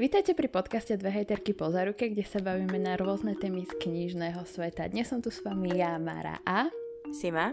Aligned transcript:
Vítajte 0.00 0.32
pri 0.32 0.48
podcaste 0.48 0.96
Dve 0.96 1.12
hejterky 1.12 1.52
po 1.52 1.68
zaruke, 1.68 2.08
kde 2.08 2.24
sa 2.24 2.40
bavíme 2.40 2.80
na 2.80 2.96
rôzne 2.96 3.36
témy 3.36 3.68
z 3.68 3.76
knižného 3.84 4.48
sveta. 4.48 4.88
Dnes 4.88 5.04
som 5.04 5.20
tu 5.20 5.28
s 5.28 5.44
vami 5.44 5.76
ja, 5.76 6.00
Mara 6.00 6.40
a... 6.40 6.72
Sima. 7.12 7.52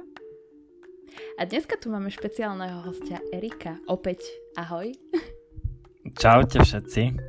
A 1.36 1.42
dneska 1.44 1.76
tu 1.76 1.92
máme 1.92 2.08
špeciálneho 2.08 2.88
hostia 2.88 3.20
Erika. 3.36 3.84
Opäť 3.92 4.24
ahoj. 4.56 4.96
Čaute 6.24 6.64
všetci. 6.64 7.20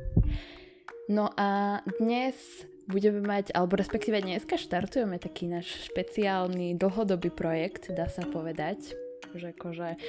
No 1.11 1.27
a 1.35 1.83
dnes 1.99 2.39
budeme 2.87 3.19
mať, 3.19 3.51
alebo 3.51 3.75
respektíve 3.75 4.23
dneska 4.23 4.55
štartujeme 4.55 5.19
taký 5.19 5.51
náš 5.51 5.67
špeciálny 5.91 6.79
dlhodobý 6.79 7.27
projekt, 7.27 7.91
dá 7.91 8.07
sa 8.07 8.23
povedať. 8.23 8.95
Že 9.35 9.51
akože 9.51 9.99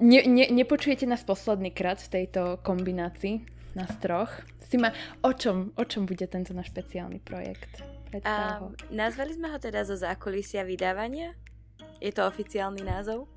ne, 0.00 0.20
ne, 0.24 0.46
nepočujete 0.48 1.04
nás 1.04 1.20
posledný 1.28 1.76
krát 1.76 2.00
v 2.00 2.24
tejto 2.24 2.56
kombinácii 2.64 3.52
nás 3.76 3.92
troch. 4.00 4.32
Sima, 4.64 4.90
o 5.22 5.30
čom, 5.36 5.70
o 5.76 5.84
čom 5.84 6.08
bude 6.08 6.24
tento 6.26 6.56
náš 6.56 6.72
špeciálny 6.72 7.20
projekt? 7.20 7.84
Um, 8.24 8.72
nazvali 8.88 9.36
sme 9.36 9.52
ho 9.52 9.58
teda 9.60 9.84
zo 9.84 9.94
zákulisia 9.94 10.64
vydávania? 10.64 11.36
Je 12.00 12.08
to 12.10 12.24
oficiálny 12.24 12.80
názov? 12.80 13.28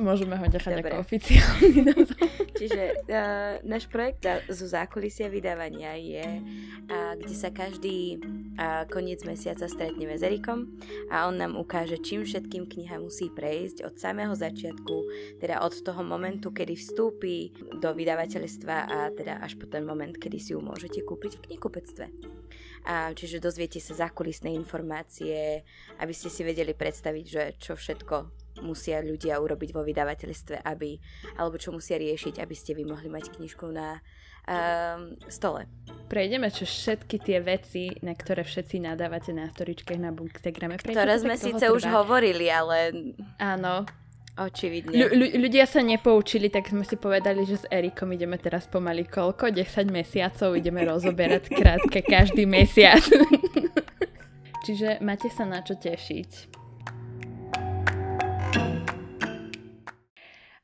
Môžeme 0.00 0.40
ho 0.40 0.46
nechať 0.48 0.80
ako 0.80 1.04
oficiálny 1.04 1.68
názov. 1.92 2.24
Čiže 2.56 2.82
uh, 3.04 3.60
náš 3.68 3.84
projekt 3.92 4.24
zo 4.48 4.64
zákulisia 4.64 5.28
vydávania 5.28 5.92
je, 6.00 6.40
uh, 6.40 7.12
kde 7.20 7.34
sa 7.36 7.52
každý 7.52 8.16
uh, 8.56 8.88
koniec 8.88 9.20
mesiaca 9.28 9.68
stretneme 9.68 10.16
s 10.16 10.24
Erikom 10.24 10.72
a 11.12 11.28
on 11.28 11.36
nám 11.36 11.52
ukáže, 11.60 12.00
čím 12.00 12.24
všetkým 12.24 12.64
kniha 12.64 12.96
musí 12.96 13.28
prejsť 13.28 13.84
od 13.84 13.94
samého 14.00 14.32
začiatku, 14.32 14.96
teda 15.36 15.60
od 15.60 15.76
toho 15.76 16.00
momentu, 16.00 16.48
kedy 16.48 16.80
vstúpi 16.80 17.52
do 17.76 17.92
vydavateľstva 17.92 18.76
a 18.88 18.98
teda 19.12 19.44
až 19.44 19.60
po 19.60 19.68
ten 19.68 19.84
moment, 19.84 20.16
kedy 20.16 20.40
si 20.40 20.56
ju 20.56 20.64
môžete 20.64 21.04
kúpiť 21.04 21.36
v 21.36 21.44
knihkupectve. 21.52 22.08
A, 22.88 23.12
čiže 23.12 23.44
dozviete 23.44 23.76
sa 23.76 24.08
zákulisné 24.08 24.52
informácie, 24.56 25.62
aby 26.00 26.12
ste 26.16 26.32
si 26.32 26.40
vedeli 26.40 26.72
predstaviť, 26.72 27.24
že 27.28 27.42
čo 27.60 27.76
všetko 27.76 28.16
musia 28.64 29.00
ľudia 29.00 29.40
urobiť 29.40 29.70
vo 29.72 29.84
vydavateľstve, 29.84 30.64
aby, 30.64 31.00
alebo 31.36 31.56
čo 31.56 31.72
musia 31.72 31.96
riešiť, 32.00 32.40
aby 32.40 32.54
ste 32.56 32.76
vy 32.76 32.84
mohli 32.88 33.08
mať 33.08 33.36
knižku 33.36 33.68
na 33.72 34.00
um, 34.48 35.16
stole. 35.28 35.68
Prejdeme 36.10 36.50
čo 36.50 36.66
všetky 36.66 37.16
tie 37.22 37.38
veci, 37.38 37.94
na 38.02 38.18
ktoré 38.18 38.42
všetci 38.42 38.82
nadávate 38.82 39.30
na 39.30 39.46
storičkách 39.46 40.00
na 40.00 40.10
Bookstagrame. 40.10 40.80
Ktoré 40.80 41.14
sme 41.22 41.38
síce 41.38 41.70
už 41.70 41.86
hovorili, 41.86 42.50
ale... 42.50 42.92
Áno. 43.38 43.86
Očividne. 44.38 44.94
L- 44.94 45.36
ľudia 45.36 45.66
sa 45.66 45.82
nepoučili, 45.82 46.48
tak 46.48 46.70
sme 46.70 46.86
si 46.86 46.94
povedali, 46.94 47.42
že 47.44 47.60
s 47.60 47.66
Erikom 47.66 48.14
ideme 48.14 48.38
teraz 48.38 48.70
pomaly 48.70 49.04
koľko? 49.04 49.50
10 49.50 49.90
mesiacov 49.90 50.54
ideme 50.54 50.86
rozoberať 50.86 51.50
krátke 51.50 52.00
každý 52.06 52.46
mesiac. 52.46 53.02
Čiže 54.64 55.02
máte 55.02 55.28
sa 55.32 55.48
na 55.48 55.64
čo 55.64 55.74
tešiť. 55.74 56.60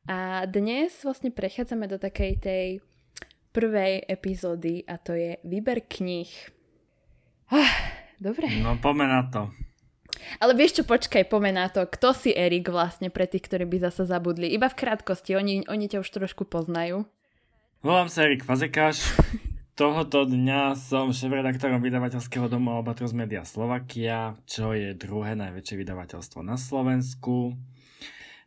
A 0.06 0.46
dnes 0.46 0.94
vlastne 1.02 1.34
prechádzame 1.34 1.90
do 1.90 1.98
takej 1.98 2.32
tej 2.38 2.66
prvej 3.50 4.06
epizódy 4.06 4.86
a 4.86 5.02
to 5.02 5.18
je 5.18 5.42
výber 5.42 5.82
kníh. 5.82 6.30
Ah, 7.50 7.74
dobre. 8.22 8.46
No 8.62 8.78
poďme 8.78 9.10
na 9.10 9.22
to. 9.26 9.50
Ale 10.42 10.52
vieš 10.58 10.80
čo, 10.80 10.84
počkaj, 10.84 11.30
poďme 11.30 11.56
na 11.56 11.66
to. 11.70 11.86
Kto 11.86 12.12
si 12.12 12.34
Erik 12.34 12.68
vlastne 12.68 13.08
pre 13.08 13.26
tých, 13.30 13.46
ktorí 13.46 13.64
by 13.66 13.90
zase 13.90 14.06
zabudli? 14.08 14.50
Iba 14.50 14.70
v 14.70 14.78
krátkosti, 14.78 15.38
oni, 15.38 15.66
oni 15.66 15.86
ťa 15.86 16.02
už 16.02 16.08
trošku 16.10 16.46
poznajú. 16.46 17.06
Volám 17.84 18.10
sa 18.10 18.26
Erik 18.26 18.42
Fazekáš. 18.42 19.02
Tohoto 19.80 20.24
dňa 20.24 20.72
som 20.72 21.12
šéf-redaktorom 21.12 21.84
vydavateľského 21.84 22.48
domu 22.48 22.72
Albatros 22.72 23.12
Media 23.12 23.44
Slovakia, 23.44 24.32
čo 24.48 24.72
je 24.72 24.96
druhé 24.96 25.36
najväčšie 25.36 25.84
vydavateľstvo 25.84 26.40
na 26.40 26.56
Slovensku. 26.56 27.52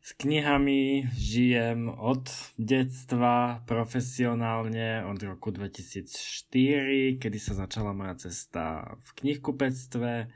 S 0.02 0.18
knihami 0.18 1.06
žijem 1.14 1.86
od 1.86 2.34
detstva 2.58 3.62
profesionálne 3.70 5.06
od 5.06 5.22
roku 5.22 5.54
2004, 5.54 7.22
kedy 7.22 7.38
sa 7.38 7.54
začala 7.54 7.94
moja 7.94 8.18
cesta 8.18 8.98
v 9.06 9.10
knihkupectve. 9.22 10.34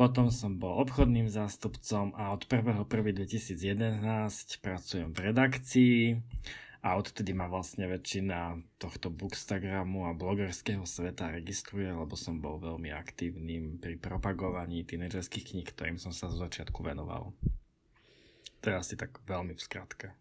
Potom 0.00 0.32
som 0.32 0.56
bol 0.56 0.80
obchodným 0.80 1.28
zástupcom 1.28 2.16
a 2.16 2.32
od 2.32 2.48
1.1.2011 2.48 4.00
pracujem 4.64 5.12
v 5.12 5.18
redakcii 5.28 6.16
a 6.80 6.96
odtedy 6.96 7.36
ma 7.36 7.52
vlastne 7.52 7.84
väčšina 7.84 8.64
tohto 8.80 9.12
bookstagramu 9.12 10.08
a 10.08 10.16
blogerského 10.16 10.88
sveta 10.88 11.28
registruje, 11.28 11.92
lebo 11.92 12.16
som 12.16 12.40
bol 12.40 12.56
veľmi 12.56 12.88
aktívnym 12.88 13.76
pri 13.76 14.00
propagovaní 14.00 14.88
tínedžerských 14.88 15.52
kníh, 15.52 15.68
ktorým 15.68 16.00
som 16.00 16.16
sa 16.16 16.32
z 16.32 16.48
začiatku 16.48 16.80
venoval. 16.80 17.36
To 18.64 18.72
je 18.72 18.76
asi 18.80 18.96
tak 18.96 19.20
veľmi 19.28 19.52
v 19.52 19.60
skratke. 19.60 20.16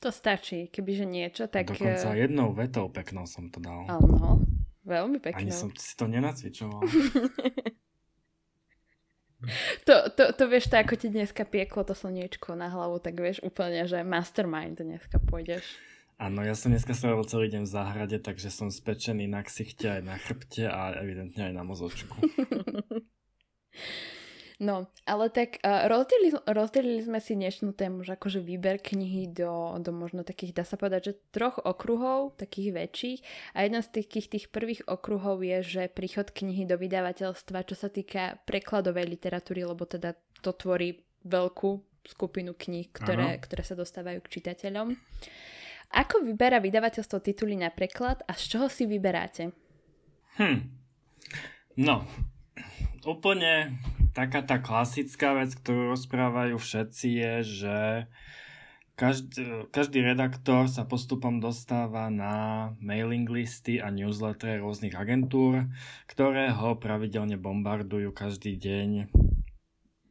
To 0.00 0.08
stačí, 0.08 0.72
kebyže 0.72 1.04
niečo, 1.04 1.52
tak... 1.52 1.68
Dokonca 1.68 2.16
eh, 2.16 2.24
jednou 2.24 2.56
vetou 2.56 2.88
peknou 2.88 3.28
som 3.28 3.52
to 3.52 3.60
dal. 3.60 3.84
Áno, 3.92 4.40
veľmi 4.88 5.20
peknou. 5.20 5.36
Ani 5.36 5.52
som 5.52 5.68
si 5.76 5.92
to 6.00 6.08
nenacvičoval. 6.08 6.80
to, 9.88 9.94
to, 10.14 10.32
to 10.32 10.48
vieš, 10.48 10.70
to 10.70 10.76
ako 10.78 10.94
ti 10.98 11.08
dneska 11.10 11.44
pieklo 11.46 11.82
to 11.82 11.94
slniečko 11.94 12.54
na 12.54 12.70
hlavu, 12.70 13.02
tak 13.02 13.18
vieš 13.18 13.42
úplne, 13.42 13.86
že 13.86 14.06
mastermind 14.06 14.78
dneska 14.78 15.18
pôjdeš. 15.18 15.64
Áno, 16.22 16.46
ja 16.46 16.54
som 16.54 16.70
dneska 16.70 16.94
strávil 16.94 17.26
celý 17.26 17.50
deň 17.50 17.66
v 17.66 17.74
záhrade, 17.74 18.16
takže 18.22 18.54
som 18.54 18.70
spečený 18.70 19.26
na 19.26 19.42
ksichte 19.42 19.90
aj 19.90 20.02
na 20.06 20.14
chrbte 20.22 20.70
a 20.70 20.94
evidentne 21.02 21.50
aj 21.50 21.54
na 21.56 21.66
mozočku. 21.66 22.14
No, 24.62 24.86
ale 25.10 25.26
tak 25.26 25.58
uh, 25.66 25.90
rozdelili, 25.90 26.38
rozdelili 26.46 27.02
sme 27.02 27.18
si 27.18 27.34
dnešnú 27.34 27.74
tému, 27.74 28.06
že 28.06 28.14
akože 28.14 28.38
výber 28.38 28.78
knihy 28.78 29.34
do, 29.34 29.74
do 29.82 29.90
možno 29.90 30.22
takých, 30.22 30.54
dá 30.54 30.62
sa 30.62 30.78
povedať, 30.78 31.10
že 31.10 31.18
troch 31.34 31.58
okruhov, 31.58 32.38
takých 32.38 32.70
väčších. 32.70 33.18
A 33.58 33.66
jeden 33.66 33.82
z 33.82 33.90
takých 33.90 34.30
tých 34.30 34.46
prvých 34.54 34.86
okruhov 34.86 35.42
je, 35.42 35.66
že 35.66 35.82
príchod 35.90 36.30
knihy 36.30 36.62
do 36.62 36.78
vydavateľstva, 36.78 37.66
čo 37.66 37.74
sa 37.74 37.90
týka 37.90 38.38
prekladovej 38.46 39.10
literatúry, 39.10 39.66
lebo 39.66 39.82
teda 39.82 40.14
to 40.46 40.54
tvorí 40.54 40.94
veľkú 41.26 41.70
skupinu 42.06 42.54
kníh, 42.54 42.86
ktoré, 42.94 43.42
ktoré 43.42 43.66
sa 43.66 43.74
dostávajú 43.74 44.22
k 44.22 44.32
čitateľom. 44.38 44.94
Ako 45.90 46.22
vyberá 46.22 46.62
vydavateľstvo 46.62 47.18
tituly 47.18 47.58
na 47.58 47.74
preklad 47.74 48.22
a 48.30 48.38
z 48.38 48.46
čoho 48.46 48.70
si 48.70 48.86
vyberáte? 48.86 49.50
Hm. 50.38 50.70
No, 51.82 52.06
úplne 53.02 53.78
taká 54.12 54.44
tá 54.44 54.60
klasická 54.60 55.34
vec, 55.34 55.56
ktorú 55.56 55.96
rozprávajú 55.96 56.60
všetci 56.60 57.08
je, 57.18 57.34
že 57.42 57.76
každý, 58.92 59.66
každý 59.72 60.04
redaktor 60.04 60.68
sa 60.68 60.84
postupom 60.84 61.40
dostáva 61.40 62.12
na 62.12 62.70
mailing 62.78 63.26
listy 63.26 63.80
a 63.80 63.88
newslettery 63.88 64.60
rôznych 64.60 64.94
agentúr, 64.94 65.66
ktoré 66.06 66.52
ho 66.52 66.76
pravidelne 66.76 67.40
bombardujú 67.40 68.12
každý 68.12 68.60
deň 68.60 69.08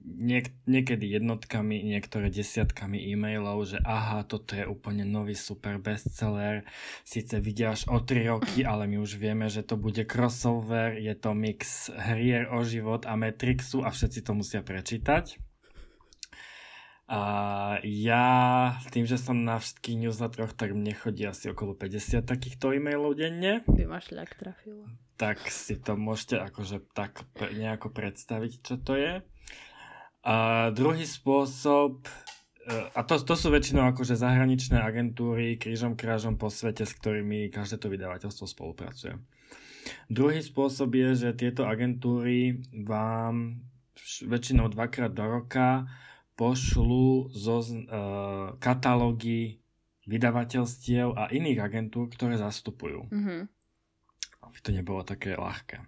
niek- 0.05 0.53
niekedy 0.65 1.05
jednotkami, 1.07 1.81
niektoré 1.85 2.33
desiatkami 2.33 2.97
e-mailov, 3.13 3.65
že 3.69 3.77
aha, 3.81 4.25
toto 4.25 4.57
je 4.57 4.65
úplne 4.65 5.05
nový 5.05 5.37
super 5.37 5.77
bestseller, 5.77 6.65
síce 7.05 7.37
vidia 7.39 7.73
až 7.73 7.87
o 7.89 8.01
3 8.01 8.31
roky, 8.33 8.61
ale 8.71 8.89
my 8.89 9.01
už 9.01 9.17
vieme, 9.21 9.47
že 9.47 9.61
to 9.65 9.77
bude 9.77 10.01
crossover, 10.09 10.97
je 10.97 11.13
to 11.13 11.31
mix 11.37 11.89
hrier 11.93 12.49
o 12.49 12.65
život 12.65 13.05
a 13.05 13.13
Matrixu 13.13 13.85
a 13.85 13.93
všetci 13.93 14.19
to 14.25 14.31
musia 14.33 14.61
prečítať. 14.65 15.37
A 17.11 17.21
ja, 17.83 18.27
tým, 18.87 19.03
že 19.03 19.19
som 19.19 19.43
na 19.43 19.59
všetkých 19.59 19.99
newsletteroch, 19.99 20.55
tak 20.55 20.71
mne 20.71 20.95
chodí 20.95 21.27
asi 21.27 21.51
okolo 21.51 21.75
50 21.75 22.23
takýchto 22.23 22.71
e-mailov 22.71 23.19
denne. 23.19 23.67
By 23.67 23.83
ma 23.83 23.99
šľak 23.99 24.39
trafilo. 24.39 24.87
Tak 25.19 25.43
si 25.51 25.75
to 25.75 25.99
môžete 25.99 26.39
akože 26.39 26.79
tak 26.95 27.27
nejako 27.35 27.91
predstaviť, 27.91 28.51
čo 28.63 28.79
to 28.79 28.95
je. 28.95 29.13
A 30.21 30.69
druhý 30.69 31.03
spôsob, 31.09 32.05
e, 32.65 32.73
a 32.93 33.01
to, 33.01 33.17
to 33.17 33.33
sú 33.33 33.49
väčšinou 33.49 33.89
akože 33.89 34.13
zahraničné 34.13 34.77
agentúry 34.77 35.57
krížom 35.57 35.97
krážom 35.97 36.37
po 36.37 36.53
svete, 36.53 36.85
s 36.85 36.93
ktorými 36.93 37.49
každé 37.49 37.81
to 37.81 37.89
vydavateľstvo 37.89 38.45
spolupracuje. 38.45 39.17
Druhý 40.13 40.45
spôsob 40.45 40.93
je, 40.93 41.09
že 41.25 41.29
tieto 41.33 41.65
agentúry 41.65 42.61
vám 42.85 43.65
väčšinou 44.21 44.69
dvakrát 44.69 45.09
do 45.09 45.25
roka 45.25 45.89
pošlú 46.37 47.33
zo 47.33 47.61
uh, 47.61 47.77
katalógy 48.57 49.61
vydavateľstiev 50.09 51.13
a 51.13 51.29
iných 51.29 51.59
agentúr, 51.61 52.09
ktoré 52.09 52.37
zastupujú. 52.37 53.09
Mm-hmm. 53.09 53.41
Aby 54.51 54.59
to 54.59 54.75
nebolo 54.75 55.07
také 55.07 55.39
ľahké. 55.39 55.79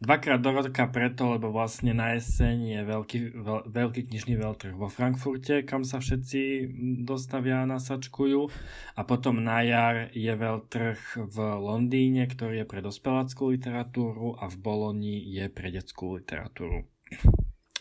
Dvakrát 0.00 0.40
do 0.40 0.56
roka 0.56 0.88
preto, 0.88 1.36
lebo 1.36 1.52
vlastne 1.52 1.92
na 1.92 2.16
jeseň 2.16 2.56
je 2.56 2.80
veľký, 2.88 3.18
veľ, 3.36 3.60
veľký 3.68 4.08
knižný 4.08 4.40
veľtrh 4.40 4.72
vo 4.72 4.88
Frankfurte, 4.88 5.68
kam 5.68 5.84
sa 5.84 6.00
všetci 6.00 6.72
dostavia 7.04 7.60
a 7.60 7.68
nasačkujú. 7.68 8.48
A 8.96 9.00
potom 9.04 9.44
na 9.44 9.60
jar 9.60 10.08
je 10.16 10.32
veľtrh 10.32 11.28
v 11.28 11.36
Londýne, 11.60 12.24
ktorý 12.24 12.64
je 12.64 12.70
pre 12.70 12.80
dospeláckú 12.80 13.52
literatúru 13.52 14.40
a 14.40 14.48
v 14.48 14.56
Boloni 14.56 15.20
je 15.28 15.52
pre 15.52 15.68
detskú 15.68 16.16
literatúru. 16.16 16.88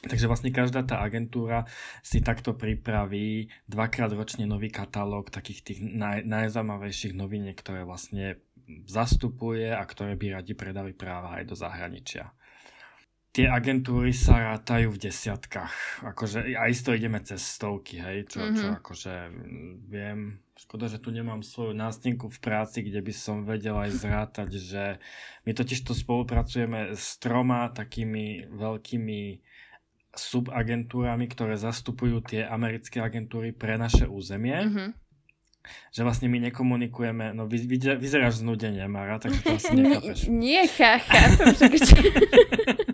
Takže 0.08 0.30
vlastne 0.30 0.54
každá 0.54 0.86
tá 0.86 1.02
agentúra 1.02 1.66
si 2.06 2.22
takto 2.22 2.54
pripraví 2.54 3.50
dvakrát 3.66 4.14
ročne 4.14 4.46
nový 4.46 4.70
katalóg 4.70 5.34
takých 5.34 5.60
tých 5.66 5.80
naj, 5.82 6.22
najzaujímavejších 6.24 7.18
noviniek, 7.18 7.58
ktoré 7.58 7.82
vlastne 7.82 8.38
zastupuje 8.88 9.72
a 9.72 9.84
ktoré 9.84 10.20
by 10.20 10.40
radi 10.40 10.54
predali 10.54 10.92
práva 10.92 11.40
aj 11.40 11.44
do 11.48 11.56
zahraničia. 11.56 12.32
Tie 13.32 13.46
agentúry 13.46 14.18
sa 14.18 14.42
rátajú 14.42 14.98
v 14.98 15.02
desiatkách. 15.08 16.02
Akože 16.10 16.58
aj 16.58 16.70
isto 16.74 16.90
ideme 16.90 17.22
cez 17.22 17.46
stovky, 17.46 18.02
hej, 18.02 18.26
čo, 18.34 18.42
mm-hmm. 18.42 18.58
čo 18.58 18.66
mhm. 18.66 18.76
akože 18.82 19.14
viem, 19.86 20.20
škoda, 20.58 20.90
že 20.90 20.98
tu 20.98 21.14
nemám 21.14 21.46
svoju 21.46 21.78
nástenku 21.78 22.34
v 22.34 22.40
práci, 22.42 22.82
kde 22.82 22.98
by 23.06 23.14
som 23.14 23.46
vedel 23.46 23.78
aj 23.78 23.92
zrátať, 24.04 24.50
že 24.58 24.84
my 25.46 25.52
totiž 25.54 25.86
to 25.86 25.94
spolupracujeme 25.94 26.98
s 26.98 27.22
troma 27.22 27.70
takými 27.70 28.50
veľkými 28.50 29.22
subagentúrami, 30.18 31.30
ktoré 31.30 31.62
zastupujú 31.62 32.26
tie 32.26 32.42
americké 32.42 33.06
agentúry 33.06 33.54
pre 33.54 33.78
naše 33.78 34.10
územie. 34.10 34.58
Mm-hmm 34.66 35.07
že 35.90 36.02
vlastne 36.06 36.28
my 36.32 36.50
nekomunikujeme, 36.50 37.32
no 37.34 37.48
vy, 37.48 37.64
vy, 37.64 37.78
vyzeráš 37.98 38.46
znudenie, 38.46 38.86
Mara, 38.86 39.18
takže 39.18 39.40
to 39.44 39.52
asi 39.56 39.74
nechápeš. 39.80 40.20
Nie, 40.30 40.68
chápem, 40.68 41.54
že 41.56 41.66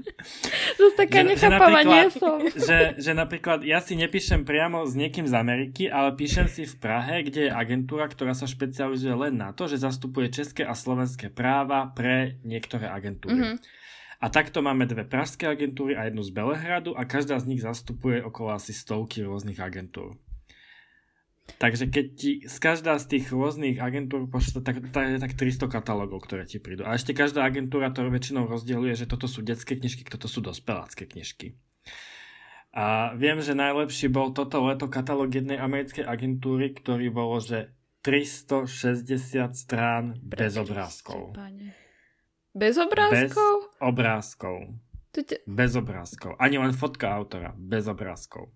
taká 1.04 1.20
že, 1.22 1.28
nechápava 1.36 1.82
že 1.82 1.90
nie 1.90 2.04
som. 2.14 2.40
Že, 2.68 2.80
že 3.02 3.12
napríklad 3.12 3.60
ja 3.66 3.84
si 3.84 3.98
nepíšem 4.00 4.48
priamo 4.48 4.86
s 4.88 4.94
niekým 4.96 5.28
z 5.28 5.34
Ameriky, 5.36 5.84
ale 5.90 6.16
píšem 6.16 6.48
si 6.48 6.64
v 6.64 6.76
Prahe, 6.80 7.26
kde 7.26 7.50
je 7.50 7.52
agentúra, 7.52 8.08
ktorá 8.08 8.32
sa 8.38 8.48
špecializuje 8.48 9.12
len 9.12 9.36
na 9.36 9.52
to, 9.52 9.68
že 9.68 9.82
zastupuje 9.82 10.32
české 10.32 10.64
a 10.64 10.78
slovenské 10.78 11.34
práva 11.34 11.92
pre 11.92 12.40
niektoré 12.46 12.88
agentúry. 12.88 13.36
Mm-hmm. 13.36 13.58
A 14.24 14.32
takto 14.32 14.64
máme 14.64 14.88
dve 14.88 15.04
pražské 15.04 15.52
agentúry 15.52 16.00
a 16.00 16.08
jednu 16.08 16.24
z 16.24 16.32
Belehradu 16.32 16.96
a 16.96 17.04
každá 17.04 17.36
z 17.44 17.52
nich 17.52 17.60
zastupuje 17.60 18.24
okolo 18.24 18.56
asi 18.56 18.72
stovky 18.72 19.20
rôznych 19.20 19.60
agentúr. 19.60 20.16
Takže 21.44 21.92
keď 21.92 22.06
ti 22.16 22.32
z 22.48 22.58
každá 22.60 22.96
z 22.96 23.06
tých 23.18 23.26
rôznych 23.32 23.76
agentúr 23.84 24.32
pošle, 24.32 24.64
tak, 24.64 24.80
tak, 24.96 25.20
tak 25.20 25.32
300 25.36 25.68
katalógov, 25.68 26.24
ktoré 26.24 26.48
ti 26.48 26.60
prídu. 26.60 26.88
A 26.88 26.96
ešte 26.96 27.12
každá 27.12 27.44
agentúra 27.44 27.92
to 27.92 28.08
väčšinou 28.08 28.48
rozdieluje, 28.48 28.96
že 28.96 29.10
toto 29.12 29.28
sú 29.28 29.44
detské 29.44 29.76
knižky, 29.76 30.08
toto 30.08 30.32
sú 30.32 30.40
dospelácké 30.40 31.04
knižky. 31.04 31.60
A 32.74 33.14
viem, 33.20 33.38
že 33.44 33.54
najlepší 33.54 34.10
bol 34.10 34.34
toto 34.34 34.64
leto 34.66 34.90
katalóg 34.90 35.36
jednej 35.36 35.60
americkej 35.60 36.08
agentúry, 36.08 36.74
ktorý 36.74 37.12
bolo, 37.12 37.38
že 37.44 37.76
360 38.02 39.54
strán 39.54 40.18
bez 40.24 40.58
obrázkov. 40.58 41.36
Bez 42.56 42.76
obrázkov? 42.82 43.54
Bez 43.68 43.80
obrázkov. 43.84 44.56
Bez 45.46 45.72
obrázkov. 45.78 46.32
Ani 46.42 46.58
len 46.58 46.74
fotka 46.74 47.14
autora. 47.14 47.54
Bez 47.54 47.86
obrázkov. 47.86 48.50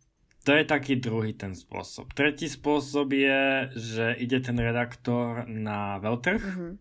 To 0.48 0.56
je 0.56 0.64
taký 0.64 0.96
druhý 0.96 1.36
ten 1.36 1.52
spôsob. 1.52 2.16
Tretí 2.16 2.48
spôsob 2.48 3.12
je, 3.12 3.68
že 3.76 4.16
ide 4.16 4.40
ten 4.40 4.56
redaktor 4.56 5.44
na 5.44 6.00
veľtrh, 6.00 6.40
mm-hmm. 6.40 6.74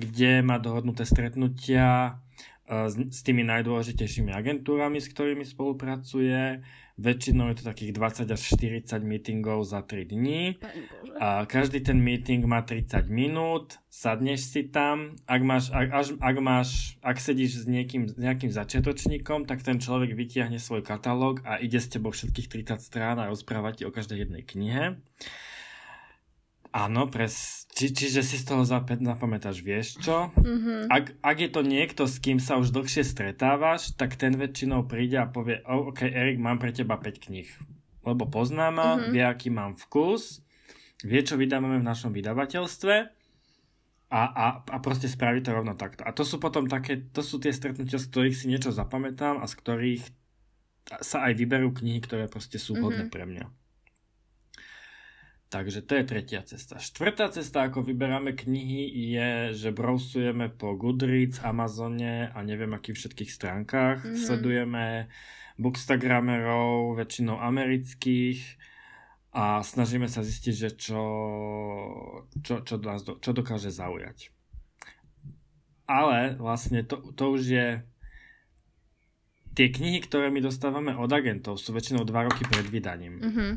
kde 0.00 0.32
má 0.40 0.56
dohodnuté 0.56 1.04
stretnutia 1.04 2.16
uh, 2.16 2.88
s, 2.88 2.96
s 2.96 3.20
tými 3.20 3.44
najdôležitejšími 3.44 4.32
agentúrami, 4.32 4.96
s 4.96 5.12
ktorými 5.12 5.44
spolupracuje 5.44 6.64
Väčšinou 6.96 7.52
je 7.52 7.60
to 7.60 7.64
takých 7.68 7.92
20 7.92 8.32
až 8.32 8.40
40 8.56 9.04
meetingov 9.04 9.68
za 9.68 9.84
3 9.84 10.16
dní. 10.16 10.56
A 11.20 11.44
každý 11.44 11.84
ten 11.84 12.00
meeting 12.00 12.40
má 12.48 12.64
30 12.64 13.12
minút, 13.12 13.76
sadneš 13.92 14.48
si 14.48 14.72
tam. 14.72 15.12
Ak, 15.28 15.44
máš, 15.44 15.68
ak, 15.76 15.88
až, 15.92 16.06
ak, 16.16 16.36
máš, 16.40 16.96
ak 17.04 17.20
sedíš 17.20 17.60
s, 17.60 17.66
niekým, 17.68 18.08
s 18.08 18.16
nejakým 18.16 18.48
začiatočníkom, 18.48 19.44
tak 19.44 19.60
ten 19.60 19.76
človek 19.76 20.16
vytiahne 20.16 20.56
svoj 20.56 20.80
katalóg 20.80 21.44
a 21.44 21.60
ide 21.60 21.76
s 21.76 21.92
tebou 21.92 22.16
všetkých 22.16 22.48
30 22.48 22.80
strán 22.80 23.20
a 23.20 23.28
rozpráva 23.28 23.76
ti 23.76 23.84
o 23.84 23.92
každej 23.92 24.24
jednej 24.24 24.40
knihe. 24.48 24.96
Áno, 26.72 27.08
pres, 27.12 27.65
či, 27.76 27.92
čiže 27.92 28.24
si 28.24 28.40
z 28.40 28.48
toho 28.48 28.64
zapamätáš, 28.64 29.60
vieš 29.60 30.00
čo? 30.00 30.32
Mm-hmm. 30.32 30.88
Ak, 30.88 31.12
ak 31.20 31.36
je 31.44 31.50
to 31.52 31.60
niekto, 31.60 32.08
s 32.08 32.16
kým 32.16 32.40
sa 32.40 32.56
už 32.56 32.72
dlhšie 32.72 33.04
stretávaš, 33.04 33.92
tak 33.92 34.16
ten 34.16 34.32
väčšinou 34.32 34.88
príde 34.88 35.20
a 35.20 35.28
povie, 35.28 35.60
oh, 35.68 35.92
ok, 35.92 36.08
Erik, 36.08 36.40
mám 36.40 36.56
pre 36.56 36.72
teba 36.72 36.96
5 36.96 37.28
kníh. 37.28 37.52
Lebo 38.00 38.24
pozná 38.32 38.72
ma, 38.72 38.96
mm-hmm. 38.96 39.12
vie, 39.12 39.24
aký 39.28 39.52
mám 39.52 39.76
vkus, 39.76 40.40
vie, 41.04 41.20
čo 41.20 41.36
vydávame 41.36 41.76
v 41.76 41.84
našom 41.84 42.16
vydavateľstve 42.16 42.94
a, 44.08 44.22
a, 44.24 44.46
a 44.64 44.76
proste 44.80 45.12
spraví 45.12 45.44
to 45.44 45.52
rovno 45.52 45.76
takto. 45.76 46.00
A 46.08 46.16
to 46.16 46.24
sú 46.24 46.40
potom 46.40 46.72
také, 46.72 47.04
to 47.12 47.20
sú 47.20 47.36
tie 47.36 47.52
stretnutia, 47.52 48.00
z 48.00 48.08
ktorých 48.08 48.36
si 48.40 48.48
niečo 48.48 48.72
zapamätám 48.72 49.36
a 49.36 49.44
z 49.44 49.52
ktorých 49.52 50.04
sa 51.04 51.28
aj 51.28 51.36
vyberú 51.36 51.76
knihy, 51.76 52.00
ktoré 52.00 52.24
proste 52.30 52.56
sú 52.56 52.78
mm-hmm. 52.78 53.12
pre 53.12 53.28
mňa. 53.28 53.65
Takže 55.46 55.86
to 55.86 55.94
je 55.94 56.04
tretia 56.04 56.42
cesta. 56.42 56.82
Štvrtá 56.82 57.30
cesta, 57.30 57.70
ako 57.70 57.86
vyberáme 57.86 58.34
knihy, 58.34 58.90
je, 59.14 59.30
že 59.54 59.70
browsujeme 59.70 60.50
po 60.50 60.74
Goodreads, 60.74 61.38
Amazone 61.46 62.34
a 62.34 62.38
neviem 62.42 62.74
akých 62.74 62.98
všetkých 62.98 63.30
stránkach. 63.30 64.02
Mm-hmm. 64.02 64.18
Sledujeme 64.26 65.06
bookstagramerov, 65.54 66.98
väčšinou 66.98 67.38
amerických 67.38 68.42
a 69.38 69.62
snažíme 69.62 70.10
sa 70.10 70.26
zistiť, 70.26 70.54
že 70.54 70.70
čo, 70.74 71.02
čo, 72.42 72.66
čo, 72.66 72.74
nás 72.82 73.06
čo 73.06 73.30
dokáže 73.30 73.70
zaujať. 73.70 74.34
Ale 75.86 76.34
vlastne 76.42 76.82
to, 76.82 77.14
to 77.14 77.24
už 77.38 77.42
je 77.46 77.68
tie 79.54 79.66
knihy, 79.70 80.02
ktoré 80.02 80.28
my 80.34 80.42
dostávame 80.42 80.92
od 80.98 81.08
agentov, 81.08 81.62
sú 81.62 81.70
väčšinou 81.70 82.02
dva 82.02 82.26
roky 82.26 82.42
pred 82.42 82.66
vydaním. 82.66 83.22
Mm-hmm. 83.22 83.50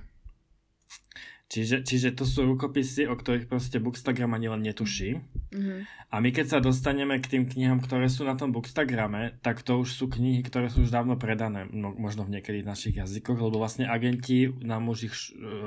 Čiže, 1.50 1.82
čiže 1.82 2.14
to 2.14 2.30
sú 2.30 2.46
rukopisy, 2.46 3.10
o 3.10 3.18
ktorých 3.18 3.50
proste 3.50 3.82
Bookstagram 3.82 4.38
ani 4.38 4.54
len 4.54 4.62
netuší. 4.62 5.18
Mm-hmm. 5.50 5.80
A 6.14 6.16
my 6.22 6.30
keď 6.30 6.46
sa 6.46 6.60
dostaneme 6.62 7.18
k 7.18 7.26
tým 7.26 7.50
knihám, 7.50 7.82
ktoré 7.82 8.06
sú 8.06 8.22
na 8.22 8.38
tom 8.38 8.54
Bookstagrame, 8.54 9.42
tak 9.42 9.66
to 9.66 9.82
už 9.82 9.90
sú 9.98 10.06
knihy, 10.14 10.46
ktoré 10.46 10.70
sú 10.70 10.86
už 10.86 10.94
dávno 10.94 11.18
predané, 11.18 11.66
no, 11.74 11.90
možno 11.98 12.22
v 12.22 12.38
niekedy 12.38 12.62
v 12.62 12.70
našich 12.70 13.02
jazykoch, 13.02 13.42
lebo 13.42 13.58
vlastne 13.58 13.90
agenti 13.90 14.46
nám 14.62 14.94
už 14.94 15.00
ich 15.10 15.16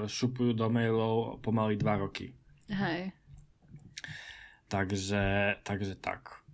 šupujú 0.07 0.55
do 0.55 0.71
mailov 0.71 1.43
pomaly 1.43 1.75
dva 1.75 1.99
roky. 1.99 2.31
Hej. 2.71 3.11
Takže, 4.71 5.59
takže 5.67 5.99
tak. 5.99 6.47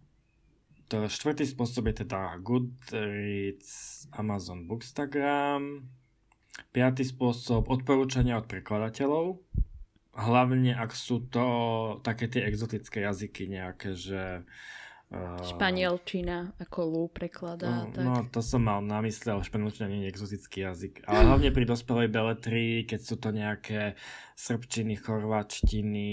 To 0.88 1.04
štvrtý 1.04 1.44
spôsob 1.44 1.92
je 1.92 2.00
teda 2.00 2.40
Goodreads, 2.40 4.08
Amazon 4.16 4.64
Bookstagram, 4.64 5.84
Piatý 6.70 7.06
spôsob, 7.06 7.70
odporúčania 7.70 8.38
od 8.38 8.46
prekladateľov. 8.46 9.40
Hlavne, 10.18 10.74
ak 10.74 10.90
sú 10.92 11.26
to 11.30 11.44
také 12.02 12.26
tie 12.26 12.42
exotické 12.46 13.06
jazyky 13.06 13.46
nejaké, 13.46 13.94
že 13.94 14.42
Španielčina, 15.40 16.52
ako 16.60 16.78
Lou 16.84 17.06
prekladá. 17.08 17.88
No, 17.88 17.96
tak. 17.96 18.04
no, 18.04 18.14
to 18.28 18.44
som 18.44 18.60
mal 18.60 18.84
na 18.84 19.00
mysli, 19.00 19.32
ale 19.32 19.40
španielčina 19.40 19.88
nie 19.88 20.04
je 20.04 20.12
exotický 20.12 20.68
jazyk. 20.68 21.08
Ale 21.08 21.24
hlavne 21.24 21.48
pri 21.48 21.64
dospelej 21.64 22.12
beletrii, 22.12 22.84
keď 22.84 23.00
sú 23.00 23.16
to 23.16 23.32
nejaké 23.32 23.96
srbčiny, 24.36 25.00
chorvačtiny, 25.00 26.12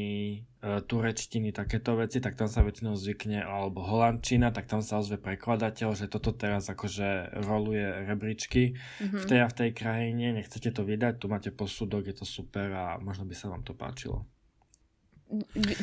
uh, 0.64 0.80
turečtiny, 0.80 1.52
takéto 1.52 2.00
veci, 2.00 2.24
tak 2.24 2.40
tam 2.40 2.48
sa 2.48 2.64
väčšinou 2.64 2.96
zvykne, 2.96 3.44
alebo 3.44 3.84
holandčina, 3.84 4.56
tak 4.56 4.72
tam 4.72 4.80
sa 4.80 5.04
ozve 5.04 5.20
prekladateľ, 5.20 5.92
že 5.92 6.08
toto 6.08 6.32
teraz 6.32 6.72
akože 6.72 7.36
roluje 7.44 8.08
rebríčky 8.08 8.80
mm-hmm. 8.80 9.20
v 9.20 9.24
tej 9.28 9.40
a 9.44 9.52
v 9.52 9.58
tej 9.60 9.70
krajine, 9.76 10.40
nechcete 10.40 10.72
to 10.72 10.88
vydať, 10.88 11.20
tu 11.20 11.28
máte 11.28 11.52
posudok, 11.52 12.08
je 12.08 12.16
to 12.16 12.24
super 12.24 12.72
a 12.72 12.86
možno 13.04 13.28
by 13.28 13.36
sa 13.36 13.52
vám 13.52 13.68
to 13.68 13.76
páčilo. 13.76 14.24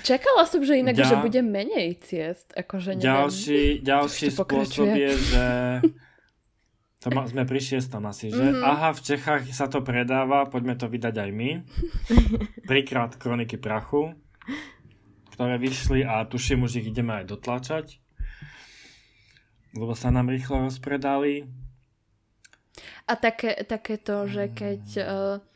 Čakala 0.06 0.46
som, 0.46 0.62
že 0.62 0.78
inak, 0.78 0.94
Ďal... 0.94 1.08
že 1.10 1.16
bude 1.18 1.40
menej 1.42 1.98
ciest. 1.98 2.54
Akože 2.54 2.94
neviem, 2.94 3.10
ďalší 3.10 3.60
ďalší 3.82 4.26
spôsob 4.30 4.86
je, 4.94 5.12
že 5.18 5.46
to 7.02 7.10
ma, 7.10 7.26
sme 7.26 7.42
pri 7.42 7.58
šiestom 7.58 8.06
asi, 8.06 8.30
že 8.30 8.38
mm-hmm. 8.38 8.62
aha, 8.62 8.94
v 8.94 9.02
Čechách 9.02 9.42
sa 9.50 9.66
to 9.66 9.82
predáva, 9.82 10.46
poďme 10.46 10.78
to 10.78 10.86
vydať 10.86 11.14
aj 11.18 11.30
my. 11.34 11.50
Trikrát 12.70 13.18
Kroniky 13.18 13.58
prachu, 13.58 14.14
ktoré 15.34 15.58
vyšli 15.58 16.06
a 16.06 16.22
tuším, 16.22 16.62
už 16.62 16.78
ich 16.78 16.94
ideme 16.94 17.18
aj 17.18 17.34
dotlačať. 17.34 17.98
Lebo 19.74 19.98
sa 19.98 20.14
nám 20.14 20.30
rýchlo 20.30 20.70
rozpredali. 20.70 21.50
A 23.10 23.18
také, 23.18 23.58
také 23.66 23.98
to, 23.98 24.30
že 24.30 24.54
keď... 24.54 24.82
Uh 25.02 25.51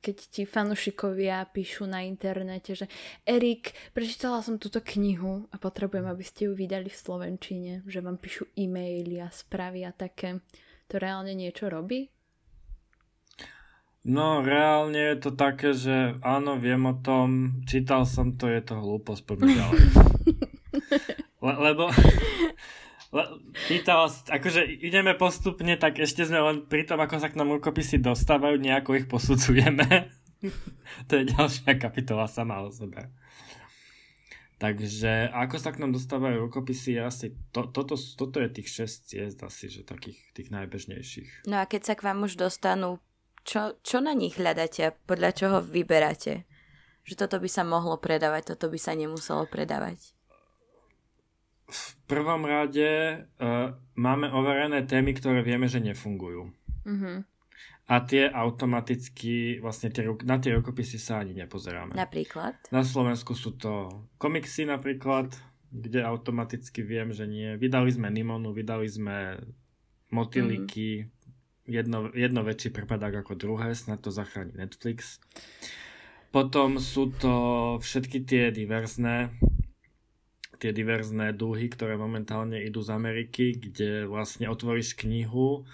keď 0.00 0.16
ti 0.32 0.42
fanušikovia 0.48 1.44
píšu 1.52 1.84
na 1.84 2.00
internete, 2.02 2.72
že 2.72 2.88
Erik, 3.28 3.76
prečítala 3.92 4.40
som 4.40 4.56
túto 4.56 4.80
knihu 4.80 5.44
a 5.52 5.56
potrebujem, 5.60 6.08
aby 6.08 6.24
ste 6.24 6.48
ju 6.48 6.52
vydali 6.56 6.88
v 6.88 7.00
Slovenčine, 7.00 7.72
že 7.84 8.00
vám 8.00 8.16
píšu 8.16 8.48
e-maily 8.56 9.20
a 9.20 9.28
správy 9.28 9.84
a 9.84 9.92
také. 9.92 10.40
To 10.88 10.96
reálne 10.96 11.36
niečo 11.36 11.68
robí? 11.68 12.08
No, 14.00 14.40
reálne 14.40 15.12
je 15.12 15.16
to 15.20 15.30
také, 15.36 15.76
že 15.76 16.16
áno, 16.24 16.56
viem 16.56 16.80
o 16.88 16.96
tom, 16.96 17.60
čítal 17.68 18.08
som 18.08 18.32
to, 18.32 18.48
je 18.48 18.64
to 18.64 18.80
hlúposť, 18.80 19.22
poďme 19.28 19.60
ďalej. 19.60 19.80
Le- 21.40 21.60
lebo 21.60 21.88
le- 21.88 21.96
pýtala, 23.66 24.06
akože 24.06 24.62
ideme 24.66 25.18
postupne, 25.18 25.74
tak 25.74 25.98
ešte 25.98 26.22
sme 26.22 26.38
len 26.38 26.56
pri 26.66 26.86
tom, 26.86 27.02
ako 27.02 27.18
sa 27.18 27.28
k 27.30 27.38
nám 27.38 27.50
rukopisy 27.58 27.98
dostávajú, 27.98 28.58
nejako 28.62 29.02
ich 29.02 29.06
posudzujeme. 29.10 30.10
to 31.10 31.12
je 31.18 31.24
ďalšia 31.34 31.74
kapitola 31.76 32.30
sama 32.30 32.62
o 32.62 32.70
sebe. 32.70 33.10
Takže 34.60 35.32
ako 35.32 35.56
sa 35.56 35.72
k 35.72 35.80
nám 35.80 35.96
dostávajú 35.96 36.46
rukopisy, 36.46 37.00
asi 37.00 37.32
to, 37.48 37.72
toto, 37.72 37.96
toto 37.96 38.44
je 38.44 38.48
tých 38.52 38.84
6 38.84 39.08
ciest 39.08 39.38
asi, 39.40 39.72
že 39.72 39.88
takých 39.88 40.20
tých 40.36 40.52
najbežnejších. 40.52 41.48
No 41.48 41.58
a 41.58 41.64
keď 41.64 41.82
sa 41.88 41.94
k 41.96 42.04
vám 42.04 42.28
už 42.28 42.36
dostanú 42.36 43.00
čo, 43.40 43.80
čo 43.80 44.04
na 44.04 44.12
nich 44.12 44.36
hľadáte 44.36 44.80
a 44.84 44.94
podľa 44.94 45.30
čoho 45.32 45.56
vyberáte? 45.64 46.44
Že 47.08 47.24
toto 47.26 47.36
by 47.40 47.48
sa 47.48 47.64
mohlo 47.64 47.96
predávať, 47.96 48.54
toto 48.54 48.68
by 48.68 48.76
sa 48.76 48.92
nemuselo 48.92 49.48
predávať. 49.48 50.12
Prvom 52.10 52.42
rade 52.42 52.90
uh, 53.38 53.70
máme 53.94 54.26
overené 54.34 54.82
témy, 54.82 55.14
ktoré 55.14 55.46
vieme, 55.46 55.70
že 55.70 55.78
nefungujú. 55.78 56.50
Mm-hmm. 56.82 57.16
A 57.90 57.94
tie 58.06 58.26
automaticky, 58.26 59.62
vlastne 59.62 59.94
tie, 59.94 60.06
na 60.26 60.42
tie 60.42 60.58
rukopisy 60.58 60.98
sa 60.98 61.22
ani 61.22 61.38
nepozeráme. 61.38 61.94
Napríklad? 61.94 62.58
Na 62.74 62.82
Slovensku 62.82 63.38
sú 63.38 63.54
to 63.54 64.06
komiksy 64.18 64.66
napríklad, 64.66 65.30
kde 65.70 66.02
automaticky 66.02 66.82
viem, 66.82 67.14
že 67.14 67.30
nie. 67.30 67.54
Vydali 67.54 67.94
sme 67.94 68.10
Nimonu, 68.10 68.50
vydali 68.50 68.90
sme 68.90 69.38
Motiliky, 70.10 71.06
mm-hmm 71.06 71.18
jedno, 71.70 72.10
jedno 72.10 72.42
väčší 72.42 72.74
prepadák 72.74 73.22
ako 73.22 73.38
druhé, 73.38 73.72
snad 73.78 74.02
to 74.02 74.10
zachráni 74.10 74.58
Netflix. 74.58 75.22
Potom 76.30 76.78
sú 76.78 77.10
to 77.10 77.34
všetky 77.82 78.22
tie 78.22 78.54
diverzné 78.54 79.34
tie 80.60 80.76
diverzné 80.76 81.32
dúhy, 81.32 81.72
ktoré 81.72 81.96
momentálne 81.96 82.60
idú 82.60 82.84
z 82.84 82.92
Ameriky, 82.92 83.56
kde 83.56 84.04
vlastne 84.04 84.52
otvoríš 84.52 84.92
knihu 85.00 85.64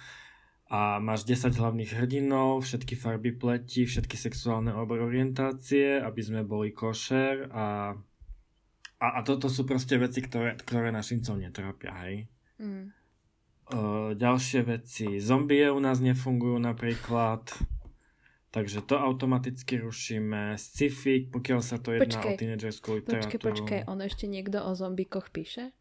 a 0.71 0.99
máš 1.03 1.27
10 1.27 1.59
hlavných 1.59 1.91
hrdinov, 1.95 2.63
všetky 2.63 2.95
farby 2.95 3.35
pleti, 3.35 3.87
všetky 3.87 4.15
sexuálne 4.15 4.71
orientácie, 4.75 5.99
aby 5.99 6.21
sme 6.23 6.47
boli 6.47 6.71
košer 6.71 7.51
a, 7.51 7.95
a, 8.99 9.07
a 9.07 9.19
toto 9.23 9.47
sú 9.51 9.63
proste 9.63 9.99
veci, 9.99 10.23
ktoré, 10.23 10.59
ktoré 10.59 10.91
našincov 10.91 11.39
netrápia, 11.39 11.91
hej. 12.07 12.15
Mm. 12.59 12.95
Uh, 13.67 14.15
ďalšie 14.15 14.63
veci. 14.63 15.19
Zombie 15.19 15.67
u 15.67 15.79
nás 15.83 15.99
nefungujú 15.99 16.55
napríklad. 16.55 17.51
Takže 18.57 18.89
to 18.89 18.97
automaticky 18.97 19.85
rušíme. 19.85 20.57
Sci-fi, 20.57 21.29
pokiaľ 21.29 21.59
sa 21.61 21.77
to 21.77 21.93
jedná 21.93 22.09
počkej, 22.09 22.33
o 22.33 22.39
tínedžerskú 22.41 22.89
literatúru. 22.97 23.29
Počkej, 23.29 23.41
počkej, 23.45 23.79
ono 23.85 24.01
ešte 24.01 24.25
niekto 24.25 24.65
o 24.65 24.73
zombikoch 24.73 25.29
píše? 25.29 25.77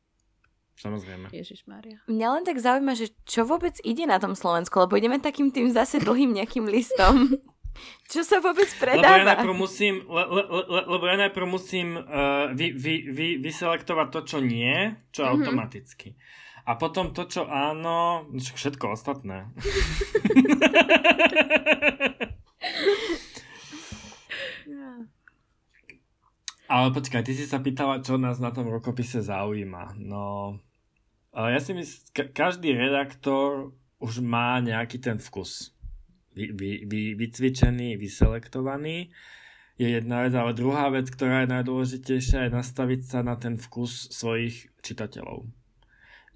Samozrejme. 0.76 1.33
Ježiš 1.33 1.64
Maria. 1.64 2.04
Mňa 2.04 2.26
len 2.37 2.45
tak 2.45 2.61
zaujíma, 2.61 2.92
že 2.92 3.16
čo 3.25 3.49
vôbec 3.49 3.80
ide 3.80 4.04
na 4.04 4.21
tom 4.21 4.37
Slovensku, 4.37 4.76
lebo 4.76 4.92
ideme 4.92 5.16
takým 5.16 5.49
tým 5.49 5.73
zase 5.73 6.04
dlhým 6.04 6.37
nejakým 6.37 6.68
listom. 6.68 7.40
čo 8.12 8.21
sa 8.21 8.45
vôbec 8.45 8.68
predáva? 8.76 9.09
Lebo 9.09 9.25
ja 9.25 9.28
najprv 9.33 9.54
musím, 9.56 9.95
le, 10.04 10.25
le, 10.28 10.42
le, 10.45 10.80
lebo 10.85 11.04
ja 11.09 11.16
najprv 11.16 11.47
musím 11.49 11.97
uh, 11.97 12.52
vy, 12.52 12.76
vy, 12.76 12.95
vy, 13.09 13.28
vyselektovať 13.40 14.09
to, 14.12 14.21
čo 14.37 14.38
nie, 14.45 14.92
čo 15.16 15.25
mm-hmm. 15.25 15.33
automaticky. 15.33 16.12
A 16.68 16.76
potom 16.76 17.16
to, 17.16 17.25
čo 17.25 17.49
áno, 17.49 18.28
všetko 18.37 18.92
ostatné. 18.92 19.49
Ale 26.66 26.90
počkaj, 26.90 27.23
ty 27.23 27.30
si 27.30 27.47
sa 27.47 27.62
pýtala, 27.62 28.02
čo 28.02 28.18
nás 28.18 28.42
na 28.42 28.50
tom 28.50 28.66
rukopise 28.66 29.23
zaujíma. 29.23 29.95
No, 30.02 30.59
ja 31.30 31.62
si 31.62 31.71
myslím, 31.71 32.02
ka- 32.11 32.35
každý 32.35 32.75
redaktor 32.75 33.71
už 34.02 34.18
má 34.18 34.59
nejaký 34.59 34.99
ten 34.99 35.23
vkus. 35.23 35.71
Vy, 36.35 36.50
vy, 36.52 36.85
vy, 36.85 37.14
vycvičený, 37.14 37.97
vyselektovaný 37.97 39.14
je 39.78 39.88
jedna 39.88 40.26
vec, 40.26 40.35
ale 40.35 40.59
druhá 40.59 40.90
vec, 40.90 41.06
ktorá 41.06 41.47
je 41.47 41.54
najdôležitejšia, 41.54 42.50
je 42.50 42.56
nastaviť 42.56 43.00
sa 43.06 43.23
na 43.23 43.38
ten 43.38 43.56
vkus 43.56 44.11
svojich 44.11 44.68
čitateľov 44.83 45.47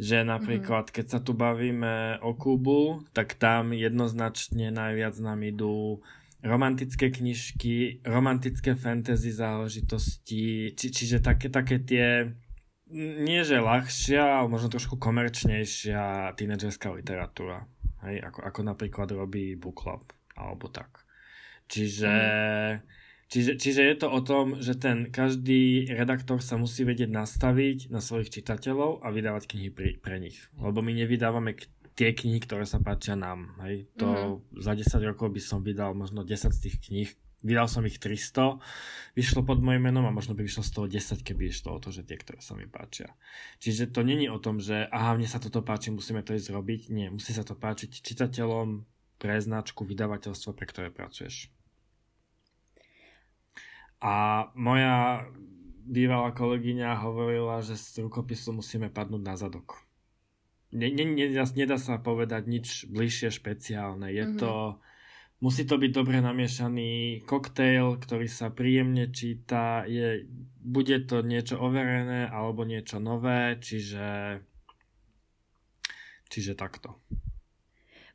že 0.00 0.25
napríklad 0.25 0.88
mm-hmm. 0.88 0.97
keď 0.97 1.06
sa 1.12 1.20
tu 1.20 1.37
bavíme 1.37 2.25
o 2.25 2.32
Kubu, 2.32 3.04
tak 3.12 3.37
tam 3.37 3.76
jednoznačne 3.76 4.73
najviac 4.73 5.12
nám 5.20 5.44
idú 5.44 6.00
romantické 6.40 7.12
knižky, 7.12 8.04
romantické 8.04 8.76
fantasy 8.76 9.30
záležitosti, 9.32 10.73
či, 10.73 10.87
čiže 10.92 11.20
také, 11.20 11.52
také 11.52 11.80
tie 11.80 12.32
nie 12.90 13.42
že 13.47 13.62
ľahšia, 13.62 14.42
ale 14.42 14.50
možno 14.50 14.73
trošku 14.73 14.99
komerčnejšia 14.99 16.35
tínedžerská 16.35 16.90
literatúra. 16.90 17.68
Hej, 18.02 18.25
ako, 18.26 18.40
ako 18.42 18.61
napríklad 18.66 19.09
robí 19.12 19.54
Book 19.54 19.85
Club, 19.85 20.11
alebo 20.35 20.66
tak. 20.73 21.06
Čiže 21.70 22.11
mm 22.11 22.99
Čiže, 23.30 23.62
čiže 23.62 23.87
je 23.87 23.94
to 23.94 24.11
o 24.11 24.20
tom, 24.26 24.59
že 24.59 24.75
ten 24.75 25.06
každý 25.06 25.87
redaktor 25.87 26.42
sa 26.42 26.59
musí 26.59 26.82
vedieť 26.82 27.14
nastaviť 27.14 27.87
na 27.87 28.02
svojich 28.02 28.35
čitateľov 28.35 29.06
a 29.06 29.14
vydávať 29.14 29.54
knihy 29.54 29.70
pri, 29.70 29.90
pre 30.02 30.18
nich. 30.18 30.50
Lebo 30.59 30.82
my 30.82 30.90
nevydávame 30.90 31.54
tie 32.00 32.16
knihy, 32.16 32.40
ktoré 32.40 32.64
sa 32.64 32.80
páčia 32.80 33.12
nám. 33.12 33.61
Hej. 33.61 33.92
To 34.00 34.09
mm-hmm. 34.09 34.64
za 34.64 34.73
10 34.73 35.11
rokov 35.12 35.28
by 35.37 35.40
som 35.45 35.61
vydal 35.61 35.92
možno 35.92 36.25
10 36.25 36.49
z 36.49 36.61
tých 36.64 36.76
kníh. 36.80 37.11
Vydal 37.45 37.69
som 37.73 37.85
ich 37.88 37.97
300, 37.97 38.61
vyšlo 39.16 39.40
pod 39.49 39.64
mojim 39.64 39.80
menom 39.80 40.04
a 40.04 40.12
možno 40.12 40.37
by 40.37 40.45
vyšlo 40.45 40.61
z 40.61 40.73
toho 40.76 40.87
10, 40.92 41.25
keby 41.25 41.49
išlo 41.49 41.76
o 41.76 41.80
to, 41.80 41.88
že 41.88 42.04
tie, 42.04 42.21
ktoré 42.21 42.37
sa 42.45 42.52
mi 42.52 42.69
páčia. 42.69 43.16
Čiže 43.64 43.88
to 43.88 44.04
není 44.04 44.28
o 44.28 44.37
tom, 44.37 44.61
že 44.61 44.85
aha, 44.92 45.16
mne 45.16 45.25
sa 45.25 45.40
toto 45.40 45.64
páči, 45.64 45.88
musíme 45.88 46.21
to 46.21 46.37
ísť 46.37 46.52
robiť. 46.52 46.92
Nie, 46.92 47.09
musí 47.09 47.33
sa 47.33 47.40
to 47.40 47.57
páčiť 47.57 48.04
čitateľom 48.04 48.85
pre 49.16 49.40
značku, 49.40 49.88
vydavateľstvo, 49.88 50.52
pre 50.52 50.69
ktoré 50.69 50.88
pracuješ. 50.92 51.49
A 54.04 54.49
moja 54.52 55.25
bývalá 55.85 56.37
kolegyňa 56.37 57.00
hovorila, 57.00 57.64
že 57.64 57.76
z 57.76 58.04
rukopisu 58.04 58.52
musíme 58.52 58.92
padnúť 58.92 59.23
na 59.25 59.37
zadok. 59.37 59.89
Ne, 60.71 60.87
ne, 60.91 61.03
nedá, 61.03 61.43
nedá 61.59 61.77
sa 61.83 61.99
povedať 61.99 62.47
nič 62.47 62.67
bližšie 62.87 63.35
špeciálne. 63.35 64.07
Je 64.15 64.23
mm-hmm. 64.23 64.39
to, 64.39 64.79
musí 65.43 65.67
to 65.67 65.75
byť 65.81 65.91
dobre 65.91 66.23
namiešaný 66.23 67.25
koktejl, 67.27 67.99
ktorý 67.99 68.31
sa 68.31 68.55
príjemne 68.55 69.11
číta. 69.11 69.83
Je, 69.91 70.31
bude 70.62 70.95
to 71.11 71.27
niečo 71.27 71.59
overené 71.59 72.31
alebo 72.31 72.62
niečo 72.62 73.03
nové, 73.03 73.59
čiže, 73.59 74.41
čiže 76.31 76.55
takto. 76.55 77.03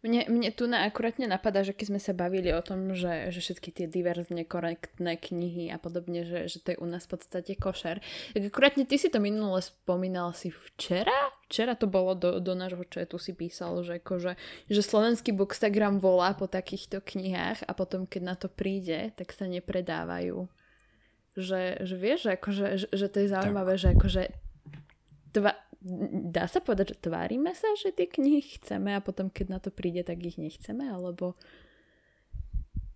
Mne, 0.06 0.30
mne 0.30 0.54
tu 0.54 0.70
na 0.70 0.86
akurátne 0.86 1.26
napadá, 1.26 1.66
že 1.66 1.74
keď 1.74 1.86
sme 1.90 2.02
sa 2.02 2.14
bavili 2.14 2.54
o 2.54 2.62
tom, 2.62 2.94
že, 2.94 3.34
že 3.34 3.42
všetky 3.42 3.74
tie 3.74 3.86
diverzne 3.90 4.46
korektné 4.46 5.18
knihy 5.18 5.74
a 5.74 5.82
podobne, 5.82 6.22
že, 6.22 6.46
že 6.46 6.62
to 6.62 6.78
je 6.78 6.78
u 6.78 6.86
nás 6.86 7.10
v 7.10 7.18
podstate 7.18 7.58
košer. 7.58 8.06
Tak 8.38 8.54
akurátne 8.54 8.86
ty 8.86 9.02
si 9.02 9.10
to 9.10 9.18
minule 9.18 9.58
spomínal 9.66 10.30
si 10.38 10.54
včera? 10.54 11.34
Včera 11.50 11.74
to 11.74 11.90
bolo 11.90 12.14
do, 12.14 12.38
do 12.38 12.54
nášho 12.54 12.86
četu 12.86 13.18
si 13.18 13.34
písal, 13.34 13.82
že, 13.82 13.98
akože, 13.98 14.38
že 14.70 14.82
slovenský 14.86 15.34
bookstagram 15.34 15.98
volá 15.98 16.38
po 16.38 16.46
takýchto 16.46 17.02
knihách 17.02 17.66
a 17.66 17.74
potom 17.74 18.06
keď 18.06 18.22
na 18.22 18.36
to 18.38 18.46
príde, 18.46 19.10
tak 19.18 19.34
sa 19.34 19.50
nepredávajú. 19.50 20.46
Že, 21.34 21.82
že 21.82 21.96
vieš, 21.98 22.30
že, 22.30 22.32
akože, 22.38 22.66
že, 22.78 22.88
že 22.94 23.08
to 23.10 23.18
je 23.26 23.28
zaujímavé, 23.34 23.74
tak. 23.76 23.82
že 23.82 23.88
akože 23.98 24.24
dva, 25.34 25.52
dá 26.34 26.50
sa 26.50 26.66
povedať, 26.66 26.98
že 26.98 27.04
tvárime 27.06 27.54
sa, 27.54 27.70
že 27.78 27.94
tie 27.94 28.10
knihy 28.10 28.42
chceme 28.58 28.98
a 28.98 29.06
potom, 29.06 29.30
keď 29.30 29.46
na 29.48 29.60
to 29.62 29.70
príde, 29.70 30.02
tak 30.02 30.18
ich 30.26 30.42
nechceme, 30.42 30.90
alebo 30.90 31.38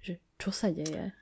že 0.01 0.17
čo 0.41 0.50
sa 0.50 0.74
deje? 0.74 1.13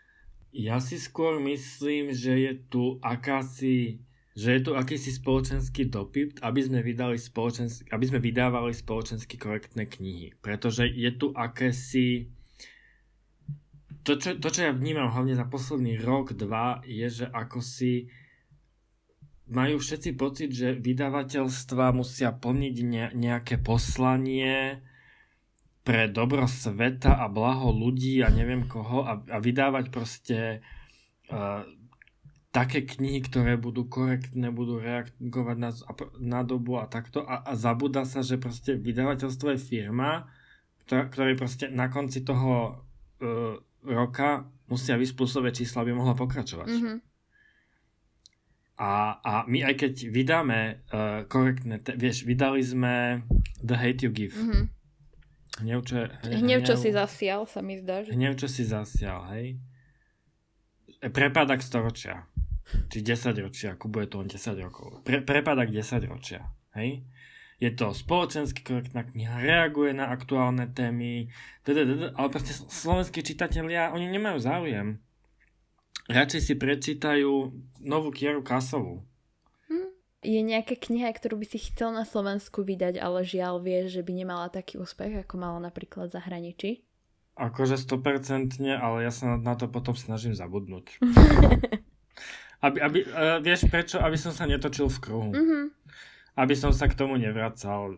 Ja 0.56 0.80
si 0.80 0.96
skôr 0.96 1.44
myslím, 1.44 2.16
že 2.16 2.40
je 2.40 2.54
tu 2.72 2.84
akási 3.04 4.00
že 4.38 4.54
je 4.54 4.70
tu 4.70 4.78
akýsi 4.78 5.18
spoločenský 5.18 5.90
dopyt, 5.90 6.46
aby 6.46 6.62
sme, 6.62 6.86
vydali 6.86 7.18
spoločensk- 7.18 7.90
aby 7.90 8.06
sme 8.06 8.22
vydávali 8.22 8.70
spoločensky 8.70 9.34
korektné 9.34 9.90
knihy. 9.90 10.38
Pretože 10.46 10.86
je 10.86 11.10
tu 11.10 11.34
akési... 11.34 12.30
To 14.06 14.14
čo, 14.14 14.38
to, 14.38 14.48
čo 14.54 14.70
ja 14.70 14.78
vnímam 14.78 15.10
hlavne 15.10 15.34
za 15.34 15.42
posledný 15.50 15.98
rok, 15.98 16.38
dva, 16.38 16.86
je, 16.86 17.10
že 17.10 17.26
ako 17.34 17.66
si 17.66 18.14
majú 19.48 19.80
všetci 19.80 20.10
pocit, 20.20 20.50
že 20.52 20.76
vydavateľstva 20.76 21.96
musia 21.96 22.36
plniť 22.36 22.76
ne, 22.84 23.06
nejaké 23.16 23.60
poslanie, 23.60 24.84
pre 25.88 26.12
dobro 26.12 26.44
sveta 26.52 27.16
a 27.16 27.32
blaho 27.32 27.72
ľudí 27.72 28.20
a 28.20 28.28
neviem 28.28 28.68
koho 28.68 29.08
a, 29.08 29.24
a 29.24 29.38
vydávať 29.40 29.86
proste 29.88 30.60
uh, 31.32 31.64
také 32.52 32.84
knihy, 32.84 33.24
ktoré 33.24 33.56
budú 33.56 33.88
korektné, 33.88 34.52
budú 34.52 34.84
reagovať 34.84 35.56
na, 35.56 35.72
na 36.20 36.42
dobu 36.44 36.76
a 36.76 36.92
takto 36.92 37.24
a, 37.24 37.40
a 37.40 37.56
zabúda 37.56 38.04
sa, 38.04 38.20
že 38.20 38.36
proste 38.36 38.76
vydavateľstvo 38.76 39.56
je 39.56 39.60
firma, 39.64 40.28
ktorá, 40.84 41.08
ktorá 41.08 41.32
proste 41.40 41.72
na 41.72 41.88
konci 41.88 42.20
toho 42.28 42.84
uh, 43.24 43.56
roka 43.88 44.44
musia 44.68 45.00
plusové 45.16 45.56
čísla, 45.56 45.88
aby 45.88 45.96
mohla 45.96 46.20
pokračovať. 46.20 46.68
Mm-hmm. 46.68 46.98
A, 48.78 49.18
a 49.26 49.34
my 49.50 49.66
aj 49.66 49.76
keď 49.82 49.94
vydáme 50.14 50.86
uh, 50.94 51.26
korektné, 51.26 51.82
te, 51.82 51.98
vieš, 51.98 52.30
vydali 52.30 52.62
sme 52.62 53.26
The 53.66 53.74
Hate 53.74 54.06
You 54.06 54.12
Give. 54.14 54.38
Mm-hmm 54.38 54.78
Hnev, 55.58 55.82
čo, 55.90 56.06
hnev, 56.06 56.38
hnev, 56.46 56.60
čo 56.62 56.76
si 56.78 56.90
zasial, 56.94 57.50
sa 57.50 57.66
mi 57.66 57.82
zdá. 57.82 58.06
Že... 58.06 58.14
Hnev, 58.14 58.38
čo 58.38 58.46
si 58.46 58.62
zasial, 58.62 59.26
hej. 59.34 59.58
E, 61.02 61.10
prepadak 61.10 61.66
storočia. 61.66 62.30
Či 62.68 63.02
10 63.02 63.34
ročia, 63.42 63.74
ako 63.74 63.90
bude 63.90 64.06
to 64.12 64.22
on 64.22 64.30
10 64.30 64.38
rokov. 64.62 65.02
Pre, 65.02 65.26
prepadak 65.26 65.74
10 65.74 66.06
ročia, 66.06 66.46
hej. 66.78 67.02
Je 67.58 67.74
to 67.74 67.90
spoločensky 67.90 68.62
korektná 68.62 69.02
kniha, 69.02 69.42
reaguje 69.42 69.98
na 69.98 70.14
aktuálne 70.14 70.70
témy, 70.78 71.26
ale 72.14 72.28
proste 72.30 72.54
slovenskí 72.54 73.26
čitatelia, 73.26 73.90
oni 73.98 74.14
nemajú 74.14 74.38
záujem. 74.38 75.02
Radšej 76.08 76.42
si 76.42 76.54
prečítajú 76.56 77.32
novú 77.84 78.10
Kieru 78.16 78.44
Kasovú 78.44 79.04
je 80.28 80.42
nejaká 80.44 80.76
kniha, 80.76 81.14
ktorú 81.16 81.40
by 81.40 81.48
si 81.48 81.58
chcel 81.72 81.96
na 81.96 82.04
Slovensku 82.04 82.66
vydať, 82.66 83.00
ale 83.00 83.24
žiaľ 83.24 83.64
vieš, 83.64 83.96
že 83.96 84.02
by 84.04 84.12
nemala 84.12 84.52
taký 84.52 84.76
úspech, 84.82 85.24
ako 85.24 85.34
mala 85.40 85.60
napríklad 85.64 86.12
zahraničí? 86.12 86.84
Akože 87.40 87.80
100%, 87.80 88.60
ale 88.76 88.98
ja 89.08 89.12
sa 89.14 89.40
na 89.40 89.54
to 89.54 89.72
potom 89.72 89.96
snažím 89.96 90.36
zabudnúť. 90.36 91.00
aby, 92.66 92.78
aby, 92.82 93.00
uh, 93.08 93.38
vieš 93.40 93.70
prečo? 93.72 94.02
Aby 94.02 94.18
som 94.20 94.36
sa 94.36 94.50
netočil 94.50 94.90
v 94.90 94.98
kruhu. 95.00 95.32
Mm-hmm. 95.32 95.64
Aby 96.34 96.54
som 96.58 96.74
sa 96.74 96.90
k 96.90 96.98
tomu 96.98 97.16
nevracal. 97.22 97.96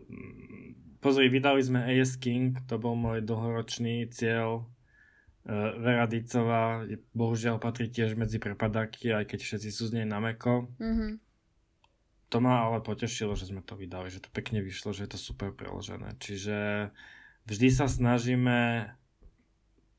Pozri, 1.00 1.32
vydali 1.32 1.64
sme 1.64 1.82
AS 1.88 2.20
King, 2.20 2.52
to 2.68 2.76
bol 2.76 2.92
môj 2.92 3.24
dlhoročný 3.24 4.12
cieľ. 4.12 4.68
Uh, 5.40 5.72
Vera 5.80 6.04
Dicová, 6.04 6.84
bohužiaľ 7.16 7.56
patrí 7.56 7.88
tiež 7.88 8.12
medzi 8.12 8.36
prepadáky, 8.36 9.08
aj 9.16 9.24
keď 9.24 9.40
všetci 9.40 9.68
sú 9.72 9.88
z 9.88 10.00
nej 10.00 10.06
na 10.06 10.20
meko. 10.20 10.68
Mm-hmm 10.76 11.30
to 12.30 12.38
ma 12.38 12.70
ale 12.70 12.78
potešilo, 12.78 13.34
že 13.34 13.50
sme 13.50 13.58
to 13.60 13.74
vydali, 13.74 14.06
že 14.06 14.22
to 14.22 14.30
pekne 14.30 14.62
vyšlo, 14.62 14.94
že 14.94 15.04
je 15.04 15.10
to 15.10 15.18
super 15.18 15.50
preložené. 15.50 16.14
Čiže 16.22 16.88
vždy 17.50 17.68
sa 17.74 17.90
snažíme 17.90 18.86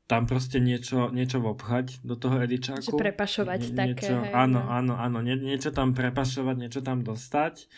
tam 0.08 0.24
proste 0.24 0.56
niečo, 0.58 1.12
niečo 1.12 1.44
vopchať 1.44 2.00
do 2.00 2.16
toho 2.16 2.40
edičáku. 2.40 2.96
Že 2.96 3.00
prepašovať 3.00 3.60
Nie, 3.60 3.76
také. 3.76 4.08
Niečo, 4.08 4.14
hej, 4.24 4.32
áno, 4.32 4.60
no. 4.64 4.68
áno, 4.68 4.94
áno, 4.96 5.18
nie, 5.20 5.36
niečo 5.36 5.70
tam 5.76 5.92
prepašovať, 5.92 6.56
niečo 6.56 6.80
tam 6.80 7.04
dostať. 7.04 7.68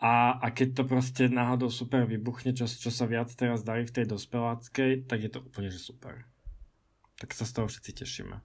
A, 0.00 0.40
a 0.40 0.46
keď 0.54 0.68
to 0.80 0.82
proste 0.88 1.28
náhodou 1.28 1.68
super 1.68 2.08
vybuchne, 2.08 2.56
čo, 2.56 2.64
čo 2.64 2.88
sa 2.88 3.04
viac 3.04 3.28
teraz 3.36 3.66
darí 3.66 3.84
v 3.84 3.94
tej 4.00 4.06
dospeláckej, 4.08 5.04
tak 5.04 5.18
je 5.20 5.30
to 5.30 5.44
úplne 5.44 5.68
že 5.68 5.80
super. 5.80 6.24
Tak 7.18 7.34
sa 7.34 7.44
z 7.44 7.52
toho 7.54 7.66
všetci 7.66 7.92
tešíme. 7.98 8.36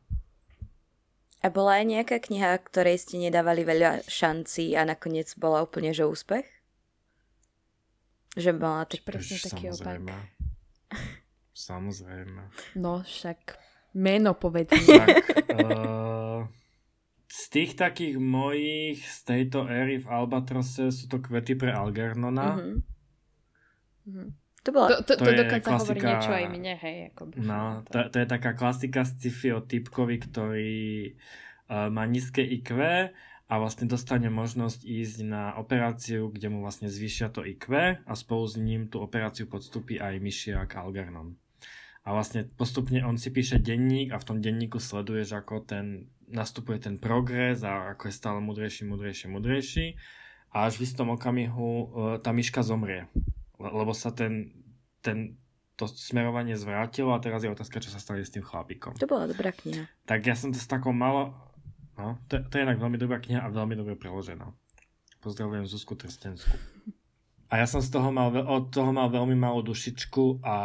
A 1.44 1.51
bola 1.51 1.84
aj 1.84 1.86
nejaká 1.92 2.18
kniha, 2.24 2.56
ktorej 2.63 3.03
ste 3.03 3.20
nedávali 3.20 3.68
veľa 3.68 4.08
šancí 4.08 4.80
a 4.80 4.88
nakoniec 4.88 5.27
bola 5.36 5.60
úplne 5.62 5.92
že 5.92 6.08
úspech? 6.08 6.48
Že 8.39 8.56
bola 8.56 8.88
tak 8.88 9.03
presne 9.03 9.38
taký 9.44 9.70
Samozrejme. 9.70 10.10
opak. 10.10 10.32
Samozrejme. 11.53 12.42
No 12.80 13.03
však 13.03 13.60
meno 13.94 14.34
povedz. 14.34 14.74
Tak, 14.74 15.08
uh, 15.53 16.50
z 17.30 17.44
tých 17.50 17.72
takých 17.77 18.18
mojich 18.18 19.03
z 19.06 19.18
tejto 19.25 19.65
éry 19.70 20.01
v 20.01 20.10
Albatrose 20.10 20.89
sú 20.89 21.06
to 21.12 21.22
kvety 21.22 21.60
pre 21.60 21.75
Algernona. 21.75 22.58
Uh-huh. 22.58 22.75
Uh-huh. 24.10 24.30
To, 24.63 24.72
bola, 24.72 24.88
to, 24.96 24.96
to, 25.03 25.13
to, 25.20 25.24
to 25.27 25.32
dokonca 25.36 25.70
klasika, 25.75 25.84
hovorí 25.84 26.00
niečo 26.08 26.32
aj 26.32 26.46
mne, 26.48 26.74
hej. 26.79 26.98
Ako 27.12 27.22
no, 27.36 27.84
to, 27.84 28.00
to 28.08 28.17
je 28.24 28.27
taká 28.32 28.51
klasika 28.55 29.03
z 29.03 29.12
sci-fi 29.20 29.50
o 29.51 29.60
typkovi, 29.60 30.15
ktorý 30.24 30.75
uh, 31.67 31.91
má 31.91 32.08
nízke 32.08 32.39
IQ 32.39 32.79
a 33.51 33.53
vlastne 33.60 33.91
dostane 33.91 34.32
možnosť 34.32 34.88
ísť 34.88 35.17
na 35.28 35.60
operáciu, 35.60 36.32
kde 36.32 36.47
mu 36.47 36.63
vlastne 36.63 36.88
zvýšia 36.88 37.28
to 37.28 37.43
IQ 37.43 37.76
a 37.99 38.13
spolu 38.15 38.47
s 38.47 38.56
ním 38.56 38.88
tú 38.88 39.04
operáciu 39.04 39.52
podstúpi 39.52 39.99
aj 39.99 40.23
myšiak 40.23 40.80
Algernon. 40.80 41.36
A 42.08 42.15
vlastne 42.15 42.47
postupne 42.47 43.04
on 43.04 43.19
si 43.19 43.36
píše 43.36 43.60
denník 43.60 44.15
a 44.15 44.19
v 44.19 44.28
tom 44.28 44.39
denníku 44.39 44.80
sleduje, 44.80 45.28
že 45.28 45.43
ako 45.43 45.67
ten 45.67 46.08
nastupuje 46.32 46.80
ten 46.80 46.95
progres 46.95 47.67
a 47.67 47.99
ako 47.99 48.08
je 48.08 48.15
stále 48.15 48.39
mudrejší, 48.39 48.88
mudrejší, 48.88 49.28
mudrejší 49.28 49.86
a 50.56 50.71
až 50.71 50.80
v 50.80 50.88
istom 50.88 51.12
okamihu 51.12 51.67
uh, 51.67 51.84
tá 52.23 52.32
myška 52.32 52.63
zomrie 52.63 53.12
lebo 53.60 53.94
sa 53.94 54.10
ten, 54.13 54.54
ten, 55.02 55.38
to 55.78 55.89
smerovanie 55.89 56.58
zvrátilo 56.58 57.13
a 57.13 57.22
teraz 57.22 57.46
je 57.46 57.54
otázka, 57.54 57.82
čo 57.82 57.94
sa 57.94 58.02
stane 58.02 58.26
s 58.26 58.34
tým 58.34 58.46
chlapíkom. 58.46 58.98
To 58.98 59.10
bola 59.10 59.30
dobrá 59.30 59.54
kniha. 59.54 59.89
Tak 60.06 60.26
ja 60.26 60.34
som 60.38 60.54
to 60.54 60.60
s 60.62 60.70
takou 60.70 60.94
malo... 60.94 61.34
No, 61.94 62.18
to, 62.26 62.42
to 62.50 62.58
je 62.58 62.66
inak 62.66 62.82
veľmi 62.82 62.98
dobrá 62.98 63.22
kniha 63.22 63.46
a 63.46 63.54
veľmi 63.54 63.78
dobre 63.78 63.94
preložená. 63.94 64.50
Pozdravujem 65.22 65.70
Zuzku 65.70 65.94
Trstenskú. 65.94 66.58
A 67.54 67.62
ja 67.62 67.70
som 67.70 67.86
z 67.86 67.94
toho 67.94 68.10
mal, 68.10 68.34
od 68.34 68.74
toho 68.74 68.89
mal 68.89 69.13
veľmi 69.13 69.38
malú 69.38 69.62
dušičku 69.62 70.42
a 70.42 70.56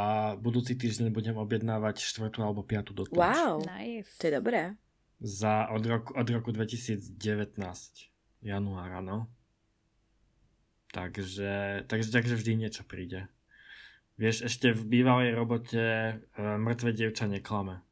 budúci 0.41 0.73
týždeň 0.73 1.13
budem 1.13 1.37
objednávať 1.37 2.01
štvrtú 2.01 2.41
alebo 2.41 2.65
piatú 2.65 2.97
do 2.97 3.05
Wow, 3.13 3.61
nice. 3.61 4.17
to 4.17 4.33
je 4.33 4.33
dobré. 4.33 4.73
Za 5.21 5.69
od 5.69 5.85
roku, 5.85 6.17
od 6.17 6.25
roku 6.33 6.49
2019 6.49 7.13
januára, 8.41 9.05
no. 9.05 9.29
Takže, 10.89 11.85
takže, 11.85 12.09
takže 12.09 12.35
vždy 12.37 12.53
niečo 12.57 12.83
príde. 12.85 13.29
Vieš, 14.19 14.51
ešte 14.51 14.75
v 14.75 14.99
bývalej 14.99 15.37
robote 15.37 15.79
e, 15.79 16.13
Mŕtve 16.37 16.91
dievča 16.91 17.31
neklame. 17.31 17.85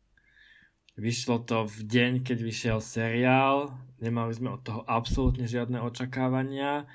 Vyšlo 0.97 1.45
to 1.45 1.69
v 1.69 1.79
deň, 1.87 2.13
keď 2.25 2.39
vyšiel 2.41 2.79
seriál, 2.81 3.77
nemali 4.01 4.33
sme 4.33 4.57
od 4.57 4.65
toho 4.65 4.81
absolútne 4.89 5.45
žiadne 5.45 5.79
očakávania 5.85 6.89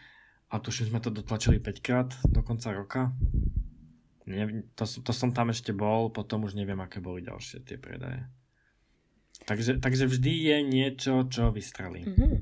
a 0.49 0.55
tuším 0.57 0.91
sme 0.91 0.99
to 0.99 1.13
dotlačili 1.13 1.61
5 1.61 1.85
krát 1.85 2.09
do 2.27 2.41
konca 2.41 2.73
roka. 2.73 3.13
Ne, 4.25 4.65
to, 4.73 4.83
to 4.89 5.11
som 5.13 5.31
tam 5.31 5.53
ešte 5.53 5.69
bol, 5.69 6.09
potom 6.09 6.49
už 6.49 6.57
neviem, 6.57 6.81
aké 6.81 6.97
boli 6.97 7.21
ďalšie 7.21 7.61
tie 7.61 7.77
predaje. 7.77 8.25
Takže, 9.45 9.81
takže 9.81 10.05
vždy 10.09 10.33
je 10.49 10.57
niečo, 10.65 11.13
čo 11.29 11.49
vystrelí. 11.53 12.05
Mm-hmm. 12.05 12.33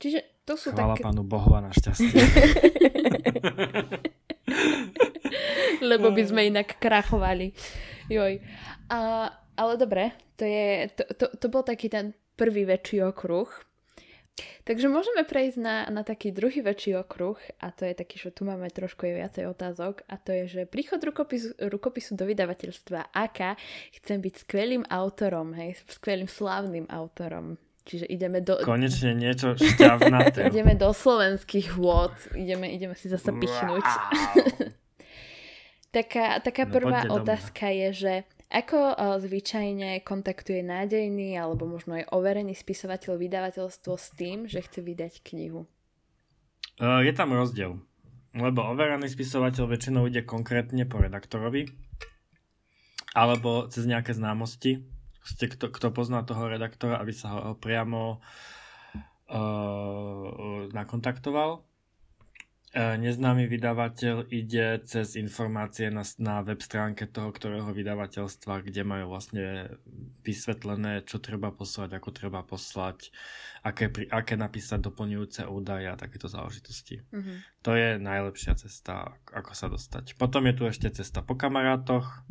Čiže 0.00 0.20
to 0.50 0.58
sú 0.58 0.74
Chvála 0.74 0.98
také... 0.98 1.06
pánu 1.06 1.22
Bohu 1.22 1.46
a 1.54 1.62
našťastie. 1.70 2.10
Lebo 5.90 6.10
by 6.10 6.22
sme 6.26 6.50
inak 6.50 6.82
krachovali. 6.82 7.54
Joj. 8.10 8.42
A, 8.90 9.30
ale 9.54 9.72
dobre, 9.78 10.10
to, 10.34 10.42
je, 10.42 10.90
to, 10.90 11.02
to, 11.14 11.26
to 11.38 11.46
bol 11.46 11.62
taký 11.62 11.86
ten 11.86 12.18
prvý 12.34 12.66
väčší 12.66 13.06
okruh. 13.06 13.46
Takže 14.66 14.88
môžeme 14.88 15.22
prejsť 15.22 15.58
na, 15.60 15.86
na 15.92 16.02
taký 16.02 16.32
druhý 16.32 16.64
väčší 16.64 16.96
okruh 16.98 17.36
a 17.60 17.70
to 17.70 17.84
je 17.84 17.94
taký, 17.94 18.16
že 18.16 18.32
tu 18.32 18.48
máme 18.48 18.66
trošku 18.72 19.04
je 19.04 19.20
viacej 19.20 19.44
otázok 19.52 20.02
a 20.08 20.16
to 20.16 20.32
je, 20.32 20.44
že 20.48 20.70
príchod 20.70 20.96
rukopisu, 20.96 21.60
rukopisu 21.60 22.16
do 22.16 22.24
vydavateľstva 22.24 23.12
aká 23.12 23.60
chcem 24.00 24.18
byť 24.22 24.34
skvelým 24.40 24.82
autorom, 24.88 25.52
hej, 25.52 25.76
skvelým 25.92 26.30
slávnym 26.30 26.88
autorom. 26.88 27.60
Čiže 27.90 28.06
ideme 28.06 28.38
do... 28.38 28.54
Konečne 28.62 29.18
niečo 29.18 29.58
šťavnaté. 29.58 30.46
ideme 30.54 30.78
do 30.78 30.94
slovenských 30.94 31.74
vôd. 31.74 32.14
Ideme, 32.38 32.70
ideme 32.70 32.94
si 32.94 33.10
zase 33.10 33.34
pichnúť. 33.34 33.82
Wow. 33.82 34.70
taká 35.98 36.38
taká 36.38 36.70
no, 36.70 36.72
prvá 36.78 37.10
otázka 37.10 37.66
je, 37.66 37.88
že 37.90 38.14
ako 38.46 38.94
zvyčajne 39.18 40.06
kontaktuje 40.06 40.62
nádejný 40.62 41.34
alebo 41.34 41.66
možno 41.66 41.98
aj 41.98 42.14
overený 42.14 42.54
spisovateľ 42.54 43.18
vydavateľstvo 43.18 43.92
s 43.98 44.08
tým, 44.14 44.46
že 44.46 44.62
chce 44.62 44.86
vydať 44.86 45.26
knihu? 45.26 45.66
Uh, 46.78 47.02
je 47.02 47.10
tam 47.10 47.34
rozdiel. 47.34 47.82
Lebo 48.38 48.70
overený 48.70 49.10
spisovateľ 49.10 49.66
väčšinou 49.66 50.06
ide 50.06 50.22
konkrétne 50.22 50.86
po 50.86 51.02
redaktorovi 51.02 51.66
alebo 53.18 53.66
cez 53.66 53.90
nejaké 53.90 54.14
známosti 54.14 54.86
ste, 55.24 55.48
kto, 55.48 55.68
kto 55.72 55.92
pozná 55.92 56.24
toho 56.24 56.48
redaktora, 56.48 57.00
aby 57.00 57.12
sa 57.12 57.28
ho 57.32 57.54
priamo 57.56 58.20
uh, 59.30 60.66
nakontaktoval. 60.72 61.69
Neznámy 62.74 63.50
vydavateľ 63.50 64.30
ide 64.30 64.78
cez 64.86 65.18
informácie 65.18 65.90
na, 65.90 66.06
na 66.22 66.38
web 66.46 66.62
stránke 66.62 67.10
toho, 67.10 67.34
ktorého 67.34 67.66
vydavateľstva, 67.74 68.62
kde 68.62 68.86
majú 68.86 69.10
vlastne 69.10 69.74
vysvetlené, 70.22 71.02
čo 71.02 71.18
treba 71.18 71.50
poslať, 71.50 71.98
ako 71.98 72.08
treba 72.14 72.46
poslať, 72.46 73.10
aké, 73.66 73.90
aké 74.14 74.38
napísať 74.38 74.86
doplňujúce 74.86 75.50
údaje 75.50 75.90
a 75.90 75.98
takéto 75.98 76.30
záležitosti. 76.30 77.02
Mm-hmm. 77.10 77.36
To 77.66 77.74
je 77.74 77.88
najlepšia 77.98 78.54
cesta, 78.54 79.18
ako 79.34 79.50
sa 79.50 79.66
dostať. 79.66 80.14
Potom 80.14 80.46
je 80.46 80.54
tu 80.54 80.62
ešte 80.70 80.94
cesta 80.94 81.26
po 81.26 81.34
kamarátoch. 81.34 82.22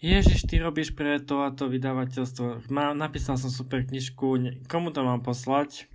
Ježiš, 0.00 0.44
ty 0.44 0.60
robíš 0.60 0.92
pre 0.92 1.20
to 1.24 1.44
a 1.44 1.52
to 1.52 1.72
vydavateľstvo. 1.72 2.68
Má, 2.68 2.92
napísal 2.92 3.40
som 3.40 3.48
super 3.48 3.84
knižku, 3.84 4.60
komu 4.68 4.92
to 4.92 5.04
mám 5.04 5.24
poslať? 5.24 5.88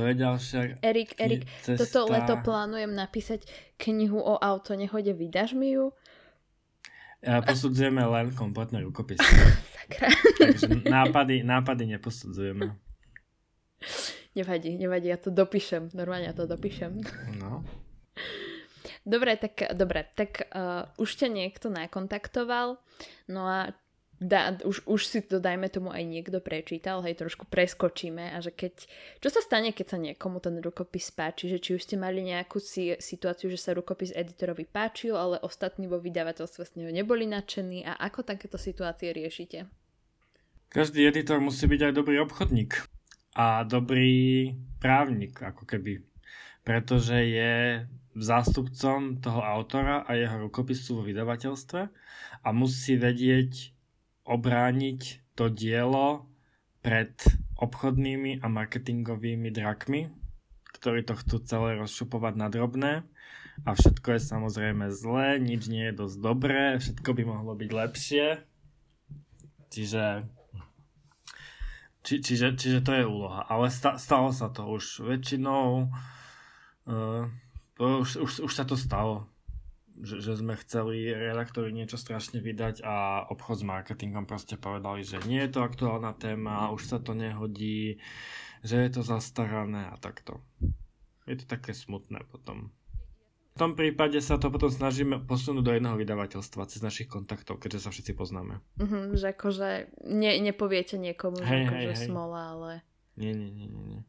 To 0.00 0.08
je 0.08 0.16
ďalšia 0.16 0.60
Erik, 0.80 1.12
Erik, 1.20 1.44
cesta. 1.60 1.84
toto 1.84 2.08
leto 2.08 2.40
plánujem 2.40 2.88
napísať 2.88 3.44
knihu 3.76 4.16
o 4.16 4.40
auto 4.40 4.72
nehode, 4.72 5.12
vydaš 5.12 5.52
mi 5.52 5.76
ju? 5.76 5.92
Ja 7.20 7.44
posudzujeme 7.44 8.00
len 8.00 8.32
kompletné 8.32 8.80
rukopisy. 8.80 9.20
Takže 10.40 10.88
nápady, 10.88 11.44
nápady 11.44 11.84
neposudzujeme. 11.92 12.72
Nevadí, 14.32 14.80
nevadí, 14.80 15.12
ja 15.12 15.20
to 15.20 15.28
dopíšem. 15.28 15.92
Normálne 15.92 16.32
ja 16.32 16.34
to 16.36 16.48
dopíšem. 16.48 16.96
No. 17.36 17.60
Dobre, 19.04 19.36
tak, 19.36 19.68
dobre, 19.76 20.08
tak 20.16 20.48
uh, 20.48 20.88
už 20.96 21.20
ťa 21.20 21.28
niekto 21.28 21.68
nakontaktoval, 21.68 22.80
no 23.28 23.42
a 23.44 23.76
dá, 24.20 24.52
už, 24.62 24.84
už 24.84 25.00
si 25.08 25.24
to 25.24 25.40
dajme 25.40 25.66
tomu 25.72 25.88
aj 25.88 26.04
niekto 26.04 26.38
prečítal, 26.44 27.00
hej, 27.00 27.16
trošku 27.16 27.48
preskočíme 27.48 28.36
a 28.36 28.38
že 28.44 28.52
keď, 28.52 28.74
čo 29.18 29.28
sa 29.32 29.40
stane, 29.40 29.72
keď 29.72 29.86
sa 29.88 29.98
niekomu 29.98 30.44
ten 30.44 30.60
rukopis 30.60 31.08
páči, 31.08 31.48
že 31.48 31.58
či 31.58 31.80
už 31.80 31.88
ste 31.88 31.96
mali 31.96 32.20
nejakú 32.20 32.60
si, 32.60 32.92
situáciu, 33.00 33.48
že 33.48 33.56
sa 33.56 33.72
rukopis 33.72 34.12
editorovi 34.12 34.68
páčil, 34.68 35.16
ale 35.16 35.40
ostatní 35.40 35.88
vo 35.88 35.96
vydavateľstve 35.96 36.62
s 36.62 36.76
neho 36.76 36.92
neboli 36.92 37.24
nadšení 37.24 37.88
a 37.88 37.96
ako 37.96 38.20
takéto 38.28 38.60
situácie 38.60 39.16
riešite? 39.16 39.64
Každý 40.70 41.02
editor 41.08 41.42
musí 41.42 41.66
byť 41.66 41.90
aj 41.90 41.92
dobrý 41.96 42.22
obchodník 42.22 42.86
a 43.34 43.66
dobrý 43.66 44.54
právnik, 44.78 45.40
ako 45.42 45.66
keby. 45.66 46.04
Pretože 46.62 47.16
je 47.24 47.54
zástupcom 48.14 49.18
toho 49.18 49.40
autora 49.40 50.04
a 50.04 50.14
jeho 50.14 50.46
rukopisu 50.46 51.00
vo 51.00 51.02
vydavateľstve 51.02 51.80
a 52.44 52.48
musí 52.52 53.00
vedieť 53.00 53.79
obrániť 54.30 55.34
to 55.34 55.50
dielo 55.50 56.30
pred 56.80 57.10
obchodnými 57.58 58.40
a 58.40 58.46
marketingovými 58.46 59.50
drakmi, 59.50 60.08
ktorí 60.78 61.02
to 61.02 61.18
chcú 61.18 61.36
celé 61.42 61.76
rozšupovať 61.76 62.34
na 62.38 62.46
drobné 62.48 62.92
a 63.66 63.70
všetko 63.76 64.16
je 64.16 64.20
samozrejme 64.22 64.88
zlé, 64.88 65.36
nič 65.36 65.68
nie 65.68 65.92
je 65.92 65.98
dosť 66.00 66.16
dobré, 66.22 66.80
všetko 66.80 67.10
by 67.12 67.22
mohlo 67.28 67.52
byť 67.52 67.70
lepšie. 67.70 68.26
Čiže 69.70 70.04
či, 72.00 72.14
čiže, 72.24 72.56
čiže 72.56 72.80
to 72.80 72.92
je 72.96 73.04
úloha. 73.04 73.44
Ale 73.44 73.68
sta, 73.68 74.00
stalo 74.00 74.32
sa 74.32 74.48
to 74.48 74.64
už 74.64 75.04
väčšinou. 75.04 75.92
Uh, 76.88 77.28
už, 77.76 78.24
už, 78.24 78.32
už 78.48 78.52
sa 78.52 78.64
to 78.64 78.74
stalo 78.74 79.29
že, 80.00 80.20
že 80.20 80.32
sme 80.36 80.56
chceli 80.60 81.12
redaktori 81.12 81.72
niečo 81.72 82.00
strašne 82.00 82.40
vydať 82.40 82.82
a 82.84 83.26
obchod 83.28 83.60
s 83.60 83.64
marketingom 83.64 84.24
proste 84.24 84.56
povedali, 84.56 85.04
že 85.04 85.20
nie 85.28 85.40
je 85.44 85.56
to 85.56 85.60
aktuálna 85.64 86.16
téma, 86.16 86.72
už 86.72 86.88
sa 86.88 86.98
to 86.98 87.12
nehodí, 87.12 88.00
že 88.64 88.76
je 88.76 88.90
to 88.90 89.02
zastarané 89.04 89.88
a 89.88 89.96
takto. 90.00 90.40
Je 91.28 91.36
to 91.38 91.46
také 91.46 91.76
smutné 91.76 92.24
potom. 92.28 92.72
V 93.54 93.68
tom 93.68 93.76
prípade 93.76 94.16
sa 94.24 94.40
to 94.40 94.48
potom 94.48 94.72
snažíme 94.72 95.20
posunúť 95.28 95.64
do 95.66 95.72
jedného 95.76 95.96
vydavateľstva 95.98 96.70
cez 96.70 96.80
našich 96.80 97.10
kontaktov, 97.10 97.60
keďže 97.60 97.84
sa 97.84 97.90
všetci 97.92 98.12
poznáme. 98.16 98.62
Uh-huh, 98.80 99.12
že 99.12 99.36
akože 99.36 100.00
ne, 100.06 100.32
nepoviete 100.40 100.96
niekomu, 100.96 101.44
hej, 101.44 101.68
že 101.68 101.68
akože 101.68 101.94
hej, 101.98 102.06
smola, 102.08 102.40
ale... 102.56 102.70
Nie, 103.20 103.36
nie, 103.36 103.52
nie, 103.52 103.68
nie. 103.68 103.84
nie. 103.84 104.02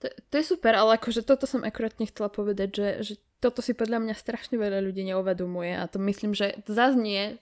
To, 0.00 0.06
to 0.32 0.34
je 0.40 0.44
super, 0.44 0.72
ale 0.76 0.96
akože 0.96 1.24
toto 1.24 1.44
som 1.44 1.64
akurát 1.64 1.96
nechcela 2.00 2.28
povedať, 2.28 2.68
že, 2.72 2.88
že 3.04 3.14
toto 3.40 3.60
si 3.60 3.76
podľa 3.76 4.00
mňa 4.00 4.14
strašne 4.16 4.56
veľa 4.56 4.80
ľudí 4.80 5.04
neuvedomuje 5.12 5.76
a 5.76 5.84
to 5.86 6.00
myslím, 6.00 6.32
že 6.32 6.60
zaznie 6.64 7.36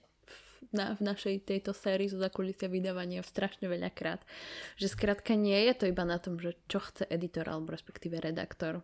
na, 0.75 0.95
v 0.95 1.01
našej 1.07 1.47
tejto 1.47 1.71
sérii 1.71 2.11
zo 2.11 2.19
zakulisia 2.19 2.67
vydávania 2.67 3.23
strašne 3.23 3.71
veľakrát. 3.71 4.23
Že 4.75 4.87
skrátka 4.91 5.39
nie 5.39 5.55
je 5.71 5.73
to 5.75 5.85
iba 5.87 6.03
na 6.03 6.19
tom, 6.19 6.35
že 6.41 6.59
čo 6.67 6.83
chce 6.83 7.07
editor 7.07 7.47
alebo 7.47 7.71
respektíve 7.71 8.19
redaktor. 8.19 8.83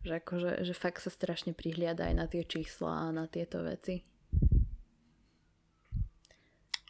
Že 0.00 0.12
akože, 0.24 0.50
že 0.64 0.72
fakt 0.72 1.04
sa 1.04 1.12
strašne 1.12 1.52
prihliada 1.52 2.08
aj 2.08 2.14
na 2.16 2.26
tie 2.30 2.42
čísla 2.46 3.10
a 3.10 3.12
na 3.12 3.28
tieto 3.28 3.60
veci. 3.60 4.08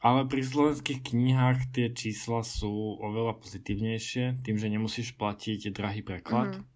Ale 0.00 0.24
pri 0.24 0.40
slovenských 0.40 1.12
knihách 1.12 1.76
tie 1.76 1.92
čísla 1.92 2.40
sú 2.40 2.96
oveľa 3.04 3.36
pozitívnejšie, 3.36 4.40
tým, 4.40 4.56
že 4.56 4.72
nemusíš 4.72 5.12
platiť 5.18 5.74
drahý 5.76 6.00
preklad. 6.00 6.56
Mm-hmm 6.56 6.69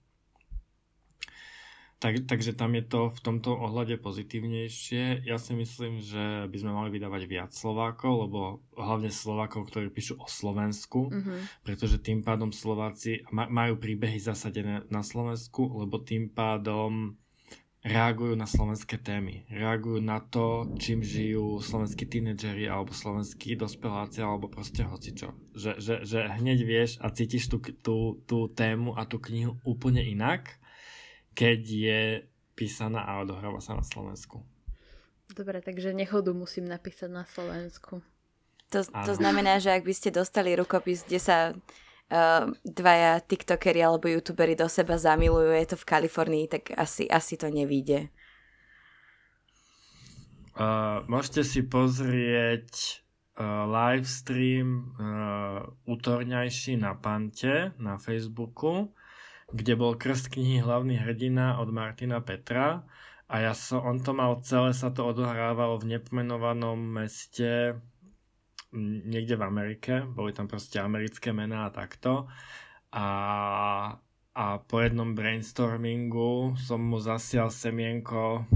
tak, 2.05 2.29
takže 2.29 2.53
tam 2.53 2.77
je 2.77 2.85
to 2.85 3.01
v 3.17 3.21
tomto 3.25 3.57
ohľade 3.57 3.97
pozitívnejšie. 4.05 5.25
Ja 5.25 5.41
si 5.41 5.57
myslím, 5.57 6.05
že 6.05 6.45
by 6.53 6.57
sme 6.61 6.77
mali 6.77 6.93
vydávať 6.93 7.23
viac 7.25 7.51
Slovákov, 7.57 8.29
lebo 8.29 8.41
hlavne 8.77 9.09
Slovákov, 9.09 9.73
ktorí 9.73 9.89
píšu 9.89 10.21
o 10.21 10.29
Slovensku, 10.29 11.09
mm-hmm. 11.09 11.65
pretože 11.65 12.05
tým 12.05 12.21
pádom 12.21 12.53
Slováci 12.53 13.25
majú 13.33 13.81
príbehy 13.81 14.21
zasadené 14.21 14.85
na 14.93 15.01
Slovensku, 15.01 15.65
lebo 15.81 15.97
tým 15.97 16.29
pádom 16.29 17.17
reagujú 17.81 18.37
na 18.37 18.45
slovenské 18.45 19.01
témy. 19.01 19.49
Reagujú 19.49 20.05
na 20.05 20.21
to, 20.21 20.77
čím 20.77 21.01
žijú 21.01 21.61
slovenskí 21.65 22.05
tínedžeri 22.05 22.69
alebo 22.69 22.93
slovenskí 22.93 23.57
dospeláci 23.57 24.21
alebo 24.21 24.53
proste 24.53 24.85
hocičo. 24.85 25.33
Že, 25.57 25.73
že, 25.81 25.95
že 26.05 26.19
hneď 26.37 26.59
vieš 26.69 26.91
a 27.01 27.09
cítiš 27.09 27.49
tú, 27.49 27.65
tú, 27.81 28.21
tú 28.29 28.53
tému 28.53 28.93
a 28.93 29.09
tú 29.09 29.21
knihu 29.21 29.57
úplne 29.65 30.01
inak 30.05 30.61
keď 31.35 31.61
je 31.67 32.01
písaná 32.55 33.03
a 33.03 33.21
odohráva 33.21 33.59
sa 33.59 33.75
na 33.75 33.83
Slovensku. 33.83 34.41
Dobre, 35.35 35.59
takže 35.59 35.91
nechodu 35.91 36.31
musím 36.31 36.71
napísať 36.71 37.11
na 37.11 37.27
Slovensku. 37.27 38.01
To, 38.71 38.81
to 38.83 39.13
znamená, 39.15 39.59
že 39.59 39.75
ak 39.75 39.83
by 39.83 39.95
ste 39.95 40.11
dostali 40.15 40.55
rukopis, 40.55 41.07
kde 41.07 41.21
sa 41.23 41.39
uh, 41.51 42.51
dvaja 42.63 43.23
tiktokeri 43.23 43.83
alebo 43.83 44.11
youtuberi 44.11 44.55
do 44.55 44.67
seba 44.71 44.99
zamilujú, 44.99 45.51
je 45.55 45.67
to 45.75 45.77
v 45.79 45.89
Kalifornii, 45.89 46.45
tak 46.51 46.75
asi, 46.75 47.07
asi 47.11 47.35
to 47.35 47.51
nevíde. 47.51 48.11
Uh, 50.55 51.03
môžete 51.11 51.43
si 51.43 51.67
pozrieť 51.67 53.03
uh, 53.35 53.67
livestream 53.67 54.95
uh, 54.95 55.67
útorňajší 55.91 56.79
na 56.79 56.95
Pante 56.95 57.75
na 57.83 57.99
Facebooku 57.99 58.95
kde 59.53 59.73
bol 59.77 59.99
krst 59.99 60.33
knihy 60.33 60.65
Hlavný 60.65 60.97
hrdina 60.97 61.61
od 61.61 61.69
Martina 61.75 62.23
Petra 62.25 62.87
a 63.29 63.35
ja 63.41 63.53
som, 63.57 63.83
on 63.85 63.99
to 64.01 64.13
mal 64.13 64.41
celé, 64.45 64.73
sa 64.77 64.93
to 64.93 65.05
odohrávalo 65.05 65.81
v 65.81 65.97
nepomenovanom 65.97 66.77
meste 66.77 67.77
niekde 69.05 69.39
v 69.39 69.47
Amerike, 69.47 70.03
boli 70.03 70.35
tam 70.35 70.51
proste 70.51 70.83
americké 70.83 71.31
mená 71.31 71.71
a 71.71 71.75
takto 71.75 72.27
a, 72.91 73.09
a 74.35 74.45
po 74.67 74.77
jednom 74.83 75.15
brainstormingu 75.15 76.59
som 76.59 76.83
mu 76.83 76.99
zasial 76.99 77.55
semienko 77.55 78.47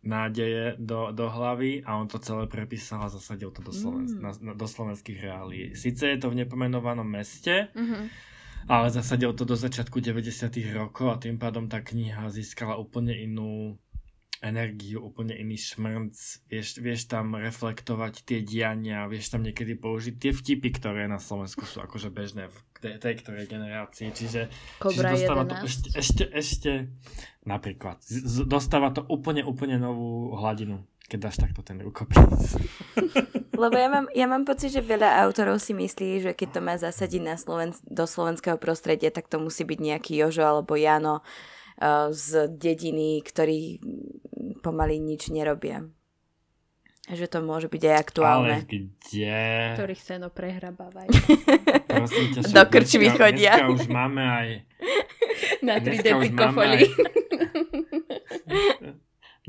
nádeje 0.00 0.80
do, 0.80 1.12
do 1.12 1.28
hlavy 1.28 1.84
a 1.84 2.00
on 2.00 2.08
to 2.08 2.16
celé 2.22 2.48
prepísal 2.48 3.04
a 3.04 3.12
zasadil 3.12 3.52
to 3.52 3.60
do, 3.60 3.68
Sloven- 3.68 4.08
mm. 4.08 4.22
na, 4.22 4.32
do 4.56 4.64
slovenských 4.64 5.18
reálí. 5.20 5.76
Sice 5.76 6.16
je 6.16 6.18
to 6.18 6.32
v 6.32 6.40
nepomenovanom 6.46 7.04
meste, 7.04 7.68
mm-hmm 7.76 8.30
ale 8.66 8.92
zasadil 8.92 9.32
to 9.32 9.48
do 9.48 9.56
začiatku 9.56 10.02
90. 10.02 10.50
rokov 10.74 11.06
a 11.12 11.20
tým 11.20 11.38
pádom 11.40 11.70
tá 11.70 11.80
kniha 11.80 12.28
získala 12.28 12.76
úplne 12.76 13.16
inú 13.16 13.78
energiu, 14.40 15.04
úplne 15.04 15.36
iný 15.36 15.60
šmrnc, 15.60 16.16
vieš, 16.48 16.80
vieš 16.80 17.12
tam 17.12 17.36
reflektovať 17.36 18.24
tie 18.24 18.40
diania, 18.40 19.04
vieš 19.04 19.36
tam 19.36 19.44
niekedy 19.44 19.76
použiť 19.76 20.14
tie 20.16 20.32
vtipy, 20.32 20.68
ktoré 20.80 21.04
na 21.04 21.20
Slovensku 21.20 21.68
sú 21.68 21.84
akože 21.84 22.08
bežné 22.08 22.48
v 22.48 22.56
tej, 22.80 22.96
tej 22.96 23.14
ktorej 23.20 23.44
generácii, 23.52 24.08
čiže, 24.16 24.48
čiže 24.80 25.02
dostáva 25.04 25.44
11. 25.44 25.52
to 25.52 25.54
ešte, 25.68 25.88
ešte, 25.92 26.24
ešte 26.32 26.70
napríklad, 27.44 28.00
z, 28.00 28.48
dostáva 28.48 28.88
to 28.96 29.04
úplne, 29.12 29.44
úplne 29.44 29.76
novú 29.76 30.32
hladinu 30.40 30.88
keď 31.10 31.18
dáš 31.18 31.42
takto 31.42 31.66
ten 31.66 31.82
rukopis. 31.82 32.22
Lebo 33.60 33.76
ja 33.76 33.88
mám, 33.92 34.08
ja 34.16 34.24
mám 34.24 34.48
pocit, 34.48 34.72
že 34.72 34.80
veľa 34.80 35.20
autorov 35.20 35.60
si 35.60 35.76
myslí, 35.76 36.24
že 36.24 36.32
keď 36.32 36.48
to 36.56 36.60
má 36.64 36.80
zasadiť 36.80 37.20
na 37.20 37.36
Sloven- 37.36 37.76
do 37.84 38.08
slovenského 38.08 38.56
prostredia, 38.56 39.12
tak 39.12 39.28
to 39.28 39.36
musí 39.36 39.68
byť 39.68 39.78
nejaký 39.78 40.16
Jožo 40.16 40.48
alebo 40.48 40.80
Jano 40.80 41.20
uh, 41.20 42.08
z 42.08 42.48
dediny, 42.48 43.20
ktorí 43.20 43.84
pomaly 44.64 44.96
nič 44.96 45.28
nerobia. 45.28 45.84
Že 47.10 47.26
to 47.26 47.38
môže 47.44 47.68
byť 47.68 47.82
aj 47.84 47.96
aktuálne. 48.00 48.64
Ale 48.64 48.64
kde? 48.64 49.36
Ktorých 49.76 50.00
seno 50.00 50.32
prehrabávajú. 50.32 51.10
do 52.56 52.62
krčmy 52.70 53.12
chodia. 53.12 53.60
Dneska 53.60 53.76
už 53.76 53.84
máme 53.92 54.22
aj 54.24 54.48
Na 55.60 55.76
3D 55.82 55.84
Dneska 55.84 56.16
už 56.16 56.32
máme 56.32 56.32
pikofolii. 56.32 56.88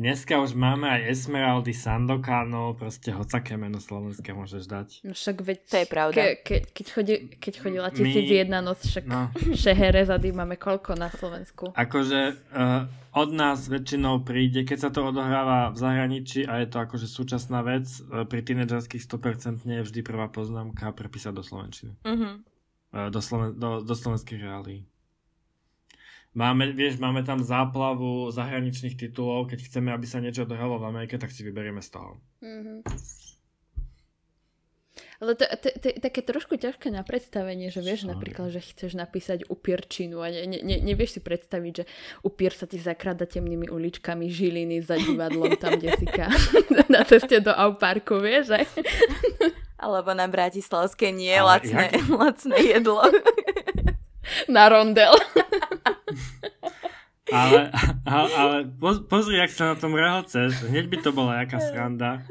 Dneska 0.01 0.41
už 0.41 0.57
máme 0.57 0.89
aj 0.89 1.13
Esmeraldy, 1.13 1.77
Sandokánov, 1.77 2.73
proste 2.73 3.13
hocaké 3.13 3.53
meno 3.53 3.77
slovenské 3.77 4.33
môžeš 4.33 4.65
dať. 4.65 4.87
No 5.05 5.13
však 5.13 5.45
veď... 5.45 5.57
To 5.61 5.77
je 5.77 5.85
pravda. 5.85 6.17
Ke, 6.17 6.25
ke, 6.41 6.55
keď, 6.65 6.85
chodí, 6.89 7.15
keď 7.37 7.53
chodila 7.61 7.87
tisíc 7.93 8.25
My- 8.25 8.39
jedna 8.41 8.65
noc, 8.65 8.81
však 8.81 9.05
No. 9.05 9.29
šeherezady 9.53 10.33
máme 10.33 10.57
koľko 10.57 10.97
na 10.97 11.13
Slovensku? 11.13 11.69
Akože 11.77 12.33
uh, 12.33 12.89
od 13.13 13.29
nás 13.29 13.69
väčšinou 13.69 14.25
príde, 14.25 14.65
keď 14.65 14.77
sa 14.79 14.89
to 14.89 15.05
odohráva 15.05 15.69
v 15.69 15.77
zahraničí 15.77 16.49
a 16.49 16.65
je 16.65 16.67
to 16.67 16.81
akože 16.81 17.05
súčasná 17.05 17.61
vec, 17.61 17.85
uh, 18.01 18.25
pri 18.25 18.41
tínedžerských 18.41 19.05
100% 19.05 19.69
je 19.69 19.85
vždy 19.85 20.01
prvá 20.01 20.33
poznámka 20.33 20.89
prepísať 20.97 21.29
do 21.29 21.45
slovenčiny. 21.45 21.93
Mhm. 22.01 22.29
Uh, 22.89 23.07
do, 23.07 23.21
Sloven- 23.21 23.53
do, 23.53 23.85
do 23.85 23.93
slovenských 23.93 24.41
reálí. 24.41 24.81
Máme, 26.31 26.71
vieš, 26.71 26.95
máme 26.95 27.27
tam 27.27 27.43
záplavu 27.43 28.31
zahraničných 28.31 28.95
titulov, 28.95 29.51
keď 29.51 29.67
chceme, 29.67 29.91
aby 29.91 30.07
sa 30.07 30.23
niečo 30.23 30.47
odohralo 30.47 30.79
v 30.79 30.87
Amerike, 30.87 31.19
tak 31.19 31.27
si 31.27 31.43
vyberieme 31.43 31.83
z 31.83 31.89
toho. 31.91 32.11
Mhm. 32.39 32.87
Ale 35.21 35.37
to, 35.37 35.45
to, 35.45 35.69
to 35.77 35.85
je 35.93 36.01
také 36.01 36.25
trošku 36.25 36.57
ťažké 36.57 36.89
na 36.89 37.05
predstavenie, 37.05 37.69
že 37.69 37.85
vieš 37.85 38.09
Sorry. 38.09 38.11
napríklad, 38.17 38.49
že 38.49 38.65
chceš 38.73 38.97
napísať 38.97 39.45
upierčinu 39.45 40.17
a 40.17 40.33
ne, 40.33 40.49
ne, 40.49 40.59
ne, 40.65 40.81
nevieš 40.81 41.19
si 41.19 41.21
predstaviť, 41.21 41.73
že 41.77 41.85
upier 42.25 42.49
sa 42.49 42.65
ti 42.65 42.81
zakrada 42.81 43.29
temnými 43.29 43.69
uličkami 43.69 44.25
Žiliny 44.25 44.81
za 44.81 44.97
divadlom 44.97 45.53
tam, 45.61 45.77
kde 45.77 45.93
si 45.93 46.09
ka- 46.09 46.33
na 46.93 47.05
ceste 47.05 47.37
do 47.37 47.53
Auparku, 47.53 48.17
vieš, 48.17 48.57
že? 48.57 48.65
Alebo 49.77 50.17
na 50.17 50.25
Bratislavské 50.25 51.13
nie 51.13 51.37
Ale 51.37 51.61
lacné, 51.61 51.85
lacné 52.09 52.57
jedlo. 52.57 53.05
Na 54.47 54.69
rondel. 54.69 55.11
Ale, 57.31 57.71
ale, 58.15 58.29
ale 58.35 58.57
poz, 58.67 59.01
pozri, 59.07 59.39
jak 59.39 59.51
sa 59.51 59.73
na 59.73 59.75
tom 59.79 59.95
rehoceš. 59.95 60.67
Hneď 60.67 60.85
by 60.91 60.97
to 60.99 61.09
bola 61.15 61.41
jaká 61.41 61.63
sranda. 61.63 62.21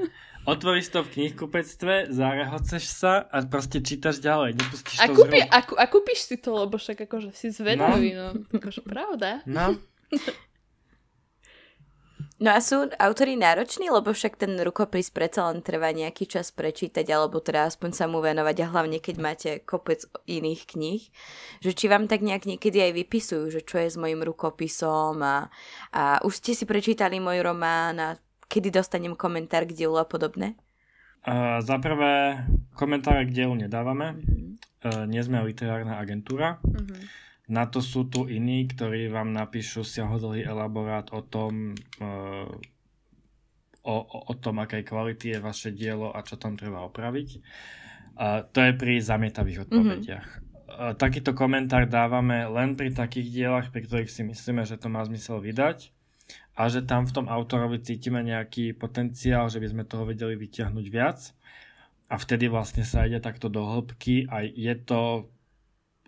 Otvoríš 0.49 0.89
to 0.89 1.05
v 1.05 1.13
knihkupectve, 1.21 2.09
zarehoceš 2.09 2.85
sa 2.89 3.29
a 3.29 3.45
proste 3.45 3.85
čítaš 3.85 4.25
ďalej. 4.25 4.57
Nepustíš 4.57 4.97
A, 4.99 5.07
to 5.09 5.21
kúpi, 5.21 5.41
a, 5.45 5.59
a 5.61 5.85
kúpiš 5.85 6.33
si 6.33 6.37
to, 6.41 6.57
lebo 6.57 6.81
však 6.81 7.05
akože 7.05 7.37
si 7.37 7.53
zvedavý, 7.53 8.17
no. 8.17 8.33
Akože 8.49 8.81
pravda. 8.81 9.45
No, 9.45 9.77
No 12.41 12.57
a 12.57 12.65
sú 12.65 12.89
autory 12.97 13.37
nároční, 13.37 13.93
lebo 13.93 14.17
však 14.17 14.41
ten 14.41 14.57
rukopis 14.57 15.13
predsa 15.13 15.53
len 15.53 15.61
trvá 15.61 15.93
nejaký 15.93 16.25
čas 16.25 16.49
prečítať, 16.49 17.05
alebo 17.13 17.37
teda 17.37 17.69
aspoň 17.69 17.91
sa 17.93 18.09
mu 18.09 18.25
venovať 18.25 18.65
a 18.65 18.71
hlavne 18.73 18.97
keď 18.97 19.17
máte 19.21 19.51
kopec 19.61 20.09
iných 20.25 20.65
kníh. 20.73 21.05
Že 21.61 21.71
či 21.77 21.85
vám 21.93 22.09
tak 22.09 22.25
nejak 22.25 22.49
niekedy 22.49 22.81
aj 22.81 22.93
vypisujú, 22.97 23.45
že 23.53 23.61
čo 23.61 23.77
je 23.85 23.93
s 23.93 24.01
mojim 24.01 24.25
rukopisom 24.25 25.21
a, 25.21 25.53
a 25.93 26.25
už 26.25 26.41
ste 26.41 26.57
si 26.57 26.65
prečítali 26.65 27.21
môj 27.21 27.45
román 27.45 28.01
a 28.01 28.17
kedy 28.49 28.73
dostanem 28.73 29.13
komentár 29.21 29.69
k 29.69 29.77
dielu 29.77 30.01
a 30.01 30.09
podobne. 30.09 30.57
uh, 31.29 31.61
za 31.61 31.77
prvé, 31.77 32.41
komentáre 32.73 33.29
k 33.29 33.37
dielu 33.37 33.53
nedávame. 33.53 34.17
Uh, 34.81 35.05
nie 35.05 35.21
sme 35.21 35.45
literárna 35.45 36.01
agentúra. 36.01 36.57
Mhm. 36.65 37.29
Na 37.51 37.67
to 37.67 37.83
sú 37.83 38.07
tu 38.07 38.31
iní, 38.31 38.71
ktorí 38.71 39.11
vám 39.11 39.35
napíšu 39.35 39.83
siahodlhý 39.83 40.47
elaborát 40.47 41.11
o 41.11 41.19
tom, 41.19 41.75
uh, 41.99 42.47
o, 43.83 43.97
o, 44.31 44.35
tom, 44.39 44.63
akej 44.63 44.87
kvality 44.87 45.35
je 45.35 45.39
vaše 45.43 45.75
dielo 45.75 46.15
a 46.15 46.23
čo 46.23 46.39
tam 46.39 46.55
treba 46.55 46.87
opraviť. 46.87 47.29
To 48.53 48.59
je 48.61 48.73
pri 48.77 49.01
zamietavých 49.01 49.67
odpovediach. 49.67 50.29
Uh, 50.71 50.95
takýto 50.95 51.35
komentár 51.35 51.91
dávame 51.91 52.47
len 52.47 52.79
pri 52.79 52.95
takých 52.95 53.29
dielach, 53.33 53.67
pri 53.75 53.83
ktorých 53.83 54.13
si 54.13 54.23
myslíme, 54.23 54.63
že 54.63 54.79
to 54.79 54.87
má 54.87 55.03
zmysel 55.03 55.43
vydať 55.43 55.91
a 56.55 56.69
že 56.69 56.85
tam 56.85 57.09
v 57.09 57.15
tom 57.17 57.27
autorovi 57.27 57.81
cítime 57.81 58.23
nejaký 58.23 58.77
potenciál, 58.77 59.49
že 59.49 59.59
by 59.59 59.67
sme 59.73 59.89
toho 59.89 60.05
vedeli 60.07 60.37
vyťahnuť 60.37 60.87
viac 60.93 61.35
a 62.11 62.15
vtedy 62.19 62.51
vlastne 62.51 62.83
sa 62.83 63.07
ide 63.07 63.23
takto 63.23 63.47
do 63.47 63.65
hĺbky 63.65 64.27
a 64.29 64.43
je 64.45 64.75
to, 64.77 65.31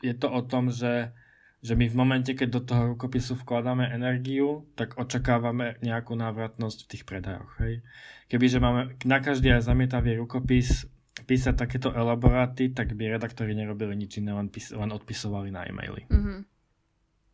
je 0.02 0.14
to 0.14 0.28
o 0.28 0.40
tom, 0.42 0.68
že 0.68 1.14
že 1.62 1.79
my 1.79 1.87
v 1.87 1.94
momente, 1.94 2.35
keď 2.35 2.48
do 2.51 2.61
toho 2.66 2.83
rukopisu 2.98 3.38
vkladáme 3.38 3.87
energiu, 3.87 4.66
tak 4.75 4.98
očakávame 4.98 5.79
nejakú 5.79 6.18
návratnosť 6.18 6.79
v 6.85 6.90
tých 6.90 7.05
predajoch. 7.07 7.55
Hej? 7.62 7.87
Kebyže 8.27 8.59
máme 8.59 8.98
na 9.07 9.22
každý 9.22 9.55
aj 9.55 9.70
zamietavý 9.70 10.18
rukopis 10.18 10.90
písať 11.22 11.55
takéto 11.55 11.94
elaboráty, 11.94 12.75
tak 12.75 12.98
by 12.98 13.14
redaktori 13.14 13.55
nerobili 13.55 13.94
nič 13.94 14.18
iné, 14.18 14.35
len, 14.35 14.51
pís- 14.51 14.75
len 14.75 14.90
odpisovali 14.90 15.55
na 15.55 15.62
e-maily. 15.62 16.03
Mhm. 16.11 16.51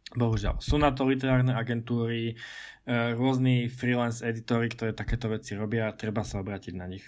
Bohužiaľ. 0.08 0.60
Sú 0.64 0.80
na 0.80 0.88
to 0.92 1.04
literárne 1.04 1.52
agentúry, 1.52 2.32
e, 2.32 2.34
rôzni 3.12 3.68
freelance 3.68 4.24
editori, 4.24 4.72
ktoré 4.72 4.96
takéto 4.96 5.28
veci 5.28 5.52
robia, 5.52 5.92
treba 5.92 6.24
sa 6.24 6.40
obrátiť 6.40 6.72
na 6.76 6.88
nich. 6.88 7.04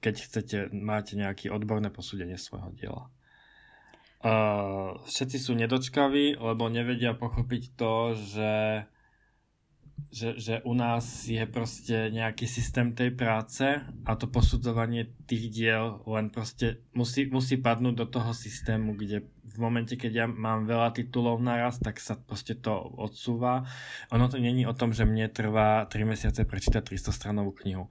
Keď 0.00 0.14
chcete, 0.16 0.56
máte 0.72 1.20
nejaké 1.20 1.52
odborné 1.52 1.92
posúdenie 1.92 2.40
svojho 2.40 2.72
diela. 2.72 3.12
Uh, 4.18 4.98
všetci 5.06 5.38
sú 5.38 5.54
nedočkaví, 5.54 6.42
lebo 6.42 6.66
nevedia 6.66 7.14
pochopiť 7.14 7.78
to, 7.78 8.18
že, 8.18 8.82
že, 10.10 10.28
že 10.34 10.54
u 10.66 10.74
nás 10.74 11.30
je 11.30 11.46
proste 11.46 12.10
nejaký 12.10 12.50
systém 12.50 12.98
tej 12.98 13.14
práce 13.14 13.78
a 13.78 14.12
to 14.18 14.26
posudzovanie 14.26 15.14
tých 15.30 15.54
diel 15.54 16.02
len 16.02 16.34
proste 16.34 16.82
musí, 16.98 17.30
musí 17.30 17.62
padnúť 17.62 17.94
do 17.94 18.06
toho 18.10 18.34
systému, 18.34 18.98
kde 18.98 19.22
v 19.54 19.56
momente, 19.62 19.94
keď 19.94 20.12
ja 20.12 20.26
mám 20.26 20.66
veľa 20.66 20.98
titulov 20.98 21.38
naraz, 21.38 21.78
tak 21.78 22.02
sa 22.02 22.18
proste 22.18 22.58
to 22.58 22.74
odsúva. 22.74 23.70
Ono 24.10 24.26
to 24.26 24.42
není 24.42 24.66
o 24.66 24.74
tom, 24.74 24.90
že 24.90 25.06
mne 25.06 25.30
trvá 25.30 25.86
3 25.86 25.94
mesiace 26.06 26.42
prečítať 26.42 26.82
300 26.82 27.14
stranovú 27.14 27.54
knihu. 27.62 27.86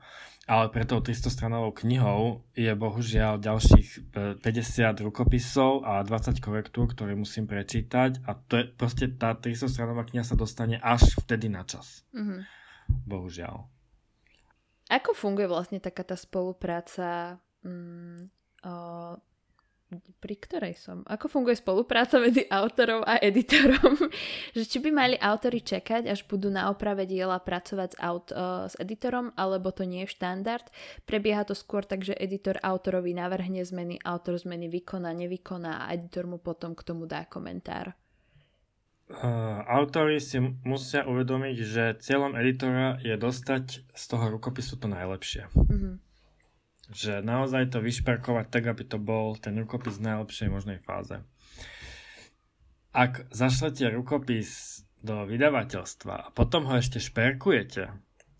Ale 0.47 0.71
pre 0.71 0.87
tou 0.87 1.03
300 1.03 1.27
stranovou 1.27 1.75
knihou 1.75 2.47
je 2.55 2.71
bohužiaľ 2.71 3.35
ďalších 3.43 3.89
e, 4.15 4.39
50 4.39 5.03
rukopisov 5.03 5.83
a 5.83 5.99
20 5.99 6.39
korektúr, 6.39 6.87
ktoré 6.87 7.19
musím 7.19 7.51
prečítať 7.51 8.23
a 8.23 8.31
to 8.31 8.63
je 8.63 8.63
proste 8.71 9.11
tá 9.19 9.35
300 9.35 9.67
stranová 9.67 10.07
kniha 10.07 10.23
sa 10.23 10.39
dostane 10.39 10.79
až 10.79 11.19
vtedy 11.19 11.51
na 11.51 11.67
čas. 11.67 12.07
Mhm. 12.15 12.47
Bohužiaľ. 13.03 13.67
Ako 14.87 15.11
funguje 15.11 15.51
vlastne 15.51 15.83
taká 15.83 16.07
tá 16.07 16.15
spolupráca 16.15 17.43
mm, 17.67 18.31
o, 18.63 18.73
pri 20.19 20.35
ktorej 20.35 20.75
som? 20.75 21.07
Ako 21.07 21.31
funguje 21.31 21.55
spolupráca 21.55 22.19
medzi 22.19 22.43
autorom 22.51 23.07
a 23.07 23.15
editorom? 23.23 23.95
že 24.57 24.63
či 24.67 24.83
by 24.83 24.89
mali 24.91 25.15
autory 25.15 25.63
čakať, 25.63 26.11
až 26.11 26.27
budú 26.27 26.51
na 26.51 26.67
oprave 26.67 27.07
diela 27.07 27.39
pracovať 27.39 27.95
s, 27.95 27.97
aut- 28.03 28.35
o, 28.35 28.67
s 28.67 28.75
editorom, 28.75 29.31
alebo 29.39 29.71
to 29.71 29.87
nie 29.87 30.03
je 30.03 30.11
štandard? 30.11 30.67
Prebieha 31.07 31.47
to 31.47 31.55
skôr 31.55 31.87
tak, 31.87 32.03
že 32.03 32.19
editor 32.19 32.59
autorovi 32.59 33.15
navrhne 33.15 33.63
zmeny, 33.63 33.95
autor 34.03 34.35
zmeny 34.35 34.67
vykoná, 34.67 35.15
nevykoná 35.15 35.87
a 35.87 35.95
editor 35.95 36.27
mu 36.27 36.37
potom 36.37 36.75
k 36.75 36.83
tomu 36.83 37.07
dá 37.07 37.23
komentár. 37.23 37.95
Uh, 39.07 39.63
autori 39.71 40.19
si 40.19 40.35
musia 40.67 41.07
uvedomiť, 41.07 41.57
že 41.63 41.83
cieľom 42.03 42.35
editora 42.35 42.99
je 42.99 43.15
dostať 43.15 43.87
z 43.87 44.03
toho 44.03 44.35
rukopisu 44.35 44.75
to 44.75 44.91
najlepšie. 44.91 45.47
Mhm. 45.55 46.06
Že 46.87 47.19
naozaj 47.19 47.75
to 47.75 47.83
vyšperkovať 47.83 48.47
tak, 48.47 48.63
aby 48.71 48.83
to 48.87 48.95
bol 48.95 49.35
ten 49.35 49.59
rukopis 49.59 49.99
v 49.99 50.07
najlepšej 50.07 50.47
možnej 50.47 50.79
fáze. 50.79 51.19
Ak 52.95 53.27
zašlete 53.29 53.91
rukopis 53.91 54.81
do 55.03 55.27
vydavateľstva 55.27 56.15
a 56.15 56.31
potom 56.33 56.65
ho 56.65 56.79
ešte 56.79 56.97
šperkujete 56.97 57.91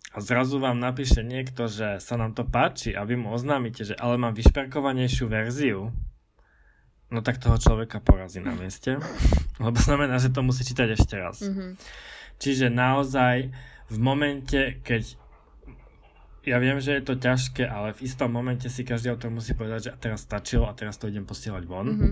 a 0.08 0.18
zrazu 0.18 0.58
vám 0.58 0.80
napíše 0.80 1.22
niekto, 1.22 1.68
že 1.68 2.00
sa 2.00 2.14
nám 2.16 2.34
to 2.34 2.42
páči 2.42 2.96
a 2.96 3.04
vy 3.04 3.20
mu 3.20 3.30
oznámite, 3.30 3.84
že 3.84 3.94
ale 3.94 4.16
mám 4.16 4.34
vyšperkovanejšiu 4.34 5.28
verziu, 5.28 5.92
no 7.12 7.18
tak 7.20 7.38
toho 7.38 7.60
človeka 7.60 8.00
porazí 8.00 8.40
na 8.40 8.56
mieste, 8.56 8.96
lebo 9.64 9.76
znamená, 9.78 10.16
že 10.18 10.32
to 10.32 10.40
musí 10.40 10.64
čítať 10.64 10.88
ešte 10.96 11.14
raz. 11.20 11.44
Mhm. 11.44 11.76
Čiže 12.38 12.70
naozaj 12.70 13.50
v 13.88 13.96
momente, 13.98 14.78
keď 14.86 15.18
ja 16.48 16.58
viem, 16.58 16.80
že 16.80 16.96
je 16.96 17.04
to 17.04 17.20
ťažké, 17.20 17.68
ale 17.68 17.92
v 17.92 18.08
istom 18.08 18.32
momente 18.32 18.66
si 18.72 18.82
každý 18.82 19.12
autor 19.12 19.28
musí 19.28 19.52
povedať, 19.52 19.80
že 19.88 19.90
teraz 20.00 20.24
stačilo 20.24 20.64
a 20.64 20.72
teraz 20.72 20.96
to 20.96 21.06
idem 21.06 21.28
posielať 21.28 21.62
von. 21.68 21.88
Mhm. 21.92 22.10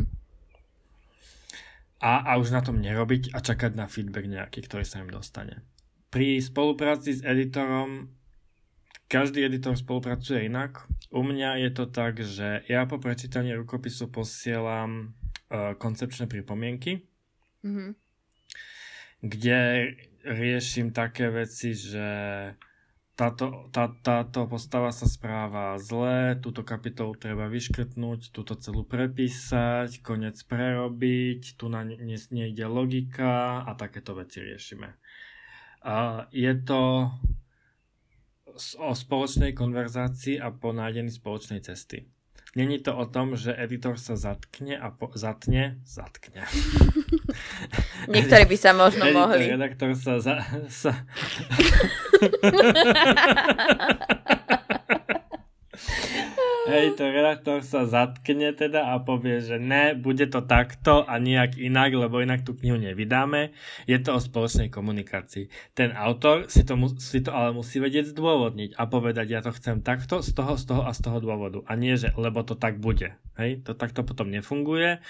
A, 1.97 2.29
a 2.29 2.33
už 2.37 2.53
na 2.53 2.61
tom 2.61 2.77
nerobiť 2.77 3.33
a 3.33 3.41
čakať 3.41 3.73
na 3.73 3.89
feedback 3.89 4.29
nejaký, 4.29 4.69
ktorý 4.69 4.85
sa 4.85 5.01
im 5.01 5.09
dostane. 5.09 5.65
Pri 6.13 6.45
spolupráci 6.45 7.17
s 7.17 7.25
editorom 7.25 8.13
každý 9.09 9.49
editor 9.49 9.73
spolupracuje 9.81 10.45
inak. 10.45 10.85
U 11.09 11.25
mňa 11.25 11.57
je 11.67 11.71
to 11.73 11.89
tak, 11.89 12.21
že 12.21 12.69
ja 12.69 12.85
po 12.85 13.01
prečítaní 13.01 13.57
rukopisu 13.57 14.13
posielam 14.13 15.17
uh, 15.49 15.73
koncepčné 15.79 16.29
pripomienky, 16.29 17.01
Mhm. 17.65 17.97
kde 19.25 19.59
riešim 20.23 20.93
také 20.93 21.31
veci, 21.31 21.75
že 21.75 22.07
táto, 23.17 23.73
tá, 23.73 23.89
táto 24.05 24.45
postava 24.45 24.93
sa 24.93 25.09
správa 25.09 25.81
zle, 25.81 26.37
túto 26.37 26.61
kapitolu 26.61 27.17
treba 27.17 27.49
vyškrtnúť, 27.49 28.29
túto 28.29 28.53
celú 28.61 28.85
prepísať, 28.85 30.05
konec 30.05 30.37
prerobiť, 30.45 31.57
tu 31.57 31.73
na 31.73 31.81
ne, 31.83 31.97
nejde 32.13 32.67
logika 32.69 33.65
a 33.65 33.73
takéto 33.73 34.13
veci 34.13 34.45
riešime. 34.45 35.01
A 35.81 36.29
je 36.29 36.53
to 36.61 37.09
o 38.77 38.93
spoločnej 38.93 39.57
konverzácii 39.57 40.37
a 40.37 40.53
po 40.53 40.77
nájdení 40.77 41.09
spoločnej 41.09 41.65
cesty. 41.65 42.16
Není 42.57 42.81
to 42.81 42.97
o 42.97 43.05
tom, 43.05 43.37
že 43.37 43.53
editor 43.53 44.01
sa 44.01 44.17
zatkne 44.17 44.81
a 44.81 44.89
po, 44.89 45.13
zatne, 45.13 45.77
zatkne. 45.85 46.49
Niektorí 48.09 48.49
by 48.49 48.57
sa 48.57 48.73
možno 48.73 49.05
editor, 49.05 49.21
mohli. 49.21 49.45
Redaktor 49.53 49.93
sa, 49.93 50.17
za, 50.25 50.41
sa 50.73 50.97
Hej, 56.77 57.01
to 57.01 57.09
redaktor 57.09 57.65
sa 57.65 57.89
zatkne 57.89 58.53
teda 58.53 58.93
a 58.93 59.01
povie, 59.01 59.41
že 59.41 59.57
ne, 59.57 59.97
bude 59.97 60.29
to 60.29 60.45
takto 60.45 61.09
a 61.09 61.17
nejak 61.17 61.57
inak, 61.57 61.97
lebo 61.97 62.21
inak 62.21 62.45
tú 62.45 62.53
knihu 62.53 62.77
nevydáme. 62.77 63.57
Je 63.89 63.97
to 63.97 64.13
o 64.13 64.21
spoločnej 64.21 64.69
komunikácii. 64.69 65.49
Ten 65.73 65.97
autor 65.97 66.53
si 66.53 66.69
to, 66.69 66.77
si 67.01 67.25
to 67.25 67.33
ale 67.33 67.57
musí 67.57 67.81
vedieť 67.81 68.13
zdôvodniť 68.13 68.77
a 68.77 68.85
povedať, 68.93 69.27
ja 69.33 69.41
to 69.41 69.57
chcem 69.57 69.81
takto, 69.81 70.21
z 70.21 70.37
toho, 70.37 70.61
z 70.61 70.69
toho 70.69 70.85
a 70.85 70.93
z 70.93 71.01
toho 71.01 71.19
dôvodu. 71.25 71.65
A 71.65 71.81
nie, 71.81 71.97
že 71.97 72.13
lebo 72.13 72.45
to 72.45 72.53
tak 72.53 72.77
bude. 72.77 73.17
Hej, 73.41 73.65
to 73.65 73.73
takto 73.73 74.05
potom 74.05 74.29
nefunguje, 74.29 75.01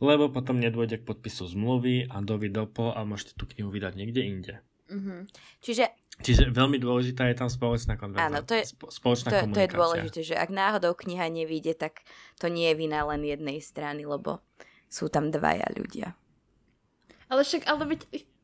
lebo 0.00 0.32
potom 0.32 0.56
nedôjde 0.56 1.04
k 1.04 1.08
podpisu 1.08 1.52
zmluvy 1.52 2.08
a 2.08 2.24
dovidopo 2.24 2.96
a 2.96 3.04
môžete 3.04 3.36
tú 3.36 3.44
knihu 3.44 3.68
vydať 3.68 3.92
niekde 3.92 4.22
inde. 4.24 4.54
Mm-hmm. 4.88 5.20
Čiže 5.60 5.99
Čiže 6.20 6.52
veľmi 6.52 6.76
dôležitá 6.76 7.32
je 7.32 7.36
tam 7.40 7.48
spoločná 7.48 7.96
konverzácia. 7.96 8.28
Áno, 8.28 8.44
to 8.44 8.52
je, 8.52 8.64
spoločná 8.72 9.28
to, 9.32 9.56
to 9.56 9.60
je 9.64 9.70
dôležité, 9.72 10.20
že 10.20 10.34
ak 10.36 10.52
náhodou 10.52 10.92
kniha 10.92 11.32
nevíde, 11.32 11.72
tak 11.72 12.04
to 12.36 12.52
nie 12.52 12.68
je 12.72 12.76
vina 12.76 13.04
len 13.08 13.24
jednej 13.24 13.58
strany, 13.64 14.04
lebo 14.04 14.44
sú 14.90 15.08
tam 15.08 15.32
dvaja 15.32 15.64
ľudia. 15.72 16.12
Ale 17.30 17.46
však, 17.46 17.64
ale 17.70 17.96
veď 17.96 18.00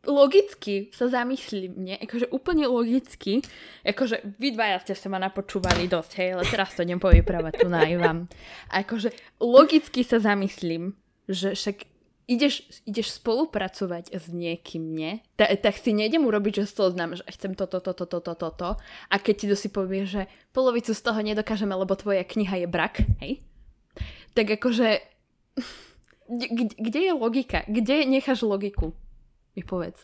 logicky 0.07 0.95
sa 0.95 1.11
zamyslím, 1.11 1.75
nie? 1.77 1.97
Akože 1.99 2.31
úplne 2.31 2.71
logicky, 2.71 3.43
akože 3.83 4.39
vy 4.39 4.55
dvaja 4.55 4.79
ste 4.87 4.95
sa 4.95 5.11
ma 5.11 5.19
napočúvali 5.19 5.91
dosť, 5.91 6.12
hej, 6.23 6.29
ale 6.39 6.45
teraz 6.47 6.73
to 6.79 6.87
idem 6.87 7.03
povypravať 7.03 7.53
tu 7.61 7.67
na 7.67 7.83
Ivan. 7.85 8.31
Akože 8.71 9.11
logicky 9.43 10.07
sa 10.07 10.23
zamyslím, 10.23 10.95
že 11.27 11.59
však 11.59 11.95
ideš, 12.27 12.67
ideš 12.85 13.23
spolupracovať 13.23 14.11
s 14.11 14.27
niekým, 14.31 14.83
nie? 14.83 15.23
Ta, 15.39 15.47
tak 15.55 15.79
si 15.79 15.95
nejdem 15.95 16.27
urobiť, 16.27 16.62
že 16.62 16.75
zoznam, 16.75 17.15
že 17.15 17.23
chcem 17.31 17.55
toto, 17.55 17.79
toto, 17.79 18.05
toto, 18.05 18.35
toto. 18.35 18.69
A 19.11 19.15
keď 19.19 19.35
ti 19.35 19.47
to 19.47 19.57
si 19.57 19.71
povie, 19.71 20.05
že 20.05 20.27
polovicu 20.51 20.91
z 20.91 21.03
toho 21.03 21.23
nedokážeme, 21.23 21.73
lebo 21.73 21.95
tvoja 21.95 22.27
kniha 22.27 22.67
je 22.67 22.69
brak, 22.69 23.07
hej? 23.23 23.41
Tak 24.35 24.61
akože... 24.61 24.89
Kde, 26.27 26.75
kde 26.75 27.01
je 27.07 27.12
logika? 27.15 27.62
Kde 27.71 28.03
necháš 28.03 28.43
logiku? 28.43 28.99
Mi 29.55 29.62
povedz. 29.62 30.03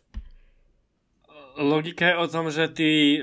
Logika 1.59 2.07
je 2.07 2.15
o 2.15 2.31
tom, 2.31 2.47
že, 2.47 2.71
ty, 2.71 3.19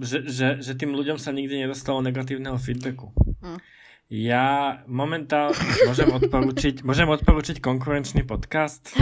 že, 0.00 0.24
že, 0.24 0.56
že 0.56 0.72
tým 0.72 0.96
ľuďom 0.96 1.20
sa 1.20 1.36
nikdy 1.36 1.68
nedostalo 1.68 2.00
negatívneho 2.00 2.56
feedbacku. 2.56 3.12
Hm. 3.44 3.60
Ja 4.08 4.80
momentálne 4.88 5.52
môžem 5.84 6.08
odporučiť, 6.08 6.80
môžem 6.80 7.04
odporučiť 7.12 7.60
konkurenčný 7.60 8.24
podcast, 8.24 8.96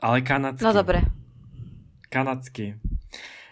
ale 0.00 0.24
kanadský. 0.24 0.64
No 0.64 0.72
dobre. 0.72 1.04
Kanadský. 2.08 2.80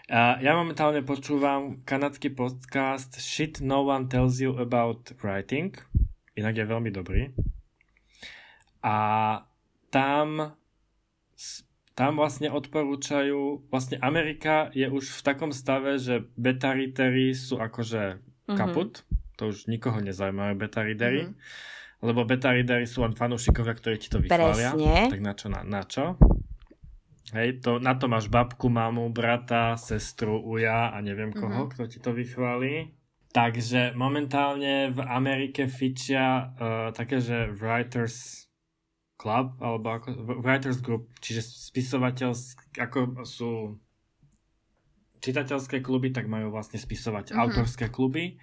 Uh, 0.09 0.41
ja 0.41 0.57
momentálne 0.57 1.05
počúvam 1.05 1.85
kanadský 1.85 2.33
podcast 2.33 3.13
Shit 3.21 3.61
No 3.61 3.85
One 3.85 4.09
Tells 4.09 4.41
You 4.41 4.57
About 4.57 5.13
Writing. 5.21 5.77
Inak 6.33 6.57
je 6.57 6.65
veľmi 6.65 6.89
dobrý. 6.89 7.29
A 8.81 8.97
tam 9.93 10.57
tam 11.93 12.11
vlastne 12.17 12.49
odporúčajú, 12.49 13.69
vlastne 13.69 14.01
Amerika 14.01 14.73
je 14.73 14.89
už 14.89 15.13
v 15.13 15.21
takom 15.21 15.53
stave, 15.53 16.01
že 16.01 16.25
beta 16.33 16.73
sú 17.37 17.61
akože 17.61 18.17
mhm. 18.49 18.57
kaput. 18.57 19.05
Mm-hmm 19.05 19.24
to 19.35 19.51
už 19.51 19.67
nikoho 19.67 19.99
nezaujímajú 19.99 20.53
beta 20.55 20.81
readery. 20.83 21.29
Mm-hmm. 21.29 22.03
Lebo 22.03 22.27
beta 22.27 22.51
readery 22.51 22.85
sú 22.85 23.01
len 23.07 23.15
fanúšikovia, 23.15 23.73
ktorí 23.75 23.95
ti 23.97 24.11
to 24.11 24.19
vychvália. 24.19 24.75
Presne. 24.75 25.11
Tak 25.11 25.21
na 25.23 25.33
čo? 25.33 25.45
Na, 25.47 25.61
na 25.63 25.81
čo? 25.87 26.19
Hej, 27.33 27.65
to, 27.65 27.81
na 27.81 27.97
to 27.97 28.05
máš 28.05 28.29
babku, 28.29 28.69
mamu, 28.69 29.09
brata, 29.09 29.73
sestru, 29.81 30.37
uja 30.45 30.93
a 30.93 30.97
neviem 31.01 31.33
koho, 31.33 31.65
mm-hmm. 31.65 31.73
kto 31.73 31.83
ti 31.89 31.97
to 31.97 32.13
vychváli. 32.13 32.93
Takže 33.33 33.97
momentálne 33.97 34.93
v 34.93 34.99
Amerike 35.03 35.67
fičia 35.67 36.55
uh, 36.55 36.93
také, 36.95 37.19
že 37.19 37.51
Writers 37.51 38.47
Club, 39.17 39.57
alebo 39.59 39.99
ako, 39.99 40.07
Writers 40.45 40.79
Group, 40.79 41.11
čiže 41.19 41.43
spisovateľské, 41.43 42.77
ako 42.79 43.25
sú 43.25 43.81
čitateľské 45.19 45.81
kluby, 45.81 46.13
tak 46.13 46.29
majú 46.29 46.53
vlastne 46.53 46.77
spisovať 46.77 47.33
mm-hmm. 47.33 47.41
autorské 47.41 47.89
kluby 47.89 48.37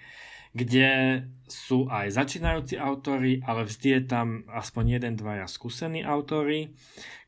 kde 0.53 1.25
sú 1.49 1.89
aj 1.89 2.13
začínajúci 2.13 2.77
autory, 2.77 3.41
ale 3.45 3.65
vždy 3.65 3.89
je 4.01 4.03
tam 4.05 4.45
aspoň 4.49 5.01
jeden, 5.01 5.15
dvaja 5.17 5.49
skúsení 5.49 6.05
autory, 6.05 6.77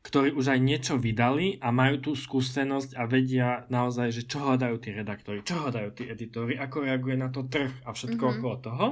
ktorí 0.05 0.33
už 0.37 0.53
aj 0.53 0.59
niečo 0.61 0.93
vydali 1.01 1.57
a 1.57 1.73
majú 1.73 2.09
tú 2.09 2.11
skúsenosť 2.13 2.93
a 2.93 3.09
vedia 3.09 3.65
naozaj, 3.73 4.13
že 4.13 4.29
čo 4.29 4.45
hľadajú 4.45 4.75
tí 4.77 4.89
redaktori, 4.93 5.41
čo 5.41 5.57
hľadajú 5.57 5.89
tí 5.97 6.03
editori, 6.05 6.53
ako 6.57 6.85
reaguje 6.85 7.17
na 7.17 7.33
to 7.33 7.49
trh 7.49 7.73
a 7.85 7.89
všetko 7.93 8.21
mm-hmm. 8.21 8.41
okolo 8.41 8.55
toho. 8.61 8.87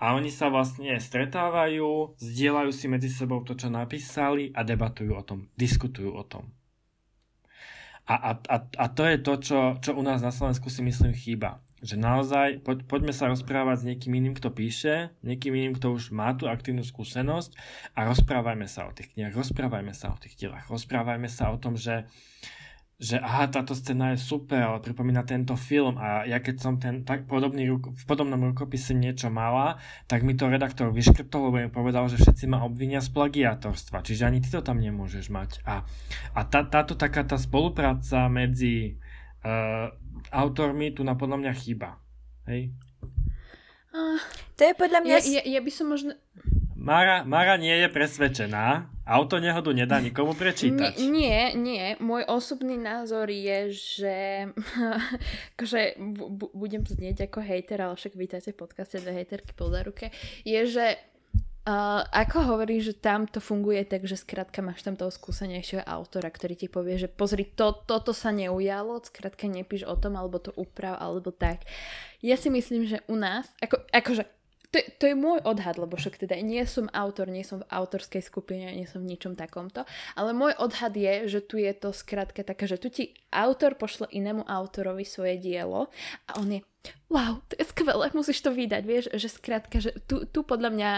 A 0.00 0.16
oni 0.16 0.32
sa 0.32 0.48
vlastne 0.48 0.96
stretávajú, 0.96 2.18
zdieľajú 2.18 2.72
si 2.72 2.88
medzi 2.88 3.12
sebou 3.12 3.44
to, 3.44 3.52
čo 3.52 3.68
napísali 3.68 4.50
a 4.50 4.64
debatujú 4.66 5.12
o 5.12 5.22
tom, 5.22 5.46
diskutujú 5.54 6.16
o 6.16 6.24
tom. 6.26 6.50
A, 8.10 8.14
a, 8.16 8.30
a, 8.34 8.56
a 8.64 8.86
to 8.90 9.06
je 9.06 9.16
to, 9.22 9.34
čo, 9.38 9.58
čo 9.78 9.90
u 9.94 10.02
nás 10.02 10.24
na 10.24 10.34
Slovensku 10.34 10.66
si 10.72 10.82
myslím 10.82 11.14
chýba 11.14 11.62
že 11.80 11.96
naozaj 11.96 12.60
poď, 12.60 12.84
poďme 12.84 13.12
sa 13.16 13.32
rozprávať 13.32 13.76
s 13.80 13.86
niekým 13.88 14.12
iným, 14.16 14.34
kto 14.36 14.52
píše, 14.52 15.16
niekým 15.24 15.56
iným, 15.56 15.74
kto 15.80 15.96
už 15.96 16.12
má 16.12 16.36
tú 16.36 16.46
aktívnu 16.46 16.84
skúsenosť 16.84 17.56
a 17.96 18.04
rozprávajme 18.08 18.68
sa 18.68 18.88
o 18.88 18.92
tých 18.92 19.16
knihách, 19.16 19.36
rozprávajme 19.36 19.92
sa 19.96 20.12
o 20.12 20.20
tých 20.20 20.36
dielach, 20.36 20.68
rozprávajme 20.68 21.28
sa 21.28 21.52
o 21.52 21.56
tom, 21.56 21.80
že 21.80 22.04
že 23.00 23.16
aha, 23.16 23.48
táto 23.48 23.72
scéna 23.72 24.12
je 24.12 24.20
super, 24.20 24.60
ale 24.60 24.84
pripomína 24.84 25.24
tento 25.24 25.56
film 25.56 25.96
a 25.96 26.28
ja 26.28 26.36
keď 26.36 26.56
som 26.60 26.76
ten 26.76 27.00
tak 27.00 27.24
podobný, 27.24 27.64
v 27.72 28.04
podobnom 28.04 28.52
rukopise 28.52 28.92
niečo 28.92 29.32
mala, 29.32 29.80
tak 30.04 30.20
mi 30.20 30.36
to 30.36 30.52
redaktor 30.52 30.92
vyškrtol, 30.92 31.48
lebo 31.48 31.56
mi 31.64 31.72
povedal, 31.72 32.12
že 32.12 32.20
všetci 32.20 32.44
ma 32.52 32.60
obvinia 32.60 33.00
z 33.00 33.08
plagiátorstva, 33.16 34.04
čiže 34.04 34.28
ani 34.28 34.44
ty 34.44 34.52
to 34.52 34.60
tam 34.60 34.84
nemôžeš 34.84 35.32
mať. 35.32 35.64
A, 35.64 35.88
a 36.36 36.40
tá, 36.44 36.60
táto 36.60 36.92
taká 36.92 37.24
tá 37.24 37.40
spolupráca 37.40 38.28
medzi 38.28 39.00
uh, 39.44 39.88
autormi 40.30 40.92
tu 40.92 41.04
na 41.04 41.16
podľa 41.16 41.36
mňa 41.40 41.52
chýba. 41.56 41.98
Hej? 42.46 42.72
Uh, 43.90 44.20
to 44.54 44.62
je 44.70 44.74
podľa 44.76 45.00
mňa... 45.02 45.16
Ja, 45.16 45.20
ja, 45.40 45.42
ja 45.58 45.60
by 45.60 45.70
som 45.72 45.86
možno... 45.90 46.14
Mara, 46.80 47.28
Mara 47.28 47.60
nie 47.60 47.76
je 47.76 47.92
presvedčená. 47.92 48.88
Auto 49.04 49.36
nehodu 49.36 49.68
nedá 49.74 50.00
nikomu 50.00 50.32
prečítať. 50.32 50.96
Nie, 51.02 51.52
nie. 51.52 51.98
Môj 52.00 52.24
osobný 52.24 52.80
názor 52.80 53.28
je, 53.28 53.74
že 53.74 54.16
akože 55.58 56.00
bu- 56.16 56.54
budem 56.56 56.80
znieť 56.86 57.28
ako 57.28 57.44
hejter, 57.44 57.84
ale 57.84 58.00
však 58.00 58.16
vítajte 58.16 58.56
v 58.56 58.64
podcaste 58.64 58.96
dve 58.96 59.12
hejterky 59.12 59.52
po 59.52 59.68
ruke, 59.68 60.08
je, 60.46 60.60
že 60.64 60.96
Uh, 61.70 62.02
ako 62.10 62.50
hovorí, 62.50 62.82
že 62.82 62.98
tam 62.98 63.30
to 63.30 63.38
funguje 63.38 63.86
tak, 63.86 64.02
že 64.02 64.18
skrátka 64.18 64.58
máš 64.58 64.82
tam 64.82 64.98
toho 64.98 65.06
skúsenejšieho 65.06 65.86
autora, 65.86 66.26
ktorý 66.26 66.58
ti 66.58 66.66
povie, 66.66 66.98
že 66.98 67.06
pozri, 67.06 67.46
to, 67.46 67.70
toto 67.86 68.10
sa 68.10 68.34
neujalo, 68.34 68.98
skrátka 69.06 69.46
nepíš 69.46 69.86
o 69.86 69.94
tom, 69.94 70.18
alebo 70.18 70.42
to 70.42 70.50
uprav, 70.58 70.98
alebo 70.98 71.30
tak. 71.30 71.62
Ja 72.26 72.34
si 72.34 72.50
myslím, 72.50 72.90
že 72.90 73.06
u 73.06 73.14
nás, 73.14 73.46
ako, 73.62 73.86
akože, 73.86 74.26
to, 74.74 74.82
to 74.98 75.04
je 75.10 75.14
môj 75.14 75.46
odhad, 75.46 75.78
lebo 75.78 75.94
však 75.94 76.18
teda 76.18 76.42
nie 76.42 76.58
som 76.66 76.90
autor, 76.90 77.30
nie 77.30 77.46
som 77.46 77.62
v 77.62 77.70
autorskej 77.70 78.26
skupine, 78.26 78.66
nie 78.74 78.90
som 78.90 79.06
v 79.06 79.14
ničom 79.14 79.38
takomto, 79.38 79.86
ale 80.18 80.34
môj 80.34 80.58
odhad 80.58 80.98
je, 80.98 81.30
že 81.30 81.38
tu 81.38 81.54
je 81.54 81.70
to 81.70 81.94
skrátka 81.94 82.42
taká, 82.42 82.66
že 82.66 82.82
tu 82.82 82.90
ti 82.90 83.14
autor 83.30 83.78
pošle 83.78 84.10
inému 84.10 84.42
autorovi 84.42 85.06
svoje 85.06 85.38
dielo 85.38 85.86
a 86.26 86.30
on 86.34 86.50
je, 86.50 86.66
wow, 87.06 87.38
to 87.46 87.54
je 87.62 87.70
skvelé, 87.70 88.10
musíš 88.10 88.42
to 88.42 88.50
vydať, 88.50 88.82
vieš, 88.82 89.06
že 89.14 89.30
skrátka, 89.30 89.78
že 89.78 89.94
tu, 90.10 90.26
tu 90.26 90.42
podľa 90.42 90.74
mňa 90.74 90.90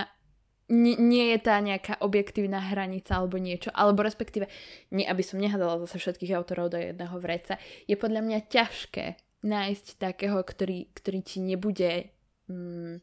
nie, 0.71 0.95
nie 0.99 1.35
je 1.35 1.39
tá 1.43 1.59
nejaká 1.59 1.99
objektívna 1.99 2.63
hranica 2.63 3.19
alebo 3.19 3.41
niečo, 3.41 3.71
alebo 3.75 4.05
respektíve, 4.07 4.47
nie 4.95 5.09
aby 5.09 5.23
som 5.25 5.43
nehadala 5.43 5.83
zase 5.87 5.99
všetkých 5.99 6.35
autorov 6.37 6.71
do 6.71 6.79
jedného 6.79 7.17
vreca, 7.19 7.59
je 7.89 7.97
podľa 7.99 8.23
mňa 8.23 8.39
ťažké 8.47 9.05
nájsť 9.43 9.87
takého, 9.99 10.39
ktorý, 10.39 10.91
ktorý 10.95 11.19
ti 11.27 11.43
nebude 11.43 12.15
mm, 12.47 13.03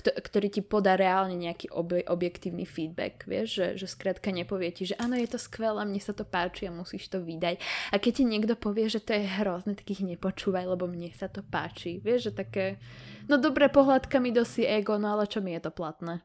ktorý 0.00 0.48
ti 0.48 0.62
podá 0.64 0.96
reálne 0.96 1.36
nejaký 1.36 1.68
ob- 1.74 2.06
objektívny 2.06 2.64
feedback, 2.64 3.26
vieš, 3.26 3.58
že, 3.58 3.66
že 3.84 3.86
skrátka 3.90 4.32
nepovie 4.32 4.72
ti, 4.72 4.88
že 4.88 4.96
áno, 4.96 5.18
je 5.18 5.28
to 5.28 5.36
skvelé, 5.36 5.82
mne 5.84 6.00
sa 6.00 6.16
to 6.16 6.24
páči 6.24 6.70
a 6.70 6.72
musíš 6.72 7.10
to 7.10 7.20
vydať. 7.20 7.60
A 7.92 8.00
keď 8.00 8.12
ti 8.22 8.24
niekto 8.24 8.54
povie, 8.56 8.88
že 8.88 9.02
to 9.02 9.12
je 9.12 9.26
hrozné, 9.26 9.76
tak 9.76 9.90
ich 9.92 10.00
nepočúvaj, 10.00 10.64
lebo 10.64 10.88
mne 10.88 11.10
sa 11.12 11.28
to 11.28 11.44
páči. 11.44 12.00
Vieš, 12.00 12.30
že 12.30 12.32
také, 12.32 12.64
no 13.28 13.36
dobre, 13.36 13.68
pohľadka 13.68 14.22
mi 14.22 14.32
dosi 14.32 14.64
ego, 14.64 14.96
no 14.96 15.18
ale 15.18 15.28
čo 15.28 15.44
mi 15.44 15.52
je 15.52 15.60
to 15.68 15.74
platné? 15.74 16.24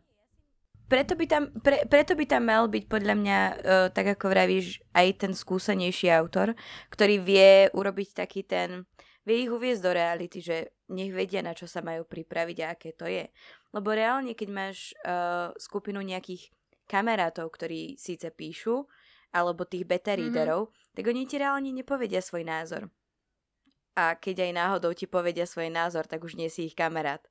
Preto 0.86 1.18
by, 1.18 1.26
tam, 1.26 1.44
pre, 1.66 1.82
preto 1.90 2.14
by 2.14 2.26
tam 2.30 2.46
mal 2.46 2.70
byť 2.70 2.84
podľa 2.86 3.16
mňa, 3.18 3.40
uh, 3.40 3.88
tak 3.90 4.18
ako 4.18 4.30
vravíš, 4.30 4.86
aj 4.94 5.08
ten 5.18 5.32
skúsenejší 5.34 6.14
autor, 6.14 6.54
ktorý 6.94 7.18
vie 7.26 7.74
urobiť 7.74 8.22
taký 8.22 8.46
ten, 8.46 8.86
vie 9.26 9.50
ich 9.50 9.52
uviezť 9.52 9.82
do 9.82 9.92
reality, 9.92 10.40
že 10.46 10.78
nech 10.94 11.10
vedia, 11.10 11.42
na 11.42 11.58
čo 11.58 11.66
sa 11.66 11.82
majú 11.82 12.06
pripraviť 12.06 12.58
a 12.62 12.68
aké 12.78 12.94
to 12.94 13.10
je. 13.10 13.26
Lebo 13.74 13.98
reálne, 13.98 14.38
keď 14.38 14.50
máš 14.54 14.94
uh, 15.02 15.50
skupinu 15.58 16.06
nejakých 16.06 16.54
kamarátov, 16.86 17.50
ktorí 17.50 17.98
síce 17.98 18.30
píšu, 18.30 18.86
alebo 19.36 19.68
tých 19.68 19.84
beta 19.84 20.16
mhm. 20.16 20.18
readerov, 20.22 20.72
mm-hmm. 20.72 20.94
tak 20.96 21.04
oni 21.12 21.22
ti 21.28 21.36
reálne 21.36 21.70
nepovedia 21.76 22.24
svoj 22.24 22.48
názor. 22.48 22.88
A 23.96 24.16
keď 24.16 24.48
aj 24.48 24.52
náhodou 24.56 24.92
ti 24.92 25.08
povedia 25.08 25.48
svoj 25.48 25.72
názor, 25.72 26.04
tak 26.08 26.24
už 26.24 26.36
nie 26.36 26.52
si 26.52 26.68
ich 26.68 26.76
kamarát. 26.76 27.24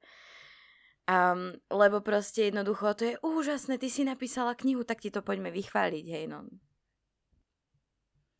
Um, 1.04 1.52
lebo 1.68 2.00
proste 2.00 2.48
jednoducho 2.48 2.96
to 2.96 3.04
je 3.04 3.20
úžasné, 3.20 3.76
ty 3.76 3.92
si 3.92 4.08
napísala 4.08 4.56
knihu, 4.56 4.88
tak 4.88 5.04
ti 5.04 5.12
to 5.12 5.20
poďme 5.20 5.52
vychváliť, 5.52 6.06
hej 6.08 6.24
no. 6.32 6.48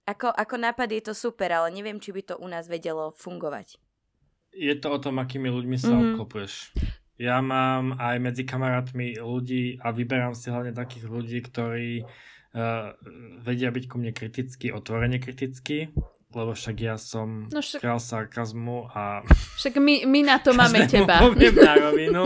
Ako, 0.08 0.32
ako 0.32 0.56
nápad 0.56 0.88
je 0.88 1.02
to 1.04 1.14
super, 1.16 1.52
ale 1.52 1.68
neviem, 1.72 2.00
či 2.00 2.12
by 2.12 2.24
to 2.24 2.34
u 2.40 2.48
nás 2.48 2.64
vedelo 2.64 3.12
fungovať. 3.12 3.76
Je 4.56 4.72
to 4.80 4.96
o 4.96 4.98
tom, 5.00 5.20
akými 5.20 5.52
ľuďmi 5.52 5.76
sa 5.76 5.92
mm-hmm. 5.92 6.08
obklopuješ. 6.16 6.72
Ja 7.20 7.44
mám 7.44 8.00
aj 8.00 8.16
medzi 8.20 8.48
kamarátmi 8.48 9.20
ľudí 9.20 9.80
a 9.84 9.92
vyberám 9.92 10.32
si 10.32 10.48
hlavne 10.48 10.72
takých 10.72 11.04
ľudí, 11.04 11.38
ktorí 11.44 12.00
uh, 12.00 12.96
vedia 13.44 13.68
byť 13.68 13.84
ku 13.86 14.00
mne 14.00 14.16
kriticky, 14.16 14.72
otvorene 14.72 15.20
kriticky 15.20 15.92
lebo 16.35 16.53
však 16.53 16.76
ja 16.82 16.97
som 16.99 17.47
no 17.49 17.62
však... 17.62 17.80
král 17.80 18.03
sarkazmu 18.03 18.91
a... 18.91 19.22
Však 19.59 19.78
my, 19.78 20.05
my 20.05 20.20
na 20.26 20.37
to 20.43 20.51
máme 20.53 20.87
teba. 20.91 21.22
poviem 21.22 21.55
na 21.55 21.74
rovinu. 21.91 22.24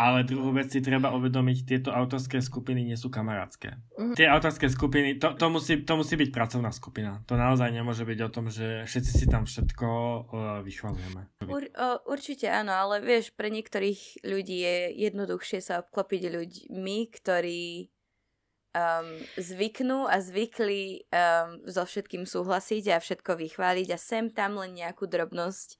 Ale 0.00 0.24
druhú 0.24 0.56
vec 0.56 0.72
si 0.72 0.80
treba 0.80 1.12
uvedomiť, 1.12 1.58
tieto 1.68 1.92
autorské 1.92 2.40
skupiny 2.40 2.88
nie 2.88 2.96
sú 2.96 3.12
kamarátske. 3.12 3.76
Mm. 4.00 4.16
Tie 4.16 4.24
autorské 4.24 4.72
skupiny, 4.72 5.20
to, 5.20 5.36
to, 5.36 5.52
musí, 5.52 5.84
to 5.84 5.92
musí 5.92 6.16
byť 6.16 6.32
pracovná 6.32 6.72
skupina. 6.72 7.20
To 7.28 7.36
naozaj 7.36 7.68
nemôže 7.68 8.08
byť 8.08 8.18
o 8.24 8.32
tom, 8.32 8.48
že 8.48 8.88
všetci 8.88 9.12
si 9.12 9.26
tam 9.28 9.44
všetko 9.44 9.86
uh, 9.86 10.20
vychvalujeme. 10.64 11.28
Ur, 11.44 11.68
uh, 11.68 12.00
určite 12.08 12.48
áno, 12.48 12.72
ale 12.72 13.04
vieš, 13.04 13.36
pre 13.36 13.52
niektorých 13.52 14.24
ľudí 14.24 14.64
je 14.64 14.76
jednoduchšie 15.04 15.60
sa 15.60 15.84
obklopiť 15.84 16.22
ľuďmi, 16.32 16.98
ktorí 17.20 17.92
um, 18.74 19.08
zvyknú 19.38 20.06
a 20.06 20.22
zvykli 20.22 21.06
um, 21.10 21.62
so 21.66 21.82
všetkým 21.86 22.24
súhlasiť 22.26 22.94
a 22.94 23.02
všetko 23.02 23.36
vychváliť 23.36 23.88
a 23.94 23.98
sem 23.98 24.30
tam 24.30 24.58
len 24.58 24.74
nejakú 24.78 25.06
drobnosť 25.10 25.78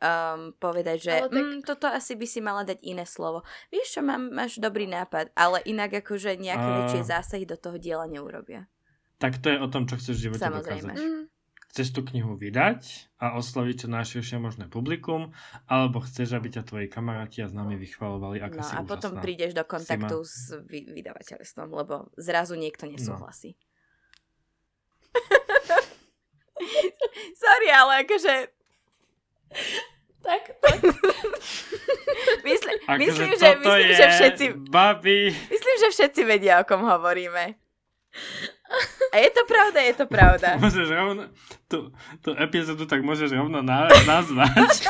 um, 0.00 0.52
povedať, 0.56 0.98
že 1.00 1.14
tak... 1.28 1.32
mm, 1.32 1.58
toto 1.64 1.86
asi 1.88 2.16
by 2.16 2.26
si 2.26 2.40
mala 2.40 2.64
dať 2.64 2.80
iné 2.84 3.04
slovo. 3.04 3.44
Vieš 3.68 3.98
čo, 3.98 4.02
mám, 4.04 4.32
máš 4.32 4.58
dobrý 4.58 4.88
nápad, 4.88 5.32
ale 5.36 5.60
inak 5.68 6.00
akože 6.04 6.40
nejaké 6.40 6.68
uh... 6.68 6.76
väčšie 6.84 7.02
zásahy 7.06 7.44
do 7.44 7.56
toho 7.60 7.76
diela 7.76 8.08
neurobia. 8.08 8.66
Tak 9.20 9.36
to 9.44 9.52
je 9.52 9.60
o 9.60 9.68
tom, 9.68 9.84
čo 9.84 10.00
chceš 10.00 10.16
v 10.16 10.22
živote 10.32 10.42
Samozrejme. 10.42 10.96
dokázať. 10.96 11.06
Mm 11.06 11.29
chceš 11.70 11.94
tú 11.94 12.02
knihu 12.02 12.34
vydať 12.34 13.14
a 13.22 13.38
osloviť 13.38 13.86
čo 13.86 13.88
najširšie 13.94 14.42
možné 14.42 14.66
publikum, 14.66 15.30
alebo 15.70 16.02
chceš, 16.02 16.34
aby 16.34 16.50
ťa 16.50 16.66
tvoji 16.66 16.90
kamaráti 16.90 17.46
a 17.46 17.48
známi 17.48 17.78
vychvalovali, 17.78 18.42
ako 18.42 18.58
no, 18.58 18.66
si 18.66 18.74
a 18.74 18.82
úžasná. 18.82 18.90
potom 18.90 19.12
prídeš 19.22 19.54
do 19.54 19.62
kontaktu 19.62 20.16
ma... 20.18 20.26
s 20.26 20.50
vy- 20.66 20.90
vydavateľstvom, 20.90 21.70
lebo 21.70 22.10
zrazu 22.18 22.58
niekto 22.58 22.90
nesúhlasí. 22.90 23.54
No. 23.54 23.62
Sorry, 27.42 27.68
ale 27.70 27.92
akože... 28.04 28.34
Tak, 30.20 30.42
tak. 30.62 30.78
Myslím, 32.44 32.76
akože 32.84 32.98
myslím, 32.98 33.30
že, 33.38 33.48
myslím, 33.56 33.92
že 33.94 34.06
všetci... 34.10 34.46
Babi. 34.68 35.32
Myslím, 35.32 35.76
že 35.80 35.88
všetci 35.94 36.20
vedia, 36.26 36.60
o 36.60 36.68
kom 36.68 36.84
hovoríme. 36.84 37.56
A 39.10 39.16
je 39.18 39.30
to 39.34 39.42
pravda, 39.46 39.78
je 39.82 39.94
to 39.98 40.06
pravda. 40.06 40.48
Môžeš 40.62 40.88
rovno, 40.94 41.26
tú, 41.66 41.90
tú 42.22 42.30
epizódu 42.38 42.86
tak 42.86 43.02
môžeš 43.02 43.34
rovno 43.34 43.58
na, 43.62 43.90
nazvať. 44.06 44.86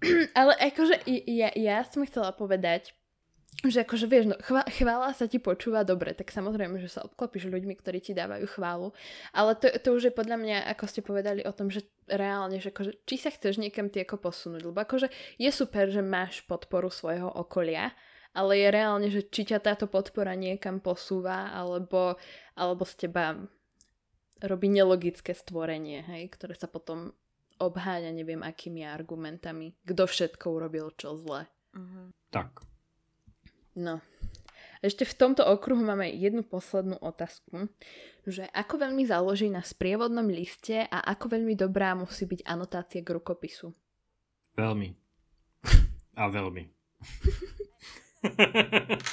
Ale 0.38 0.56
akože 0.56 1.04
ja, 1.28 1.52
ja 1.52 1.84
som 1.84 2.06
chcela 2.08 2.32
povedať, 2.32 2.94
že 3.60 3.84
akože 3.84 4.06
vieš, 4.08 4.24
no, 4.32 4.36
chvá, 4.40 4.64
chvála 4.72 5.12
sa 5.12 5.28
ti 5.28 5.36
počúva 5.36 5.84
dobre, 5.84 6.16
tak 6.16 6.32
samozrejme, 6.32 6.80
že 6.80 6.88
sa 6.88 7.04
obklopíš 7.04 7.52
ľuďmi, 7.52 7.76
ktorí 7.76 8.00
ti 8.00 8.16
dávajú 8.16 8.48
chválu, 8.48 8.96
ale 9.36 9.52
to, 9.60 9.68
to 9.68 9.92
už 9.92 10.02
je 10.08 10.14
podľa 10.16 10.40
mňa, 10.40 10.56
ako 10.72 10.84
ste 10.88 11.04
povedali 11.04 11.44
o 11.44 11.52
tom, 11.52 11.68
že 11.68 11.84
reálne, 12.08 12.56
že 12.56 12.72
akože, 12.72 13.04
či 13.04 13.20
sa 13.20 13.28
chceš 13.28 13.60
niekam 13.60 13.92
ty 13.92 14.00
ako 14.00 14.16
posunúť, 14.16 14.64
lebo 14.64 14.80
akože 14.80 15.12
je 15.36 15.50
super, 15.52 15.92
že 15.92 16.00
máš 16.00 16.40
podporu 16.48 16.88
svojho 16.88 17.28
okolia, 17.28 17.92
ale 18.30 18.52
je 18.62 18.68
reálne, 18.70 19.08
že 19.10 19.26
či 19.26 19.42
ťa 19.48 19.58
táto 19.58 19.86
podpora 19.90 20.38
niekam 20.38 20.78
posúva, 20.78 21.50
alebo, 21.50 22.14
alebo 22.54 22.82
z 22.86 23.06
teba 23.06 23.34
robí 24.40 24.70
nelogické 24.70 25.34
stvorenie, 25.34 26.06
hej, 26.06 26.32
ktoré 26.32 26.54
sa 26.56 26.70
potom 26.70 27.12
obháňa 27.60 28.10
neviem 28.16 28.40
akými 28.40 28.86
argumentami, 28.88 29.76
kto 29.84 30.08
všetko 30.08 30.46
urobil 30.48 30.94
čo 30.96 31.12
zle. 31.18 31.44
Uh-huh. 31.76 32.08
Tak. 32.32 32.64
No. 33.76 34.00
Ešte 34.80 35.04
v 35.04 35.12
tomto 35.12 35.44
okruhu 35.44 35.84
máme 35.84 36.08
jednu 36.08 36.40
poslednú 36.40 36.96
otázku, 37.04 37.68
že 38.24 38.48
ako 38.56 38.80
veľmi 38.80 39.04
záloží 39.04 39.52
na 39.52 39.60
sprievodnom 39.60 40.24
liste 40.24 40.88
a 40.88 41.04
ako 41.04 41.36
veľmi 41.36 41.52
dobrá 41.52 41.92
musí 41.92 42.24
byť 42.24 42.48
anotácia 42.48 43.04
k 43.04 43.12
rukopisu? 43.12 43.76
Veľmi. 44.56 44.96
A 46.20 46.24
veľmi. 46.32 46.64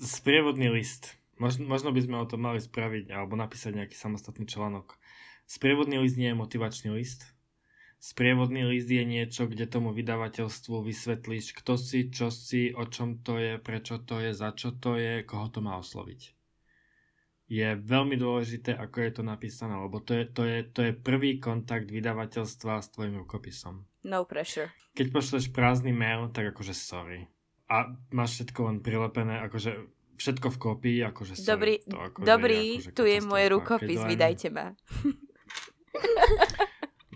sprievodný 0.00 0.68
list. 0.72 1.16
Možno, 1.36 1.66
možno 1.66 1.90
by 1.92 2.00
sme 2.00 2.16
o 2.22 2.26
tom 2.28 2.40
mali 2.46 2.60
spraviť 2.62 3.10
alebo 3.10 3.36
napísať 3.36 3.74
nejaký 3.74 3.96
samostatný 3.98 4.46
článok. 4.46 4.96
Sprievodný 5.44 5.98
list 6.00 6.16
nie 6.16 6.32
je 6.32 6.40
motivačný 6.40 6.94
list. 6.94 7.28
Sprievodný 8.04 8.68
list 8.68 8.92
je 8.92 9.00
niečo, 9.00 9.48
kde 9.48 9.64
tomu 9.64 9.92
vydavateľstvu 9.96 10.84
vysvetlíš, 10.84 11.56
kto 11.56 11.80
si, 11.80 12.12
čo 12.12 12.28
si, 12.28 12.68
o 12.76 12.84
čom 12.84 13.24
to 13.24 13.40
je, 13.40 13.56
prečo 13.56 13.96
to 13.96 14.20
je, 14.20 14.36
za 14.36 14.52
čo 14.52 14.76
to 14.76 15.00
je, 15.00 15.24
koho 15.24 15.48
to 15.48 15.64
má 15.64 15.80
osloviť. 15.80 16.33
Je 17.44 17.76
veľmi 17.76 18.16
dôležité, 18.16 18.72
ako 18.72 18.96
je 19.04 19.10
to 19.20 19.22
napísané, 19.22 19.76
lebo 19.76 20.00
to 20.00 20.16
je, 20.16 20.24
to 20.32 20.42
je, 20.48 20.58
to 20.64 20.80
je 20.80 20.92
prvý 20.96 21.36
kontakt 21.36 21.92
vydavateľstva 21.92 22.80
s 22.80 22.88
tvojim 22.88 23.20
rukopisom. 23.20 23.84
No 24.04 24.24
pressure. 24.24 24.72
Keď 24.96 25.06
pošleš 25.12 25.44
prázdny 25.52 25.92
mail, 25.92 26.32
tak 26.32 26.56
akože 26.56 26.72
sorry. 26.72 27.28
A 27.68 27.92
máš 28.12 28.40
všetko 28.40 28.60
len 28.64 28.78
prilepené, 28.80 29.44
akože 29.44 29.76
všetko 30.16 30.46
v 30.52 30.56
kópii, 30.56 30.98
akože 31.04 31.34
sorry. 31.36 31.48
Dobrý, 31.52 31.74
to 31.84 31.96
akože 32.00 32.24
dobrý 32.24 32.64
je 32.64 32.76
akože 32.80 32.90
tu 32.96 33.04
je 33.04 33.18
môj 33.20 33.44
rukopis, 33.52 34.00
len... 34.00 34.08
vydajte 34.08 34.48
ma. 34.48 34.66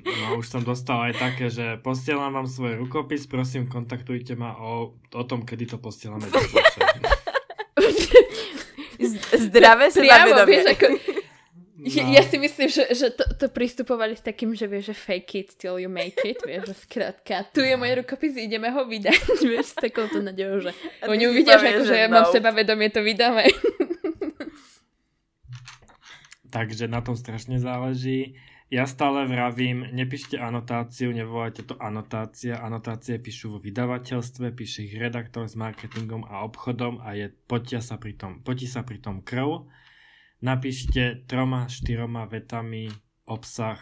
No 0.08 0.40
už 0.40 0.46
som 0.48 0.62
dostal 0.64 1.12
aj 1.12 1.14
také, 1.20 1.52
že 1.52 1.76
postielam 1.84 2.32
vám 2.32 2.48
svoj 2.48 2.80
rukopis, 2.80 3.28
prosím 3.28 3.68
kontaktujte 3.68 4.36
ma 4.36 4.56
o, 4.56 4.96
o 4.96 5.22
tom, 5.24 5.44
kedy 5.44 5.76
to 5.76 5.76
posielame 5.76 6.24
do 6.28 6.40
Zdravé 9.34 9.90
sebavedomie. 9.94 10.62
Vieš, 10.62 10.66
ako, 10.72 10.86
No. 11.78 12.10
Ja 12.10 12.26
si 12.26 12.42
myslím, 12.42 12.66
že, 12.66 12.90
že 12.90 13.14
to, 13.14 13.22
to 13.38 13.46
pristupovali 13.54 14.18
s 14.18 14.22
takým, 14.26 14.50
že 14.50 14.66
vieš, 14.66 14.90
že 14.90 14.96
fake 14.98 15.34
it 15.38 15.48
till 15.54 15.78
you 15.78 15.86
make 15.86 16.18
it, 16.26 16.42
vieš, 16.42 16.74
že 16.74 16.74
skrátka, 16.74 17.46
tu 17.54 17.62
je 17.62 17.78
môj 17.78 18.02
rukopis, 18.02 18.34
ideme 18.34 18.66
ho 18.66 18.82
vydať, 18.82 19.38
vieš, 19.54 19.78
s 19.78 19.86
takouto 19.86 20.18
nadejou, 20.18 20.66
že 20.66 20.70
oni 21.06 21.30
uvidia, 21.30 21.54
že 21.54 21.78
akože 21.78 21.94
ja 21.94 22.10
mám 22.10 22.26
seba 22.34 22.50
vedomie, 22.50 22.90
to 22.90 22.98
vydáme. 22.98 23.46
Takže 26.50 26.90
na 26.90 26.98
tom 26.98 27.14
strašne 27.14 27.62
záleží. 27.62 28.34
Ja 28.68 28.84
stále 28.84 29.24
vravím, 29.24 29.80
nepíšte 29.96 30.36
anotáciu, 30.36 31.08
nevolajte 31.08 31.64
to 31.64 31.80
anotácia. 31.80 32.60
Anotácie 32.60 33.16
píšu 33.16 33.56
vo 33.56 33.58
vydavateľstve, 33.64 34.52
píše 34.52 34.84
ich 34.84 34.94
redaktor 35.00 35.48
s 35.48 35.56
marketingom 35.56 36.28
a 36.28 36.44
obchodom 36.44 37.00
a 37.00 37.16
je, 37.16 37.32
potia 37.48 37.80
sa 37.80 37.96
pri 37.96 38.20
tom, 38.20 38.44
potí 38.44 38.68
sa 38.68 38.84
pri 38.84 39.00
tom 39.00 39.24
krv 39.24 39.64
napíšte 40.38 41.26
troma, 41.26 41.66
štyroma 41.66 42.30
vetami 42.30 42.90
obsah, 43.26 43.78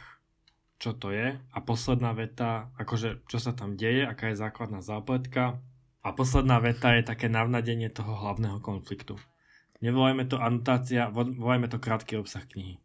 čo 0.77 0.97
to 0.97 1.13
je 1.13 1.37
a 1.37 1.59
posledná 1.61 2.13
veta, 2.13 2.73
akože 2.81 3.25
čo 3.29 3.39
sa 3.41 3.53
tam 3.53 3.77
deje, 3.77 4.05
aká 4.05 4.33
je 4.33 4.41
základná 4.41 4.81
zápletka 4.81 5.61
a 6.01 6.09
posledná 6.13 6.61
veta 6.61 6.93
je 6.97 7.05
také 7.05 7.29
navnadenie 7.29 7.93
toho 7.93 8.13
hlavného 8.17 8.61
konfliktu. 8.61 9.21
Nevolajme 9.85 10.25
to 10.25 10.41
anotácia, 10.41 11.13
volajme 11.13 11.69
to 11.69 11.77
krátky 11.77 12.17
obsah 12.17 12.45
knihy. 12.49 12.81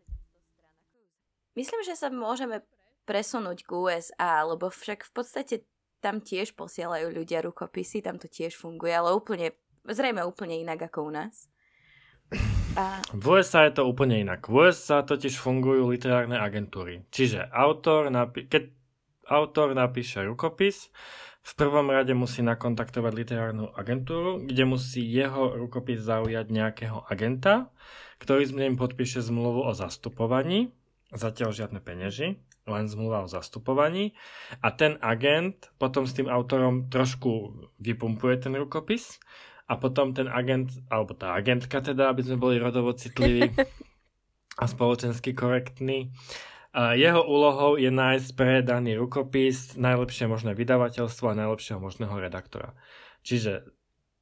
Myslím, 1.52 1.84
že 1.84 2.00
sa 2.00 2.08
môžeme 2.08 2.64
presunúť 3.04 3.68
k 3.68 3.70
USA, 3.76 4.48
lebo 4.48 4.72
však 4.72 5.04
v 5.08 5.12
podstate 5.12 5.56
tam 6.00 6.24
tiež 6.24 6.56
posielajú 6.56 7.12
ľudia 7.12 7.44
rukopisy, 7.44 8.02
tam 8.02 8.18
to 8.18 8.32
tiež 8.32 8.56
funguje, 8.58 8.96
ale 8.96 9.14
úplne, 9.14 9.54
zrejme 9.86 10.24
úplne 10.24 10.58
inak 10.58 10.90
ako 10.90 11.08
u 11.08 11.12
nás. 11.14 11.52
A... 12.80 13.04
V 13.12 13.36
USA 13.36 13.68
je 13.68 13.76
to 13.76 13.84
úplne 13.84 14.24
inak. 14.24 14.48
V 14.48 14.72
USA 14.72 15.04
totiž 15.04 15.36
fungujú 15.36 15.92
literárne 15.92 16.40
agentúry. 16.40 17.04
Čiže 17.12 17.52
autor, 17.52 18.08
napi- 18.08 18.48
keď 18.48 18.72
autor 19.28 19.76
napíše 19.76 20.24
rukopis, 20.24 20.88
v 21.42 21.54
prvom 21.58 21.90
rade 21.92 22.14
musí 22.16 22.46
nakontaktovať 22.46 23.12
literárnu 23.12 23.76
agentúru, 23.76 24.40
kde 24.46 24.64
musí 24.64 25.04
jeho 25.04 25.58
rukopis 25.58 26.00
zaujať 26.00 26.48
nejakého 26.48 27.04
agenta, 27.12 27.74
ktorý 28.24 28.46
s 28.48 28.54
ním 28.54 28.78
podpíše 28.78 29.20
zmluvu 29.20 29.66
o 29.66 29.74
zastupovaní, 29.74 30.72
zatiaľ 31.12 31.52
žiadne 31.52 31.80
penieži, 31.84 32.40
len 32.66 32.86
zmluva 32.88 33.26
o 33.26 33.32
zastupovaní 33.32 34.16
a 34.64 34.72
ten 34.72 34.96
agent 35.04 35.72
potom 35.76 36.08
s 36.08 36.16
tým 36.16 36.32
autorom 36.32 36.88
trošku 36.88 37.64
vypumpuje 37.84 38.48
ten 38.48 38.54
rukopis 38.56 39.20
a 39.68 39.76
potom 39.76 40.16
ten 40.16 40.32
agent, 40.32 40.72
alebo 40.88 41.16
tá 41.16 41.36
agentka 41.36 41.84
teda, 41.84 42.12
aby 42.12 42.22
sme 42.24 42.38
boli 42.40 42.56
rodovo 42.60 42.96
citliví 42.96 43.52
a 44.62 44.66
spoločensky 44.68 45.36
korektní, 45.36 46.12
jeho 46.76 47.22
úlohou 47.28 47.76
je 47.76 47.92
nájsť 47.92 48.30
pre 48.40 48.64
daný 48.64 48.96
rukopis 48.96 49.76
najlepšie 49.76 50.32
možné 50.32 50.56
vydavateľstvo 50.56 51.26
a 51.28 51.40
najlepšieho 51.44 51.84
možného 51.84 52.16
redaktora. 52.16 52.72
Čiže 53.28 53.68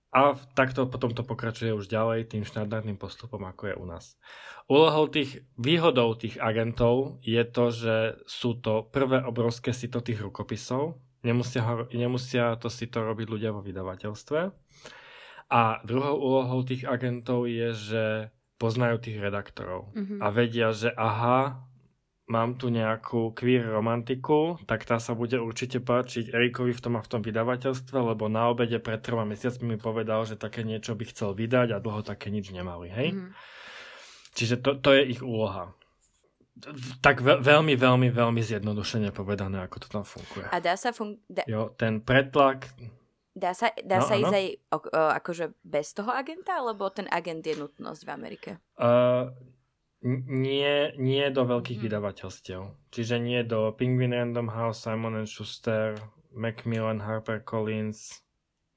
a 0.10 0.34
takto 0.57 0.89
potom 0.89 1.14
to 1.14 1.22
pokračuje 1.22 1.70
už 1.70 1.86
ďalej 1.86 2.34
tým 2.34 2.41
štandardným 2.41 2.97
postupom, 2.97 3.45
ako 3.45 3.70
je 3.70 3.76
u 3.78 3.86
nás. 3.86 4.05
Úlohou 4.66 5.05
tých, 5.05 5.45
výhodou 5.53 6.18
tých 6.18 6.41
agentov 6.41 7.22
je 7.22 7.41
to, 7.45 7.66
že 7.70 7.95
sú 8.26 8.57
to 8.57 8.89
prvé 8.89 9.22
obrovské 9.22 9.70
sito 9.70 10.01
tých 10.01 10.22
rukopisov, 10.22 10.97
nemusia, 11.22 11.62
ho, 11.62 11.76
nemusia 11.93 12.57
to 12.57 12.74
si 12.74 12.89
to 12.89 13.05
robiť 13.05 13.28
ľudia 13.30 13.49
vo 13.53 13.62
vydavateľstve. 13.62 14.39
A 15.49 15.62
druhou 15.86 16.18
úlohou 16.18 16.62
tých 16.66 16.86
agentov 16.86 17.49
je, 17.49 17.74
že 17.74 18.03
poznajú 18.62 19.01
tých 19.01 19.18
redaktorov 19.18 19.93
mm-hmm. 19.95 20.20
a 20.22 20.28
vedia, 20.30 20.70
že 20.76 20.89
aha, 20.93 21.69
mám 22.30 22.56
tu 22.56 22.70
nejakú 22.70 23.34
queer 23.34 23.66
romantiku, 23.74 24.62
tak 24.70 24.86
tá 24.86 25.02
sa 25.02 25.18
bude 25.18 25.42
určite 25.42 25.82
páčiť 25.82 26.30
Erikovi 26.30 26.72
v 26.78 26.82
tom 26.82 26.94
a 26.96 27.02
v 27.02 27.10
tom 27.10 27.22
vydavateľstve, 27.26 27.98
lebo 27.98 28.30
na 28.30 28.54
obede 28.54 28.78
pred 28.78 29.02
troma 29.02 29.26
mesiacmi 29.26 29.76
mi 29.76 29.78
povedal, 29.82 30.24
že 30.30 30.38
také 30.38 30.62
niečo 30.62 30.94
by 30.94 31.10
chcel 31.10 31.34
vydať 31.34 31.74
a 31.74 31.82
dlho 31.82 32.06
také 32.06 32.30
nič 32.30 32.54
nemali, 32.54 32.94
hej? 32.94 33.18
Mm. 33.18 33.34
Čiže 34.38 34.62
to, 34.62 34.78
to 34.78 34.94
je 34.94 35.18
ich 35.18 35.22
úloha. 35.26 35.74
Tak 37.02 37.26
ve- 37.26 37.42
veľmi, 37.42 37.74
veľmi, 37.74 38.14
veľmi 38.14 38.42
zjednodušene 38.46 39.10
povedané, 39.10 39.66
ako 39.66 39.76
to 39.82 39.88
tam 39.90 40.06
funguje. 40.06 40.46
A 40.54 40.62
dá 40.62 40.78
sa 40.78 40.94
fun- 40.94 41.18
da- 41.26 41.50
Jo, 41.50 41.74
ten 41.74 42.00
pretlak... 42.06 42.70
Dá 43.40 43.56
sa, 43.56 43.72
dá 43.88 44.04
no, 44.04 44.08
sa 44.10 44.20
ísť 44.20 44.36
aj 44.36 44.48
o, 44.52 44.78
o, 44.78 44.82
akože 45.16 45.56
bez 45.64 45.96
toho 45.96 46.12
agenta, 46.12 46.60
alebo 46.60 46.92
ten 46.92 47.08
agent 47.08 47.40
je 47.40 47.56
nutnosť 47.56 48.02
v 48.04 48.10
Amerike? 48.12 48.50
Uh, 48.76 49.32
nie, 50.06 50.95
nie 50.95 51.26
do 51.32 51.43
veľkých 51.43 51.80
mm. 51.80 51.86
vydavateľstiev. 51.86 52.62
Čiže 52.91 53.16
nie 53.20 53.41
do 53.43 53.76
Penguin 53.76 54.16
Random 54.16 54.47
House, 54.47 54.84
Simon 54.84 55.28
Schuster, 55.28 56.00
Macmillan, 56.32 57.04
Harper 57.04 57.43
Collins, 57.43 58.24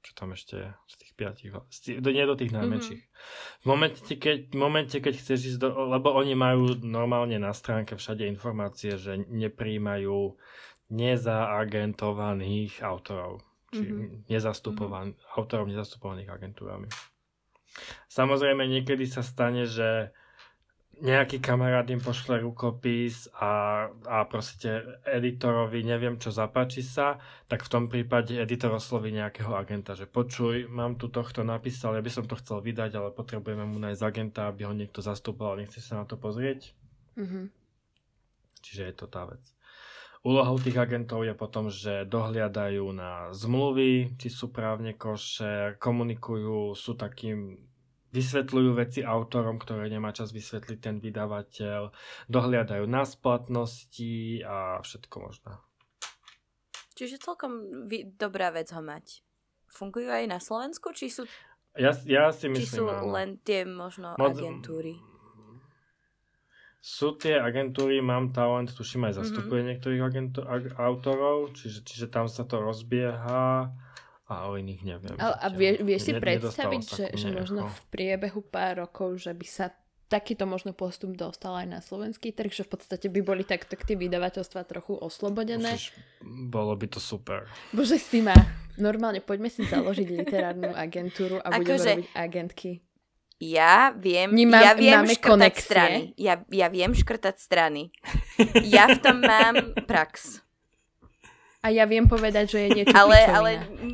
čo 0.03 0.11
tam 0.19 0.35
ešte 0.35 0.59
je 0.59 0.69
z 0.91 0.93
tých 0.99 1.11
piatich, 1.15 1.51
do, 2.03 2.09
nie 2.11 2.27
do 2.27 2.35
tých 2.35 2.51
najmenších. 2.51 3.01
Mm-hmm. 3.07 3.61
V 3.63 3.65
momente 3.65 4.13
keď, 4.19 4.37
v 4.51 4.57
momente, 4.59 4.97
keď 4.99 5.13
chceš 5.15 5.55
ísť 5.55 5.59
do, 5.63 5.69
lebo 5.95 6.11
oni 6.11 6.35
majú 6.35 6.75
normálne 6.83 7.39
na 7.39 7.55
stránke 7.55 7.95
všade 7.95 8.27
informácie, 8.27 8.99
že 8.99 9.15
nepríjmajú 9.15 10.35
nezaagentovaných 10.91 12.83
autorov. 12.83 13.39
Či 13.71 13.89
mm-hmm. 13.89 14.27
nezastupovaných, 14.27 15.15
mm-hmm. 15.15 15.37
autorov 15.39 15.65
nezastupovaných 15.71 16.29
agentúrami. 16.29 16.91
Samozrejme, 18.11 18.67
niekedy 18.69 19.07
sa 19.07 19.25
stane, 19.25 19.65
že 19.65 20.13
nejaký 21.01 21.41
kamarát 21.41 21.89
im 21.89 21.97
pošle 21.97 22.45
rukopis 22.45 23.25
a, 23.33 23.85
a 24.05 24.17
proste 24.29 25.01
editorovi 25.09 25.81
neviem 25.81 26.21
čo 26.21 26.29
zapáči 26.29 26.85
sa, 26.85 27.17
tak 27.49 27.65
v 27.65 27.71
tom 27.71 27.83
prípade 27.89 28.37
editor 28.37 28.77
osloví 28.77 29.09
nejakého 29.09 29.57
agenta, 29.57 29.97
že 29.97 30.05
počuj, 30.05 30.69
mám 30.69 31.01
tu 31.01 31.09
tohto 31.09 31.41
napísal, 31.41 31.97
ja 31.97 32.05
by 32.05 32.11
som 32.13 32.29
to 32.29 32.37
chcel 32.37 32.61
vydať, 32.61 32.93
ale 32.93 33.09
potrebujeme 33.09 33.65
mu 33.65 33.81
nájsť 33.81 34.03
agenta, 34.05 34.45
aby 34.45 34.69
ho 34.69 34.73
niekto 34.75 35.01
zastupoval, 35.01 35.57
nechceš 35.57 35.89
sa 35.89 36.03
na 36.03 36.05
to 36.05 36.13
pozrieť? 36.13 36.77
Mm-hmm. 37.17 37.45
Čiže 38.61 38.81
je 38.85 38.95
to 38.95 39.05
tá 39.09 39.25
vec. 39.25 39.41
Úlohou 40.23 40.55
tých 40.55 40.79
agentov 40.79 41.27
je 41.27 41.35
potom, 41.35 41.67
že 41.67 42.07
dohliadajú 42.07 42.95
na 42.95 43.27
zmluvy, 43.35 44.15
či 44.15 44.31
sú 44.31 44.55
právne 44.55 44.95
koše, 44.95 45.75
komunikujú, 45.83 46.71
sú 46.79 46.95
takým 46.95 47.59
vysvetľujú 48.13 48.71
veci 48.77 49.01
autorom, 49.01 49.57
ktoré 49.57 49.89
nemá 49.89 50.13
čas 50.13 50.29
vysvetliť 50.29 50.77
ten 50.79 51.01
vydavateľ, 51.01 51.89
dohliadajú 52.29 52.85
na 52.85 53.03
splatnosti 53.03 54.45
a 54.45 54.79
všetko 54.85 55.15
možné. 55.17 55.51
Čiže 56.93 57.17
celkom 57.25 57.83
vy, 57.89 58.13
dobrá 58.13 58.53
vec 58.53 58.69
ho 58.69 58.81
mať. 58.85 59.25
Fungujú 59.65 60.13
aj 60.13 60.29
na 60.29 60.37
Slovensku, 60.37 60.93
či 60.93 61.09
sú, 61.09 61.25
ja, 61.73 61.89
ja 62.05 62.29
si 62.29 62.45
myslím, 62.45 62.61
či 62.61 62.69
sú 62.69 62.85
áno. 62.85 63.09
len 63.17 63.41
tie 63.41 63.65
možno 63.65 64.13
Moc, 64.13 64.37
agentúry? 64.37 65.01
Sú 66.77 67.17
tie 67.17 67.41
agentúry, 67.41 67.97
mám 67.97 68.29
talent, 68.29 68.69
tuším 68.69 69.09
aj 69.09 69.25
zastupuje 69.25 69.65
mm-hmm. 69.65 69.69
niektorých 69.73 70.01
agentú, 70.05 70.39
ag, 70.45 70.77
autorov, 70.77 71.57
čiže, 71.57 71.81
čiže 71.81 72.07
tam 72.13 72.29
sa 72.29 72.45
to 72.45 72.61
rozbieha 72.61 73.73
a 74.39 74.49
o 74.49 74.57
iných 74.57 74.81
neviem. 74.81 75.15
Ale, 75.21 75.35
a 75.37 75.47
vie, 75.53 75.77
vieš 75.83 76.09
si 76.09 76.13
predstaviť, 76.17 76.81
že, 76.83 77.05
že 77.13 77.27
možno 77.29 77.69
v 77.69 77.79
priebehu 77.93 78.41
pár 78.41 78.85
rokov, 78.85 79.21
že 79.21 79.31
by 79.35 79.45
sa 79.45 79.65
takýto 80.13 80.45
možno 80.45 80.77
postup 80.77 81.17
dostal 81.17 81.57
aj 81.57 81.67
na 81.69 81.79
slovenský 81.81 82.37
trh, 82.37 82.53
že 82.53 82.61
v 82.69 82.77
podstate 82.77 83.09
by 83.09 83.25
boli 83.25 83.41
takto 83.41 83.73
tie 83.73 83.97
vydavateľstva 83.97 84.61
trochu 84.69 84.93
oslobodené. 84.93 85.73
Bolo 86.21 86.77
by 86.77 86.85
to 86.85 87.01
super. 87.01 87.49
Bože, 87.73 87.97
si 87.97 88.21
ma. 88.21 88.37
Normálne 88.77 89.25
poďme 89.25 89.49
si 89.49 89.65
založiť 89.65 90.07
literárnu 90.13 90.69
agentúru 90.73 91.41
a 91.41 91.49
budeme 91.57 91.81
že... 91.81 91.91
robiť 91.97 92.09
agentky. 92.13 92.71
Ja 93.43 93.91
viem, 93.91 94.31
Nemám, 94.31 94.61
ja 94.61 94.71
viem 94.77 95.03
máme 95.03 95.13
škrtať 95.17 95.27
konexie. 95.27 95.65
strany. 95.67 95.99
Ja, 96.15 96.39
ja 96.47 96.67
viem 96.71 96.93
škrtať 96.95 97.35
strany. 97.41 97.91
Ja 98.63 98.87
v 98.87 98.97
tom 99.03 99.19
mám 99.19 99.75
prax. 99.89 100.39
A 101.63 101.71
ja 101.71 101.87
viem 101.87 102.05
povedať, 102.05 102.45
že 102.53 102.59
je 102.67 102.69
niečo 102.83 102.95
Ale, 102.95 103.17
ale 103.23 103.51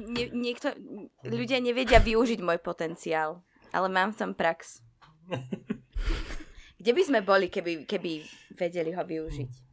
nie, 0.10 0.34
niekto, 0.34 0.74
ľudia 1.22 1.62
nevedia 1.62 2.02
využiť 2.02 2.42
môj 2.42 2.58
potenciál. 2.60 3.46
Ale 3.70 3.86
mám 3.88 4.18
v 4.18 4.18
tom 4.18 4.32
prax. 4.34 4.82
Kde 6.82 6.92
by 6.96 7.02
sme 7.06 7.20
boli, 7.22 7.54
keby, 7.54 7.86
keby 7.86 8.26
vedeli 8.58 8.98
ho 8.98 9.04
využiť? 9.06 9.70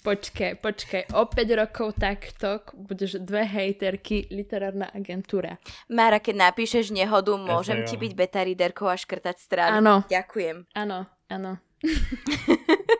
Počkaj, 0.00 0.64
počkaj, 0.64 1.02
o 1.12 1.28
5 1.28 1.60
rokov 1.60 2.00
takto 2.00 2.64
budeš 2.72 3.20
dve 3.20 3.44
hejterky, 3.44 4.32
literárna 4.32 4.88
agentúra. 4.88 5.60
Mára, 5.92 6.24
keď 6.24 6.48
napíšeš 6.48 6.88
nehodu, 6.88 7.36
môžem 7.36 7.84
ti 7.84 8.00
byť 8.00 8.12
beta 8.16 8.40
readerkou 8.40 8.88
a 8.88 8.96
škrtať 8.96 9.36
strany. 9.36 9.84
Áno. 9.84 10.00
Ďakujem. 10.08 10.72
Áno, 10.72 11.04
áno. 11.28 11.60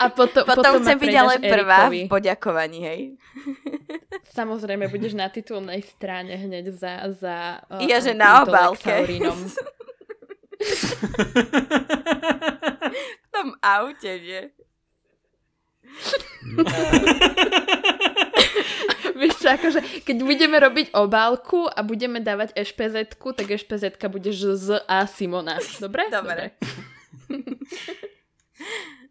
A 0.00 0.10
potom, 0.10 0.42
potom, 0.42 0.62
potom 0.62 0.82
chcem 0.82 0.98
byť 0.98 1.14
ale 1.14 1.38
prvá 1.38 1.86
Erikovi. 1.86 2.02
v 2.02 2.08
poďakovaní, 2.10 2.78
hej. 2.82 3.14
Samozrejme, 4.34 4.90
budeš 4.90 5.14
na 5.14 5.30
titulnej 5.30 5.86
strane 5.86 6.34
hneď 6.34 6.74
za... 6.74 7.06
za 7.14 7.62
ja, 7.86 8.02
že 8.02 8.10
na 8.14 8.42
obálke. 8.42 8.90
v 13.22 13.26
tom 13.30 13.54
aute, 13.62 14.18
nie? 14.18 14.50
Vieš 19.14 19.34
čo, 19.38 19.48
akože, 19.54 19.78
keď 20.02 20.16
budeme 20.26 20.58
robiť 20.58 20.90
obálku 20.98 21.70
a 21.70 21.86
budeme 21.86 22.18
dávať 22.18 22.50
ešpz 22.58 23.14
tak 23.14 23.46
ešpz 23.46 23.94
bude 24.10 24.34
z 24.34 24.82
A 24.90 25.06
Simona. 25.06 25.62
Dobre? 25.78 26.10
Dobre. 26.10 26.58
Dobre. 26.58 27.30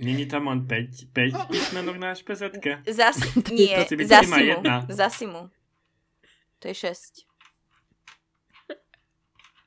Není 0.00 0.26
tam 0.26 0.48
len 0.48 0.66
5, 0.66 1.12
5 1.12 1.34
písmenok 1.50 1.96
na 1.96 2.14
špz 2.14 2.42
Zas, 2.88 3.16
nie, 3.52 3.76
to 3.84 3.84
si 3.84 4.06
za 4.08 4.22
Simu. 4.22 4.62
Za 4.88 5.08
Simu. 5.10 5.42
To 6.58 6.68
je 6.68 6.74
6. 6.74 7.26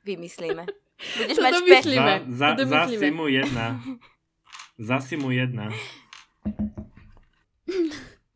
Vymyslíme. 0.05 0.65
Budeš 1.17 1.37
to 1.37 1.43
mať 1.43 1.53
vymyslíme. 1.53 2.13
Za, 2.27 2.47
za, 2.57 2.65
za 2.65 2.81
Simu 2.89 3.25
1. 3.27 3.81
Za 4.77 4.97
Simu 4.99 5.29
1. 5.31 5.69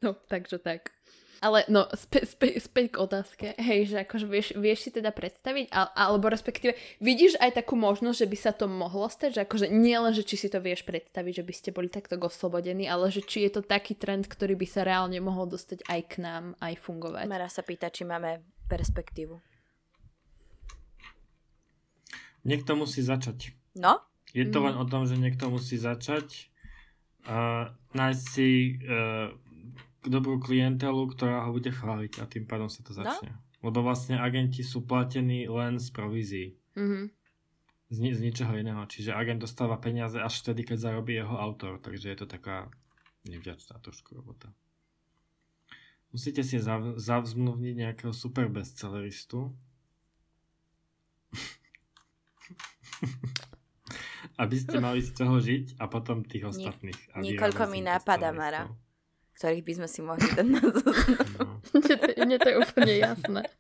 No, 0.02 0.14
takže 0.14 0.58
tak. 0.62 0.97
Ale 1.38 1.68
no, 1.70 1.86
späť, 1.94 2.34
späť, 2.34 2.66
späť 2.66 2.86
k 2.94 2.98
otázke. 2.98 3.46
Hej, 3.62 3.94
že 3.94 3.98
akože 4.02 4.26
vieš, 4.26 4.48
vieš 4.58 4.90
si 4.90 4.90
teda 4.90 5.14
predstaviť, 5.14 5.70
al, 5.70 5.94
alebo 5.94 6.34
respektíve 6.34 6.74
vidíš 6.98 7.38
aj 7.38 7.62
takú 7.62 7.78
možnosť, 7.78 8.18
že 8.18 8.28
by 8.30 8.38
sa 8.38 8.52
to 8.58 8.66
mohlo 8.66 9.06
stať, 9.06 9.38
že 9.38 9.42
akože 9.46 9.68
nie 9.70 9.94
len, 9.94 10.14
že 10.18 10.26
či 10.26 10.36
si 10.36 10.48
to 10.50 10.58
vieš 10.58 10.82
predstaviť, 10.88 11.34
že 11.42 11.46
by 11.46 11.54
ste 11.54 11.70
boli 11.70 11.88
takto 11.94 12.18
oslobodení, 12.18 12.90
ale 12.90 13.14
že 13.14 13.22
či 13.22 13.46
je 13.46 13.58
to 13.58 13.62
taký 13.62 13.94
trend, 13.94 14.26
ktorý 14.26 14.58
by 14.58 14.68
sa 14.68 14.82
reálne 14.82 15.22
mohol 15.22 15.46
dostať 15.46 15.86
aj 15.86 16.02
k 16.10 16.14
nám, 16.26 16.44
aj 16.58 16.74
fungovať. 16.82 17.30
Mara 17.30 17.50
sa 17.54 17.62
pýta, 17.62 17.94
či 17.94 18.04
máme 18.04 18.42
perspektívu. 18.66 19.38
Niekto 22.48 22.80
musí 22.80 23.04
začať. 23.04 23.54
No? 23.78 24.02
Je 24.32 24.48
to 24.48 24.64
mm. 24.64 24.66
len 24.72 24.76
o 24.80 24.86
tom, 24.88 25.04
že 25.06 25.20
niekto 25.20 25.52
musí 25.52 25.76
začať 25.76 26.50
a 27.28 27.70
nájsť 27.92 28.24
si 28.24 28.80
uh, 28.88 29.36
dobrú 30.10 30.40
klientelu, 30.40 31.08
ktorá 31.14 31.46
ho 31.48 31.52
bude 31.56 31.72
chváliť 31.72 32.20
a 32.20 32.28
tým 32.28 32.46
pádom 32.48 32.70
sa 32.72 32.82
to 32.84 32.92
no. 32.96 32.98
začne. 33.04 33.32
No? 33.32 33.70
Lebo 33.70 33.82
vlastne 33.84 34.22
agenti 34.22 34.62
sú 34.62 34.86
platení 34.86 35.50
len 35.50 35.82
z 35.82 35.88
provízií. 35.90 36.48
Mm-hmm. 36.78 37.04
Z, 37.88 37.98
ni- 38.04 38.16
z 38.16 38.20
ničoho 38.22 38.54
iného. 38.58 38.84
Čiže 38.86 39.16
agent 39.16 39.42
dostáva 39.42 39.80
peniaze 39.82 40.20
až 40.20 40.44
vtedy, 40.44 40.68
keď 40.68 40.78
zarobí 40.78 41.18
jeho 41.18 41.34
autor. 41.34 41.82
Takže 41.82 42.14
je 42.14 42.18
to 42.20 42.28
taká 42.30 42.70
nevďačná 43.26 43.80
trošku 43.82 44.16
robota. 44.16 44.54
Musíte 46.14 46.44
si 46.46 46.62
zav- 46.62 46.96
zavzmluvniť 46.96 47.74
nejakého 47.76 48.14
super 48.14 48.48
bestselleristu. 48.48 49.52
aby 54.38 54.56
ste 54.58 54.78
mali 54.78 55.02
z 55.02 55.12
toho 55.18 55.42
žiť 55.42 55.82
a 55.82 55.90
potom 55.90 56.22
tých 56.22 56.46
ostatných. 56.46 56.98
Nie, 57.18 57.34
niekoľko 57.34 57.64
mi 57.70 57.82
nápada, 57.82 58.30
Mara, 58.30 58.70
ktorých 59.38 59.62
by 59.62 59.74
sme 59.78 59.86
si 59.86 60.02
mohli 60.02 60.26
dať 60.34 60.48
na 60.50 60.58
no. 60.58 60.74
Mne 62.26 62.38
to 62.42 62.48
je 62.50 62.58
úplne 62.58 62.94
jasné. 62.98 63.46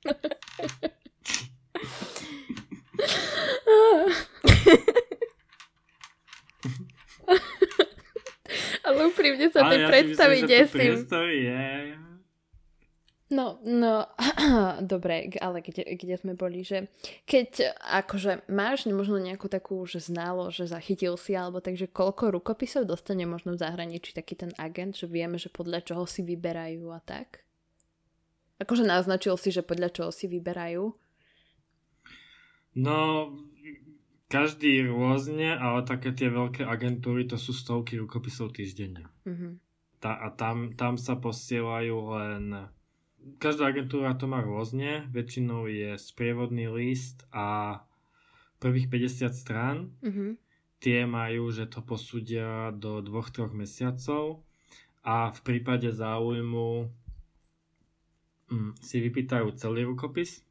Ale 8.88 9.11
úprimne 9.11 9.51
sa 9.53 9.69
tej 9.69 9.86
ja 9.86 9.89
predstavy 9.91 10.47
desím. 10.47 11.05
Je, 11.05 11.76
No, 13.28 13.59
no, 13.67 14.07
dobre, 14.88 15.28
ale 15.43 15.59
kde, 15.59 15.84
kde 15.99 16.15
sme 16.15 16.32
boli, 16.32 16.63
že 16.63 16.88
keď 17.28 17.75
akože 17.75 18.47
máš 18.47 18.88
možno 18.88 19.19
nejakú 19.19 19.51
takú 19.51 19.84
že 19.84 19.99
ználo, 19.99 20.47
že 20.47 20.63
zachytil 20.63 21.19
si, 21.19 21.36
alebo 21.36 21.59
takže 21.59 21.91
koľko 21.91 22.32
rukopisov 22.39 22.88
dostane 22.88 23.28
možno 23.28 23.59
v 23.59 23.61
zahraničí 23.67 24.15
taký 24.15 24.39
ten 24.39 24.55
agent, 24.55 24.95
že 24.95 25.11
vieme, 25.11 25.36
že 25.36 25.51
podľa 25.51 25.84
čoho 25.84 26.07
si 26.07 26.23
vyberajú 26.23 26.88
a 26.88 27.03
tak? 27.03 27.43
Akože 28.63 28.88
naznačil 28.88 29.36
si, 29.36 29.51
že 29.51 29.59
podľa 29.59 29.91
čoho 29.91 30.09
si 30.15 30.32
vyberajú? 30.32 30.88
No, 32.80 32.97
každý 34.32 34.88
rôzne, 34.88 35.51
ale 35.51 35.84
také 35.84 36.15
tie 36.15 36.32
veľké 36.32 36.63
agentúry 36.63 37.28
to 37.28 37.36
sú 37.36 37.51
stovky 37.51 37.99
rukopisov 37.99 38.55
týždenne. 38.55 39.03
Mm-hmm. 39.28 39.51
Tá, 39.99 40.15
a 40.15 40.32
tam, 40.32 40.80
tam 40.80 40.95
sa 40.95 41.19
posielajú 41.19 41.95
len 42.15 42.71
každá 43.36 43.67
agentúra 43.67 44.15
to 44.15 44.32
má 44.32 44.39
rôzne, 44.39 45.05
väčšinou 45.11 45.67
je 45.67 45.99
sprievodný 45.99 46.71
list 46.71 47.28
a 47.36 47.80
prvých 48.63 48.88
50 48.89 49.34
strán. 49.36 49.91
Mm-hmm. 49.99 50.32
Tie 50.78 50.99
majú, 51.09 51.49
že 51.49 51.65
to 51.65 51.82
posúdia 51.82 52.69
do 52.71 53.01
2-3 53.01 53.49
mesiacov 53.51 54.45
a 55.01 55.34
v 55.34 55.39
prípade 55.41 55.89
záujmu 55.89 56.91
mm, 58.53 58.71
si 58.78 58.97
vypýtajú 59.01 59.57
celý 59.57 59.89
rukopis, 59.89 60.45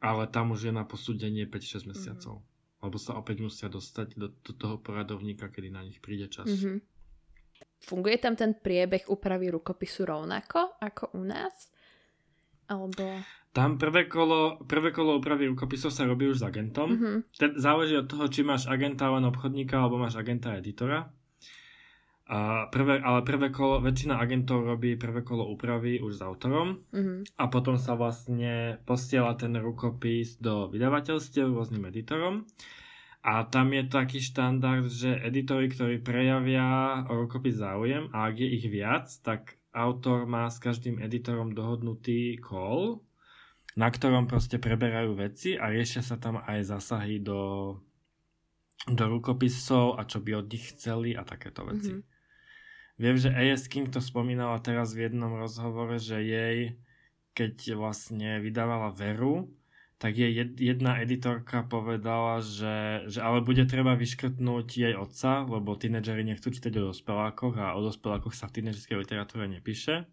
ale 0.00 0.24
tam 0.32 0.56
už 0.56 0.70
je 0.70 0.72
na 0.72 0.88
posúdenie 0.88 1.44
5-6 1.44 1.90
mesiacov. 1.90 2.40
Mm-hmm. 2.40 2.80
Lebo 2.80 2.96
sa 2.96 3.20
opäť 3.20 3.44
musia 3.44 3.68
dostať 3.68 4.16
do, 4.16 4.32
do 4.32 4.52
toho 4.56 4.80
poradovníka, 4.80 5.52
kedy 5.52 5.68
na 5.68 5.84
nich 5.84 6.00
príde 6.00 6.32
čas. 6.32 6.48
Mm-hmm. 6.48 6.89
Funguje 7.80 8.20
tam 8.20 8.36
ten 8.36 8.52
priebeh 8.52 9.08
úpravy 9.08 9.48
rukopisu 9.48 10.04
rovnako 10.04 10.76
ako 10.80 11.16
u 11.16 11.22
nás? 11.24 11.72
Alebo... 12.68 13.24
Tam 13.50 13.82
prvé 13.82 14.06
kolo, 14.06 14.62
prvé 14.62 14.94
kolo 14.94 15.18
úpravy 15.18 15.50
rukopisov 15.50 15.90
sa 15.90 16.06
robí 16.06 16.30
už 16.30 16.38
s 16.38 16.46
agentom. 16.46 16.94
Mm-hmm. 16.94 17.16
Ten, 17.34 17.50
záleží 17.58 17.98
od 17.98 18.06
toho, 18.06 18.30
či 18.30 18.46
máš 18.46 18.70
agenta 18.70 19.10
len 19.10 19.26
obchodníka, 19.26 19.74
alebo 19.74 19.98
máš 19.98 20.22
agenta 20.22 20.54
editora. 20.54 21.10
A 22.30 22.70
prvé, 22.70 23.02
ale 23.02 23.26
prvé 23.26 23.50
kolo, 23.50 23.82
väčšina 23.82 24.22
agentov 24.22 24.62
robí 24.62 24.94
prvé 24.94 25.26
kolo 25.26 25.50
úpravy 25.50 25.98
už 25.98 26.14
s 26.14 26.22
autorom 26.22 26.78
mm-hmm. 26.94 27.34
a 27.42 27.44
potom 27.50 27.74
sa 27.74 27.98
vlastne 27.98 28.78
posiela 28.86 29.34
ten 29.34 29.50
rukopis 29.58 30.38
do 30.38 30.70
vydavateľstiev 30.70 31.50
rôznym 31.50 31.90
editorom 31.90 32.46
a 33.20 33.44
tam 33.44 33.76
je 33.76 33.84
taký 33.84 34.18
štandard, 34.24 34.88
že 34.88 35.20
editori, 35.20 35.68
ktorí 35.68 36.00
prejavia 36.00 37.04
o 37.04 37.20
rukopis 37.20 37.60
záujem 37.60 38.08
a 38.16 38.32
ak 38.32 38.34
je 38.40 38.48
ich 38.48 38.66
viac, 38.72 39.12
tak 39.20 39.60
autor 39.76 40.24
má 40.24 40.48
s 40.48 40.56
každým 40.56 40.96
editorom 41.04 41.52
dohodnutý 41.52 42.40
call, 42.40 43.04
na 43.76 43.92
ktorom 43.92 44.24
proste 44.24 44.56
preberajú 44.56 45.14
veci 45.20 45.54
a 45.54 45.68
riešia 45.68 46.00
sa 46.00 46.16
tam 46.16 46.40
aj 46.40 46.64
zásahy 46.64 47.20
do, 47.20 47.76
do 48.88 49.04
rukopisov 49.04 50.00
a 50.00 50.08
čo 50.08 50.24
by 50.24 50.40
od 50.40 50.46
nich 50.48 50.72
chceli 50.72 51.12
a 51.12 51.20
takéto 51.20 51.68
veci. 51.68 52.00
Mm-hmm. 52.00 52.18
Viem, 53.00 53.16
že 53.16 53.32
A.S. 53.32 53.64
King 53.68 53.88
to 53.88 54.00
spomínala 54.00 54.60
teraz 54.60 54.92
v 54.92 55.08
jednom 55.08 55.32
rozhovore, 55.36 55.96
že 55.96 56.20
jej, 56.20 56.76
keď 57.32 57.76
vlastne 57.76 58.40
vydávala 58.44 58.92
Veru, 58.92 59.48
tak 60.00 60.16
jej 60.16 60.32
jedna 60.56 60.96
editorka 61.04 61.60
povedala, 61.60 62.40
že, 62.40 63.04
že 63.12 63.20
ale 63.20 63.44
bude 63.44 63.68
treba 63.68 63.92
vyškrtnúť 64.00 64.66
jej 64.72 64.94
otca, 64.96 65.44
lebo 65.44 65.76
tínedžeri 65.76 66.24
nechcú 66.24 66.48
čítať 66.48 66.72
o 66.80 66.88
dospelákoch 66.88 67.60
a 67.60 67.76
o 67.76 67.84
dospelákoch 67.84 68.32
sa 68.32 68.48
v 68.48 68.64
tínedžerskej 68.64 68.96
literatúre 68.96 69.44
nepíše. 69.44 70.08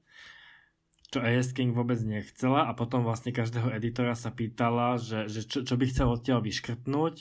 Čo 1.08 1.24
A.S. 1.24 1.56
King 1.56 1.72
vôbec 1.72 2.04
nechcela 2.04 2.68
a 2.68 2.76
potom 2.76 3.08
vlastne 3.08 3.32
každého 3.32 3.72
editora 3.72 4.12
sa 4.12 4.28
pýtala, 4.28 5.00
že, 5.00 5.32
že 5.32 5.48
čo, 5.48 5.64
čo 5.64 5.80
by 5.80 5.86
chcel 5.88 6.12
odtiaľ 6.12 6.44
vyškrtnúť 6.44 7.16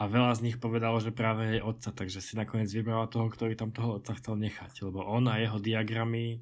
a 0.00 0.08
veľa 0.08 0.40
z 0.40 0.44
nich 0.48 0.56
povedalo, 0.56 0.96
že 1.04 1.12
práve 1.12 1.52
jej 1.52 1.60
otca, 1.60 1.92
takže 1.92 2.24
si 2.24 2.32
nakoniec 2.32 2.72
vybrala 2.72 3.12
toho, 3.12 3.28
ktorý 3.28 3.60
tam 3.60 3.76
toho 3.76 4.00
otca 4.00 4.16
chcel 4.16 4.40
nechať, 4.40 4.88
lebo 4.88 5.04
on 5.04 5.28
a 5.28 5.36
jeho 5.36 5.60
diagramy, 5.60 6.40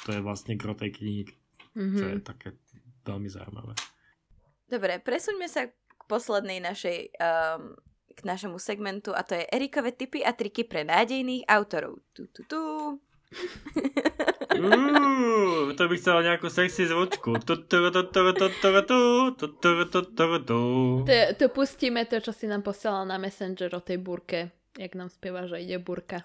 to 0.00 0.16
je 0.16 0.24
vlastne 0.24 0.56
gro 0.56 0.72
tej 0.72 0.96
knihy, 0.96 1.28
mm-hmm. 1.76 1.98
čo 2.00 2.04
je 2.08 2.16
mhm. 2.16 2.24
také 2.24 2.56
veľmi 3.04 3.28
zaujímavé. 3.28 3.76
Dobre, 4.70 5.02
presuňme 5.02 5.50
sa 5.50 5.66
k 5.66 6.02
poslednej 6.06 6.62
našej, 6.62 7.18
um, 7.18 7.74
k 8.14 8.20
našemu 8.22 8.54
segmentu 8.62 9.10
a 9.10 9.26
to 9.26 9.34
je 9.34 9.42
Erikové 9.50 9.90
tipy 9.90 10.22
a 10.22 10.30
triky 10.30 10.62
pre 10.62 10.86
nádejných 10.86 11.42
autorov. 11.50 11.98
Tu, 12.14 12.30
tu, 12.30 12.46
tu. 12.46 12.62
Uh, 14.50 15.74
to 15.74 15.82
by 15.90 15.94
chcelo 15.98 16.22
nejakú 16.22 16.46
sexy 16.46 16.86
zvučku. 16.86 17.38
To 21.34 21.46
pustíme 21.50 22.06
to, 22.06 22.22
čo 22.22 22.30
si 22.30 22.46
nám 22.46 22.62
posielal 22.62 23.06
na 23.06 23.18
Messenger 23.18 23.74
o 23.74 23.82
tej 23.82 23.98
burke. 23.98 24.54
Jak 24.78 24.94
nám 24.94 25.10
spieva, 25.10 25.50
že 25.50 25.58
ide 25.58 25.82
burka. 25.82 26.22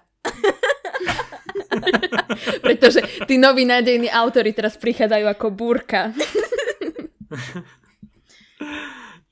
Pretože 2.62 3.02
tí 3.26 3.38
noví 3.38 3.66
nádejní 3.66 4.10
autory 4.10 4.54
teraz 4.54 4.78
prichádzajú 4.78 5.26
ako 5.30 5.46
burka. 5.50 6.14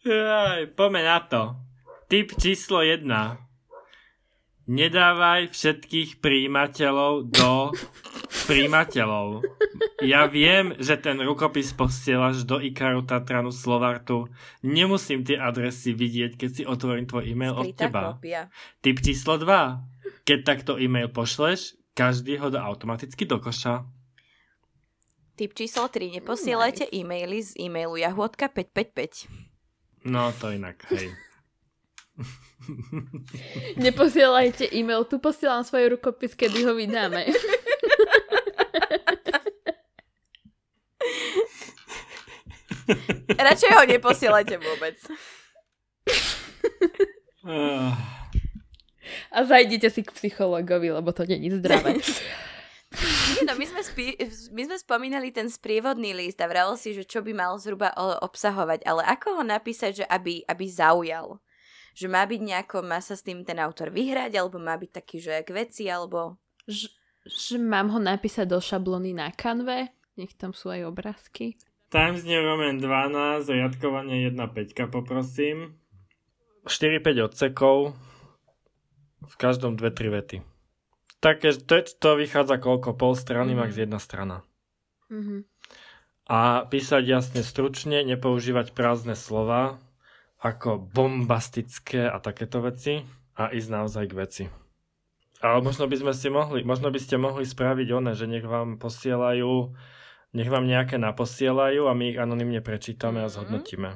Jaj, 0.05 0.77
poďme 0.77 1.01
na 1.01 1.18
to. 1.25 1.57
Typ 2.12 2.37
číslo 2.37 2.85
1. 2.85 3.09
Nedávaj 4.64 5.53
všetkých 5.53 6.25
príjimateľov 6.25 7.29
do 7.29 7.72
príjimateľov. 8.49 9.45
Ja 10.05 10.25
viem, 10.29 10.72
že 10.81 10.97
ten 11.01 11.20
rukopis 11.20 11.72
posielaš 11.77 12.45
do 12.49 12.61
Ikaru, 12.61 13.05
Tatranu, 13.05 13.53
Slovartu. 13.53 14.29
Nemusím 14.64 15.25
tie 15.25 15.41
adresy 15.41 15.93
vidieť, 15.97 16.37
keď 16.37 16.51
si 16.53 16.62
otvorím 16.64 17.09
tvoj 17.09 17.25
e-mail 17.29 17.53
Skrytá 17.57 17.68
od 17.68 17.77
teba. 17.77 18.03
Kopia. 18.16 18.43
Typ 18.81 18.97
číslo 19.01 19.41
2. 19.41 20.25
Keď 20.25 20.39
takto 20.45 20.81
e-mail 20.81 21.12
pošleš, 21.12 21.77
každý 21.93 22.41
ho 22.41 22.49
dá 22.49 22.64
automaticky 22.64 23.29
do 23.29 23.41
koša. 23.41 23.85
Typ 25.35 25.55
číslo 25.55 25.89
3. 25.89 26.11
Neposielajte 26.11 26.85
nice. 26.87 26.97
e-maily 26.97 27.43
z 27.43 27.59
e-mailu 27.59 27.97
jahôdka 27.97 28.49
555. 28.49 29.26
No, 30.05 30.32
to 30.41 30.51
inak, 30.55 30.85
hej. 30.95 31.11
Neposielajte 33.85 34.70
e-mail, 34.70 35.05
tu 35.05 35.18
posielam 35.18 35.64
svoj 35.66 35.99
rukopis, 35.99 36.39
kedy 36.39 36.62
ho 36.64 36.74
vydáme. 36.78 37.26
Radšej 43.45 43.70
ho 43.74 43.82
neposielajte 43.91 44.57
vôbec. 44.61 44.97
A 49.35 49.45
zajdite 49.45 49.91
si 49.91 50.03
k 50.07 50.14
psychologovi, 50.14 50.91
lebo 50.95 51.12
to 51.12 51.24
není 51.26 51.51
zdravé. 51.51 51.95
Nie, 53.34 53.42
no, 53.47 53.59
my 53.59 53.66
sme 53.66 53.82
spí- 53.82 54.18
my 54.55 54.62
sme 54.70 54.76
spomínali 54.78 55.34
ten 55.34 55.51
sprievodný 55.51 56.14
list 56.14 56.38
a 56.40 56.47
vral 56.47 56.78
si, 56.78 56.95
že 56.95 57.03
čo 57.03 57.20
by 57.20 57.32
mal 57.34 57.59
zhruba 57.59 57.90
obsahovať, 58.22 58.86
ale 58.86 59.03
ako 59.05 59.40
ho 59.40 59.45
napísať, 59.45 60.03
že 60.03 60.05
aby, 60.07 60.47
aby 60.47 60.64
zaujal? 60.70 61.42
Že 61.95 62.07
má 62.11 62.22
byť 62.26 62.40
nejako, 62.42 62.76
má 62.82 62.99
sa 62.99 63.14
s 63.14 63.22
tým 63.22 63.47
ten 63.47 63.59
autor 63.62 63.95
vyhrať, 63.95 64.34
alebo 64.34 64.59
má 64.59 64.74
byť 64.74 64.90
taký, 64.90 65.22
že 65.22 65.42
k 65.47 65.51
veci, 65.55 65.86
alebo... 65.86 66.38
Ž- 66.66 66.90
že 67.24 67.57
mám 67.57 67.88
ho 67.88 67.97
napísať 67.97 68.45
do 68.45 68.61
šablony 68.61 69.16
na 69.16 69.32
kanve, 69.32 69.88
nech 70.20 70.36
tam 70.36 70.53
sú 70.53 70.68
aj 70.68 70.84
obrázky. 70.84 71.57
Times 71.88 72.26
New 72.26 72.42
Roman 72.42 72.76
12, 72.82 73.49
riadkovanie 73.49 74.28
1.5 74.28 74.92
poprosím. 74.92 75.78
4-5 76.68 77.32
odsekov, 77.32 77.97
v 79.24 79.34
každom 79.40 79.76
2-3 79.76 80.16
vety. 80.20 80.36
Také, 81.25 81.57
to, 81.57 81.81
to 81.81 82.11
vychádza 82.20 82.61
koľko? 82.61 82.93
Pol 82.93 83.16
strany, 83.16 83.57
mm-hmm. 83.57 83.72
max 83.72 83.81
jedna 83.81 83.97
strana. 83.97 84.45
Mm-hmm. 85.09 85.41
A 86.29 86.68
písať 86.68 87.05
jasne, 87.09 87.41
stručne, 87.41 88.05
nepoužívať 88.05 88.77
prázdne 88.77 89.16
slova, 89.16 89.81
ako 90.37 90.77
bombastické 90.77 92.05
a 92.05 92.20
takéto 92.20 92.61
veci 92.61 93.01
a 93.41 93.49
ísť 93.49 93.68
naozaj 93.72 94.05
k 94.12 94.14
veci. 94.20 94.45
Ale 95.41 95.64
možno 95.64 95.89
by 95.89 95.97
sme 95.97 96.12
si 96.12 96.29
mohli, 96.29 96.61
možno 96.61 96.93
by 96.93 97.01
ste 97.01 97.16
mohli 97.16 97.49
spraviť 97.49 97.89
one, 97.89 98.12
že 98.12 98.29
nech 98.29 98.45
vám 98.45 98.77
posielajú 98.77 99.72
nech 100.35 100.51
vám 100.51 100.66
nejaké 100.66 100.99
naposielajú 100.99 101.87
a 101.87 101.95
my 101.95 102.05
ich 102.11 102.18
anonymne 102.18 102.59
prečítame 102.59 103.22
mm. 103.22 103.25
a 103.25 103.29
mhm. 103.31 103.33
zhodnotíme. 103.33 103.91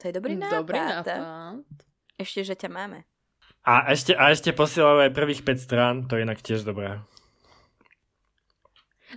To 0.00 0.02
je 0.08 0.12
dobrý 0.14 0.34
nápad. 0.38 0.56
Dobrý 0.64 0.80
nápad. 0.80 1.20
Ešte, 2.16 2.40
že 2.46 2.54
ťa 2.56 2.70
máme. 2.72 3.09
A 3.60 3.92
ešte, 3.92 4.16
a 4.16 4.32
ešte 4.32 4.56
posielajú 4.56 5.04
aj 5.04 5.12
prvých 5.12 5.44
5 5.44 5.60
strán, 5.60 5.94
to 6.08 6.16
je 6.16 6.24
inak 6.24 6.40
tiež 6.40 6.64
dobré. 6.64 7.04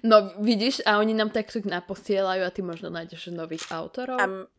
No 0.04 0.36
vidíš, 0.42 0.84
a 0.84 1.00
oni 1.00 1.16
nám 1.16 1.30
takto 1.30 1.62
naposielajú 1.64 2.42
a 2.44 2.50
ty 2.52 2.60
možno 2.66 2.90
nájdeš 2.90 3.32
nových 3.32 3.70
autorov. 3.72 4.20
A 4.20 4.26
m- 4.26 4.50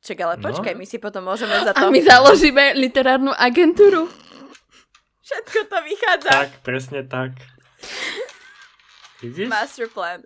čak, 0.00 0.22
ale 0.22 0.38
no. 0.38 0.44
počkaj, 0.48 0.72
no. 0.72 0.80
my 0.80 0.86
si 0.86 0.96
potom 1.02 1.26
môžeme 1.26 1.52
za 1.60 1.74
to... 1.74 1.84
A 1.84 1.92
my 1.92 2.00
založíme 2.00 2.78
literárnu 2.78 3.34
agentúru. 3.34 4.06
Všetko 5.24 5.58
to 5.66 5.78
vychádza. 5.82 6.30
Tak, 6.30 6.50
presne 6.62 7.00
tak. 7.04 7.36
Vidíš? 9.18 9.48
Master 9.50 9.88
plan. 9.90 10.22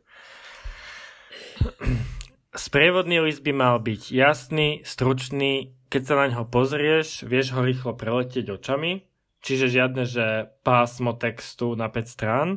Sprievodný 2.52 3.22
list 3.22 3.40
by 3.46 3.52
mal 3.54 3.78
byť 3.78 4.02
jasný, 4.10 4.82
stručný, 4.82 5.74
keď 5.88 6.02
sa 6.04 6.14
na 6.18 6.26
ňo 6.28 6.50
pozrieš, 6.50 7.24
vieš 7.24 7.56
ho 7.56 7.64
rýchlo 7.64 7.96
preletieť 7.96 8.50
očami, 8.52 9.07
čiže 9.42 9.70
žiadne, 9.70 10.04
že 10.04 10.50
pásmo 10.62 11.14
textu 11.14 11.74
na 11.78 11.90
5 11.90 12.08
strán. 12.08 12.48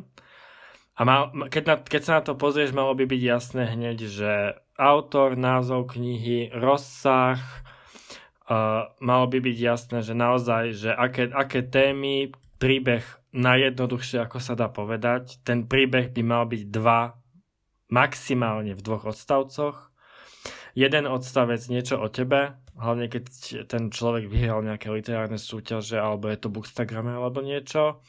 A 0.92 1.08
mal, 1.08 1.32
keď, 1.48 1.64
na, 1.64 1.76
keď 1.80 2.02
sa 2.04 2.12
na 2.20 2.22
to 2.22 2.36
pozrieš, 2.36 2.76
malo 2.76 2.92
by 2.92 3.08
byť 3.08 3.22
jasné 3.24 3.64
hneď, 3.72 3.98
že 4.06 4.32
autor, 4.76 5.40
názov 5.40 5.96
knihy, 5.96 6.52
rozsah, 6.52 7.40
uh, 8.48 8.92
malo 9.00 9.26
by 9.28 9.40
byť 9.40 9.56
jasné, 9.56 9.98
že 10.04 10.12
naozaj, 10.12 10.64
že 10.76 10.90
aké, 10.92 11.32
aké 11.32 11.64
témy, 11.64 12.36
príbeh 12.60 13.02
najjednoduchšie, 13.32 14.22
ako 14.22 14.38
sa 14.38 14.54
dá 14.54 14.68
povedať. 14.68 15.40
Ten 15.42 15.66
príbeh 15.66 16.12
by 16.12 16.22
mal 16.22 16.44
byť 16.46 16.62
dva 16.68 17.16
maximálne 17.92 18.72
v 18.72 18.84
dvoch 18.84 19.12
odstavcoch. 19.12 19.91
Jeden 20.72 21.04
odstavec 21.04 21.60
niečo 21.68 22.00
o 22.00 22.08
tebe, 22.08 22.56
hlavne 22.80 23.06
keď 23.12 23.24
ten 23.68 23.92
človek 23.92 24.28
vyhral 24.28 24.64
nejaké 24.64 24.88
literárne 24.88 25.36
súťaže, 25.36 26.00
alebo 26.00 26.32
je 26.32 26.38
to 26.40 26.48
Bookstagrame 26.48 27.12
alebo 27.12 27.44
niečo. 27.44 28.00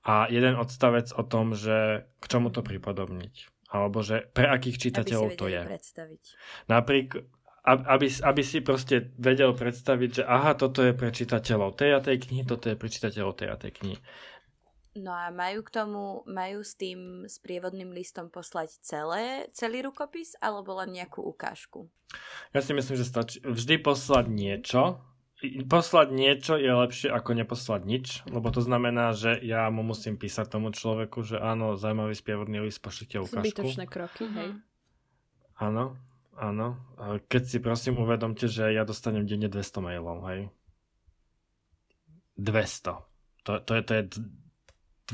A 0.00 0.32
jeden 0.32 0.56
odstavec 0.56 1.12
o 1.12 1.22
tom, 1.28 1.52
že 1.52 2.08
k 2.18 2.24
čomu 2.24 2.48
to 2.48 2.64
pripodobniť. 2.64 3.52
Alebo 3.68 4.00
že 4.00 4.24
pre 4.32 4.48
akých 4.48 4.88
čitateľov 4.88 5.36
to 5.36 5.46
je. 5.52 5.60
Predstaviť. 5.60 6.22
Napríklad, 6.72 7.28
aby, 7.68 8.08
aby 8.08 8.42
si 8.42 8.64
proste 8.64 9.12
vedel 9.20 9.52
predstaviť, 9.52 10.10
že 10.10 10.22
aha, 10.24 10.56
toto 10.56 10.80
je 10.80 10.96
pre 10.96 11.12
čitateľov 11.12 11.76
tej 11.76 11.90
a 11.92 12.00
tej 12.00 12.16
knihy, 12.16 12.48
toto 12.48 12.72
je 12.72 12.76
pre 12.80 12.88
čitateľov 12.88 13.36
tej 13.36 13.48
a 13.52 13.56
tej 13.60 13.72
knihy. 13.76 13.98
No 14.98 15.14
a 15.14 15.30
majú 15.30 15.62
k 15.62 15.70
tomu, 15.70 16.26
majú 16.26 16.66
s 16.66 16.74
tým 16.74 17.22
sprievodným 17.30 17.94
listom 17.94 18.26
poslať 18.26 18.74
celé, 18.82 19.46
celý 19.54 19.86
rukopis 19.86 20.34
alebo 20.42 20.74
len 20.82 20.98
nejakú 20.98 21.22
ukážku? 21.22 21.86
Ja 22.50 22.58
si 22.58 22.74
myslím, 22.74 22.98
že 22.98 23.06
stačí 23.06 23.38
vždy 23.46 23.78
poslať 23.86 24.26
niečo. 24.26 24.98
Poslať 25.70 26.10
niečo 26.10 26.58
je 26.58 26.68
lepšie 26.68 27.08
ako 27.08 27.30
neposlať 27.32 27.80
nič, 27.86 28.06
lebo 28.28 28.50
to 28.52 28.60
znamená, 28.60 29.14
že 29.14 29.38
ja 29.40 29.70
mu 29.70 29.80
musím 29.86 30.18
písať 30.18 30.52
tomu 30.52 30.74
človeku, 30.74 31.22
že 31.24 31.40
áno, 31.40 31.78
zaujímavý 31.78 32.12
sprievodný 32.12 32.60
list, 32.60 32.82
pošlite 32.82 33.22
ukážku. 33.24 33.46
Zbytočné 33.46 33.84
kroky, 33.86 34.26
hej. 34.26 34.58
Mhm. 34.58 34.68
Áno, 35.60 35.84
áno. 36.34 36.82
Keď 37.30 37.42
si 37.46 37.58
prosím 37.62 38.00
uvedomte, 38.02 38.50
že 38.50 38.74
ja 38.74 38.82
dostanem 38.82 39.22
denne 39.22 39.46
200 39.46 39.86
mailov, 39.86 40.18
hej. 40.28 40.50
200. 42.36 43.06
To, 43.44 43.52
to, 43.60 43.72
je, 43.76 43.82
to 43.84 43.92
je 43.96 44.02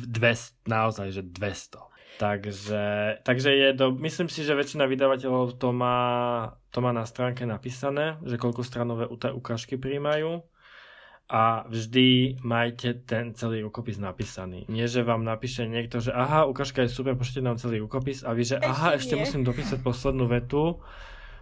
200, 0.04 0.68
naozaj, 0.68 1.08
že 1.12 1.22
200. 1.24 1.96
Takže, 2.16 2.84
takže 3.28 3.50
je 3.52 3.68
do, 3.76 3.92
myslím 4.00 4.32
si, 4.32 4.40
že 4.40 4.56
väčšina 4.56 4.88
vydavateľov 4.88 5.60
to 5.60 5.68
má, 5.76 6.00
to 6.72 6.80
má 6.80 6.88
na 6.88 7.04
stránke 7.04 7.44
napísané, 7.44 8.16
že 8.24 8.40
koľko 8.40 8.64
stranové 8.64 9.04
ukážky 9.12 9.76
príjmajú 9.76 10.40
a 11.26 11.66
vždy 11.68 12.38
majte 12.40 13.02
ten 13.02 13.34
celý 13.34 13.60
rukopis 13.66 13.98
napísaný. 13.98 14.64
Nie, 14.70 14.86
že 14.86 15.02
vám 15.02 15.26
napíše 15.26 15.66
niekto, 15.66 15.98
že 15.98 16.14
aha, 16.14 16.46
ukážka 16.46 16.86
je 16.86 16.94
super, 16.94 17.18
pošlite 17.18 17.42
nám 17.42 17.58
celý 17.58 17.82
rukopis 17.82 18.22
a 18.22 18.30
vy, 18.30 18.46
že 18.46 18.56
ešte 18.62 18.70
aha, 18.70 18.88
nie. 18.94 18.98
ešte 19.02 19.14
musím 19.18 19.42
dopísať 19.44 19.82
poslednú 19.82 20.24
vetu. 20.30 20.78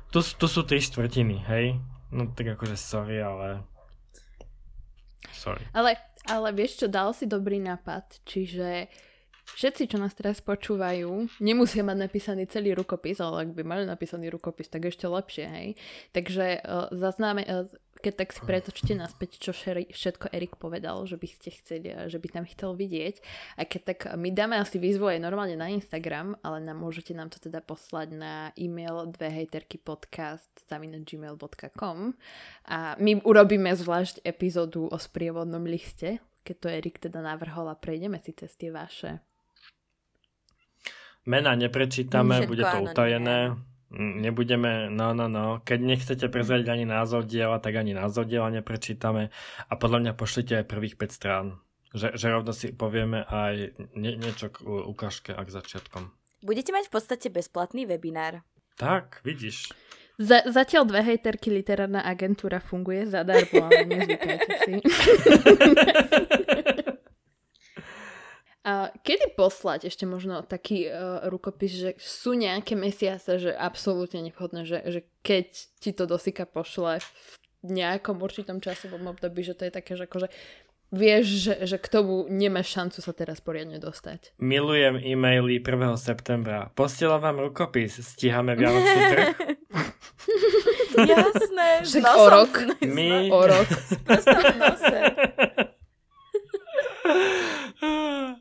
Tu, 0.09 0.19
tu 0.25 0.47
sú 0.49 0.65
tri 0.65 0.81
štvrtiny, 0.81 1.37
hej? 1.53 1.79
No 2.11 2.33
tak 2.33 2.57
akože 2.57 2.75
sorry, 2.81 3.21
ale... 3.21 3.63
Sorry. 5.37 5.63
Ale 5.77 6.01
ale 6.29 6.49
vieš 6.57 6.85
čo, 6.85 6.87
dal 6.89 7.13
si 7.13 7.29
dobrý 7.29 7.61
nápad, 7.61 8.25
čiže 8.25 8.89
všetci, 9.53 9.93
čo 9.93 10.01
nás 10.01 10.17
teraz 10.17 10.41
počúvajú, 10.41 11.29
nemusia 11.45 11.85
mať 11.85 11.99
napísaný 12.09 12.49
celý 12.49 12.73
rukopis, 12.73 13.21
ale 13.21 13.45
ak 13.45 13.51
by 13.53 13.63
mali 13.63 13.85
napísaný 13.85 14.33
rukopis, 14.33 14.73
tak 14.73 14.89
ešte 14.89 15.05
lepšie, 15.05 15.45
hej. 15.45 15.69
Takže 16.17 16.65
uh, 16.65 16.89
zaznáme, 16.97 17.45
uh, 17.45 17.69
keď 18.05 18.21
tak 18.21 18.37
si 18.37 18.45
pretočte 18.45 18.93
naspäť, 18.93 19.41
čo 19.41 19.57
všetko 19.57 20.29
Erik 20.29 20.61
povedal, 20.61 21.01
že 21.09 21.17
by 21.17 21.25
ste 21.25 21.57
chceli, 21.57 21.89
že 22.13 22.21
by 22.21 22.29
tam 22.29 22.45
chcel 22.45 22.77
vidieť. 22.77 23.25
A 23.57 23.65
keď 23.65 23.81
tak 23.89 24.13
my 24.21 24.29
dáme 24.29 24.61
asi 24.61 24.77
výzvu 24.77 25.09
aj 25.09 25.25
normálne 25.25 25.57
na 25.57 25.73
Instagram, 25.73 26.37
ale 26.45 26.61
nám, 26.61 26.85
môžete 26.85 27.17
nám 27.17 27.33
to 27.33 27.41
teda 27.41 27.65
poslať 27.65 28.13
na 28.13 28.53
e-mail 28.61 29.09
dvehejterkypodcast.gmail.com 29.17 31.99
a 32.69 33.01
my 33.01 33.25
urobíme 33.25 33.73
zvlášť 33.73 34.21
epizódu 34.21 34.93
o 34.93 35.01
sprievodnom 35.01 35.65
liste, 35.65 36.21
keď 36.45 36.57
to 36.61 36.69
Erik 36.69 37.01
teda 37.01 37.25
navrhol 37.25 37.73
a 37.73 37.81
prejdeme 37.81 38.21
si 38.21 38.37
cez 38.37 38.53
tie 38.61 38.69
vaše. 38.69 39.25
Mena 41.25 41.57
neprečítame, 41.57 42.45
bude 42.45 42.69
to 42.69 42.85
utajené. 42.85 43.57
Nebudeme, 43.95 44.91
no, 44.91 45.15
no, 45.15 45.31
no, 45.31 45.63
keď 45.63 45.79
nechcete 45.79 46.27
prezradiť 46.27 46.67
ani 46.67 46.83
názov 46.83 47.31
diela, 47.31 47.63
tak 47.63 47.79
ani 47.79 47.95
názov 47.95 48.27
diela 48.27 48.51
neprečítame 48.51 49.31
a 49.71 49.73
podľa 49.79 49.99
mňa 50.03 50.13
pošlite 50.19 50.53
aj 50.59 50.67
prvých 50.67 50.99
5 50.99 51.15
strán, 51.15 51.47
že, 51.95 52.11
že 52.19 52.27
rovno 52.27 52.51
si 52.51 52.75
povieme 52.75 53.23
aj 53.23 53.79
nie, 53.95 54.19
niečo 54.19 54.51
k 54.51 54.67
ukážke 54.67 55.31
a 55.31 55.47
k 55.47 55.55
začiatkom. 55.55 56.11
Budete 56.43 56.75
mať 56.75 56.91
v 56.91 56.93
podstate 56.93 57.31
bezplatný 57.31 57.87
webinár. 57.87 58.43
Tak, 58.75 59.23
vidíš. 59.23 59.71
Za, 60.19 60.43
zatiaľ 60.47 60.91
dve 60.91 61.03
hejterky 61.15 61.51
literárna 61.51 62.03
agentúra 62.03 62.59
funguje 62.59 63.07
zadarmo, 63.07 63.67
ale 63.67 63.83
nezvykajte 63.87 64.53
si. 64.63 64.73
A 68.65 68.89
kedy 69.05 69.37
poslať 69.37 69.93
ešte 69.93 70.09
možno 70.09 70.41
taký 70.41 70.89
uh, 70.89 71.29
rukopis, 71.29 71.77
že 71.77 71.91
sú 72.01 72.33
nejaké 72.33 72.73
mesiace, 72.73 73.37
že 73.37 73.53
absolútne 73.53 74.25
nevhodné, 74.25 74.65
že, 74.65 74.81
že 74.89 75.01
keď 75.21 75.47
ti 75.85 75.93
to 75.93 76.09
dosika 76.09 76.49
pošle 76.49 77.05
v 77.61 77.69
nejakom 77.69 78.25
určitom 78.25 78.65
časovom 78.65 79.05
období, 79.13 79.45
že 79.45 79.53
to 79.53 79.69
je 79.69 79.73
také, 79.73 80.01
že 80.01 80.09
akože 80.09 80.33
vieš, 80.95 81.27
že, 81.45 81.55
že 81.67 81.77
k 81.77 81.87
tomu 81.91 82.25
nemáš 82.31 82.73
šancu 82.73 83.03
sa 83.03 83.13
teraz 83.13 83.43
poriadne 83.45 83.77
dostať. 83.83 84.33
Milujem 84.41 84.97
e-maily 84.97 85.61
1. 85.61 86.01
septembra. 86.01 86.71
Postielam 86.73 87.21
vám 87.21 87.45
rukopis, 87.45 88.01
stíhame 88.01 88.57
Vianočný 88.57 89.03
trh. 89.13 89.29
Jasné, 90.95 91.69
že 91.91 91.99
o 92.01 92.25
rok. 92.31 92.53
My... 92.81 93.29
O 93.29 93.43
rok. 93.45 93.69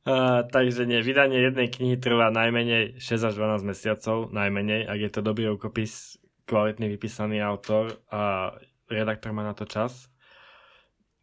Uh, 0.00 0.48
takže 0.48 0.88
nie, 0.88 1.04
vydanie 1.04 1.44
jednej 1.44 1.68
knihy 1.68 2.00
trvá 2.00 2.32
najmenej 2.32 2.96
6 2.96 3.20
až 3.20 3.34
12 3.36 3.68
mesiacov, 3.68 4.32
najmenej, 4.32 4.88
ak 4.88 4.96
je 4.96 5.10
to 5.12 5.20
dobrý 5.20 5.52
rukopis, 5.52 6.16
kvalitný 6.48 6.88
vypísaný 6.96 7.44
autor 7.44 8.00
a 8.08 8.56
redaktor 8.88 9.36
má 9.36 9.44
na 9.44 9.52
to 9.52 9.68
čas. 9.68 10.08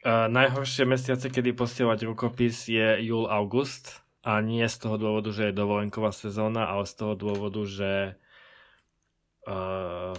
Uh, 0.06 0.30
najhoršie 0.30 0.86
mesiace, 0.86 1.26
kedy 1.26 1.58
posielať 1.58 2.06
rukopis 2.06 2.70
je 2.70 3.02
júl, 3.02 3.26
august 3.26 4.06
a 4.22 4.38
nie 4.46 4.62
z 4.70 4.78
toho 4.78 5.02
dôvodu, 5.02 5.34
že 5.34 5.50
je 5.50 5.58
dovolenková 5.58 6.14
sezóna, 6.14 6.70
ale 6.70 6.86
z 6.86 6.94
toho 7.02 7.14
dôvodu, 7.18 7.66
že 7.66 8.14
uh, 9.50 10.14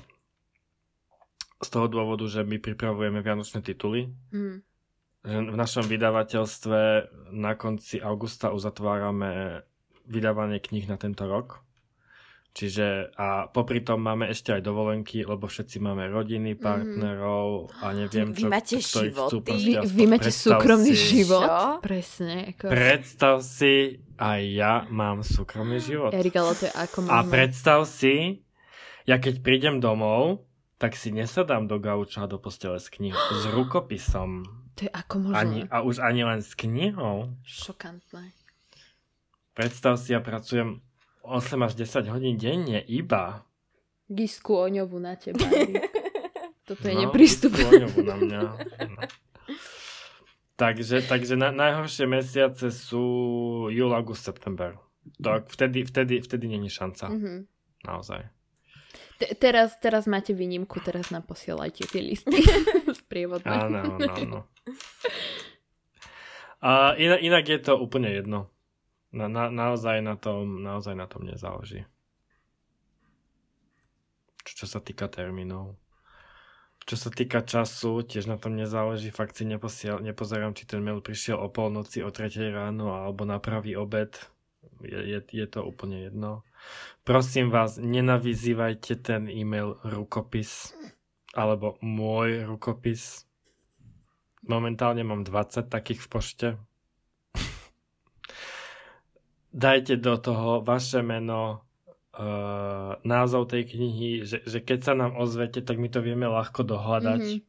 z 1.63 1.69
toho 1.71 1.87
dôvodu, 1.87 2.27
že 2.27 2.43
my 2.43 2.59
pripravujeme 2.59 3.23
vianočné 3.23 3.63
tituly. 3.63 4.11
Mm. 4.35 4.67
V 5.29 5.57
našom 5.57 5.85
vydavateľstve 5.85 6.81
na 7.37 7.53
konci 7.53 8.01
augusta 8.01 8.49
uzatvárame 8.49 9.61
vydávanie 10.09 10.57
kníh 10.57 10.89
na 10.89 10.97
tento 10.97 11.29
rok. 11.29 11.69
Čiže 12.59 13.15
a 13.15 13.47
popri 13.47 13.85
tom 13.87 14.03
máme 14.03 14.27
ešte 14.27 14.51
aj 14.51 14.67
dovolenky, 14.67 15.23
lebo 15.23 15.47
všetci 15.47 15.79
máme 15.79 16.11
rodiny, 16.11 16.57
mhm. 16.57 16.59
partnerov 16.59 17.71
mm. 17.71 17.83
a 17.85 17.87
neviem 17.95 18.29
čo, 18.35 18.39
vy 18.41 18.45
máte 18.51 18.77
chcú 18.83 19.39
Vy, 19.47 19.73
vy 19.85 20.05
máte 20.11 20.33
súkromný 20.35 20.91
si, 20.97 21.23
život? 21.23 21.47
Čo? 21.47 21.79
Presne. 21.85 22.57
Ako... 22.57 22.65
Predstav 22.67 23.35
si, 23.47 24.03
aj 24.19 24.41
ja 24.49 24.75
mám 24.91 25.23
súkromný 25.23 25.79
život. 25.79 26.11
Erika, 26.11 26.43
to 26.57 26.67
je 26.67 26.73
ako 26.75 26.99
máme. 27.07 27.15
A 27.15 27.19
predstav 27.29 27.87
si, 27.87 28.43
ja 29.07 29.23
keď 29.23 29.39
prídem 29.39 29.79
domov, 29.79 30.43
tak 30.83 30.99
si 30.99 31.15
nesadám 31.15 31.71
do 31.71 31.79
gauča 31.79 32.27
do 32.27 32.43
postele 32.43 32.83
s 32.83 32.91
knihou, 32.91 33.19
s 33.39 33.47
rukopisom. 33.55 34.47
To 34.79 34.87
je 34.87 34.91
ako 34.95 35.15
možné? 35.27 35.39
Ani, 35.43 35.61
a 35.67 35.83
už 35.83 35.99
ani 35.99 36.23
len 36.23 36.39
s 36.39 36.55
knihou. 36.55 37.35
Šokantné. 37.43 38.31
Predstav 39.59 39.99
si, 39.99 40.15
ja 40.15 40.23
pracujem 40.23 40.79
8 41.27 41.67
až 41.67 41.75
10 41.75 42.07
hodín 42.15 42.39
denne 42.39 42.79
iba. 42.87 43.43
Gisku 44.07 44.55
oňovu 44.55 45.03
na 45.03 45.19
teba. 45.19 45.43
Toto 46.69 46.85
je 46.87 46.95
no, 46.95 47.11
neprístupné. 47.11 47.67
oňovu 47.67 48.01
na 48.07 48.17
mňa. 48.23 48.41
No. 48.87 49.03
Takže, 50.55 51.03
takže 51.11 51.35
na, 51.35 51.51
najhoršie 51.51 52.07
mesiace 52.07 52.71
sú 52.71 53.03
júl, 53.71 53.91
august, 53.91 54.23
september. 54.23 54.79
To, 55.19 55.43
vtedy, 55.43 55.83
vtedy, 55.83 56.23
vtedy 56.23 56.47
není 56.47 56.71
šanca. 56.71 57.11
Mm-hmm. 57.11 57.39
Naozaj. 57.87 58.21
Te, 59.19 59.27
teraz, 59.35 59.75
teraz 59.83 60.07
máte 60.07 60.31
výnimku, 60.31 60.79
teraz 60.79 61.11
nám 61.11 61.27
posielajte 61.27 61.91
tie 61.91 62.03
listy 62.03 62.39
z 63.09 63.11
prievodné. 63.11 63.49
Áno, 63.49 63.97
áno, 63.97 64.13
áno. 64.13 64.41
A 66.59 66.99
inak, 66.99 67.21
inak 67.23 67.45
je 67.47 67.59
to 67.63 67.79
úplne 67.79 68.11
jedno. 68.11 68.51
Na, 69.15 69.31
na, 69.31 69.49
naozaj, 69.49 70.03
na 70.03 70.19
tom, 70.19 70.61
naozaj 70.61 70.99
na 70.99 71.07
tom 71.07 71.23
nezáleží. 71.25 71.87
Čo, 74.43 74.65
čo 74.65 74.67
sa 74.67 74.83
týka 74.83 75.07
termínov. 75.07 75.79
Čo 76.83 76.97
sa 76.99 77.11
týka 77.15 77.47
času, 77.47 78.03
tiež 78.03 78.27
na 78.27 78.37
tom 78.43 78.59
nezáleží. 78.59 79.15
Fakt 79.15 79.39
si 79.39 79.47
neposiel, 79.47 80.03
nepozerám, 80.03 80.59
či 80.59 80.67
ten 80.67 80.83
mail 80.83 80.99
prišiel 80.99 81.39
o 81.39 81.47
polnoci, 81.47 82.03
o 82.03 82.11
tretej 82.11 82.51
ráno 82.51 82.91
alebo 82.91 83.23
na 83.23 83.39
pravý 83.39 83.79
obed. 83.79 84.19
Je, 84.83 84.99
je, 84.99 85.19
je 85.23 85.47
to 85.47 85.63
úplne 85.63 86.11
jedno. 86.11 86.43
Prosím 87.07 87.55
vás, 87.55 87.79
nenavyzývajte 87.79 88.99
ten 88.99 89.31
e-mail 89.31 89.79
rukopis 89.87 90.75
alebo 91.37 91.77
môj 91.85 92.45
rukopis. 92.49 93.27
Momentálne 94.47 95.05
mám 95.05 95.27
20 95.27 95.69
takých 95.69 96.01
v 96.05 96.09
pošte 96.09 96.49
dajte 99.53 99.99
do 99.99 100.15
toho 100.17 100.63
vaše 100.63 101.03
meno, 101.03 101.69
uh, 102.17 102.97
názov 103.03 103.51
tej 103.51 103.65
knihy, 103.75 104.25
že, 104.25 104.43
že 104.45 104.59
keď 104.63 104.79
sa 104.85 104.95
nám 104.95 105.17
ozvete, 105.19 105.61
tak 105.61 105.79
my 105.79 105.89
to 105.89 106.01
vieme 106.01 106.27
ľahko 106.27 106.65
dohľadať. 106.65 107.23
Mm-hmm. 107.23 107.47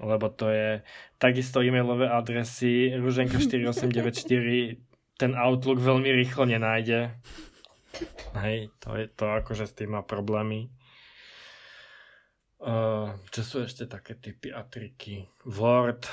Lebo 0.00 0.32
to 0.32 0.48
je 0.48 0.80
takisto 1.20 1.60
e-mailové 1.60 2.08
adresy 2.08 2.96
ruženka4894 2.96 4.80
ten 5.20 5.36
Outlook 5.36 5.76
veľmi 5.76 6.08
rýchlo 6.16 6.48
nenájde. 6.48 7.12
Hej, 8.40 8.72
to 8.80 8.96
je 8.96 9.04
to 9.12 9.28
akože 9.28 9.68
s 9.68 9.76
tým 9.76 9.92
má 9.92 10.00
problémy. 10.00 10.72
Uh, 12.60 13.16
čo 13.32 13.40
sú 13.40 13.56
ešte 13.64 13.88
také 13.88 14.20
typy 14.20 14.52
a 14.52 14.60
triky? 14.68 15.24
Word, 15.48 16.04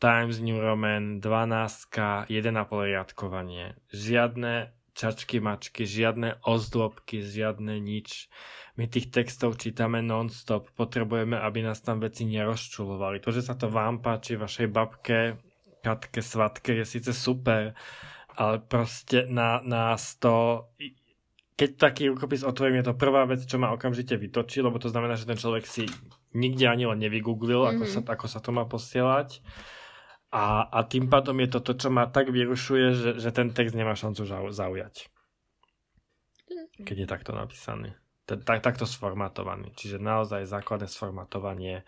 Times 0.00 0.40
New 0.40 0.56
Roman, 0.56 1.20
12, 1.20 2.28
1,5 2.28 2.32
riadkovanie. 2.88 3.76
Žiadne 3.92 4.72
čačky 4.94 5.42
mačky, 5.42 5.84
žiadne 5.84 6.40
ozdôbky, 6.46 7.20
žiadne 7.20 7.82
nič. 7.82 8.30
My 8.78 8.88
tých 8.88 9.10
textov 9.10 9.58
čítame 9.58 10.00
non-stop, 10.00 10.70
potrebujeme, 10.74 11.36
aby 11.36 11.66
nás 11.66 11.82
tam 11.82 12.00
veci 12.00 12.24
nerozčulovali. 12.24 13.20
To, 13.22 13.30
že 13.34 13.42
sa 13.44 13.54
to 13.58 13.68
vám 13.68 14.00
páči, 14.00 14.38
vašej 14.38 14.68
babke, 14.70 15.38
Katke, 15.84 16.24
Svatke, 16.24 16.80
je 16.80 16.86
síce 16.88 17.12
super, 17.12 17.76
ale 18.40 18.56
proste 18.64 19.28
na 19.28 19.60
nás 19.60 20.16
to... 20.16 20.66
Keď 21.54 21.70
taký 21.78 22.10
rukopis 22.10 22.42
otvorím, 22.42 22.82
je 22.82 22.90
to 22.90 22.98
prvá 22.98 23.22
vec, 23.30 23.46
čo 23.46 23.62
ma 23.62 23.70
okamžite 23.70 24.18
vytočí, 24.18 24.58
lebo 24.58 24.82
to 24.82 24.90
znamená, 24.90 25.14
že 25.14 25.30
ten 25.30 25.38
človek 25.38 25.62
si 25.62 25.86
nikde 26.34 26.66
ani 26.66 26.90
len 26.90 26.98
nevygooglil, 26.98 27.62
mm-hmm. 27.62 27.78
ako, 27.78 27.84
sa, 27.86 28.00
ako 28.02 28.26
sa 28.26 28.38
to 28.42 28.50
má 28.50 28.66
posielať. 28.66 29.38
A, 30.34 30.66
a 30.66 30.82
tým 30.82 31.06
pádom 31.06 31.38
je 31.38 31.48
to 31.54 31.62
to, 31.62 31.78
čo 31.78 31.88
ma 31.94 32.10
tak 32.10 32.34
vyrušuje, 32.34 32.86
že, 32.90 33.10
že 33.22 33.30
ten 33.30 33.54
text 33.54 33.78
nemá 33.78 33.94
šancu 33.94 34.26
zaujať. 34.50 35.06
Keď 36.82 37.06
je 37.06 37.08
takto 37.08 37.30
napísaný. 37.30 37.94
Tak, 38.26 38.58
takto 38.64 38.82
sformatovaný. 38.82 39.70
Čiže 39.78 40.02
naozaj 40.02 40.50
základné 40.50 40.90
sformatovanie 40.90 41.86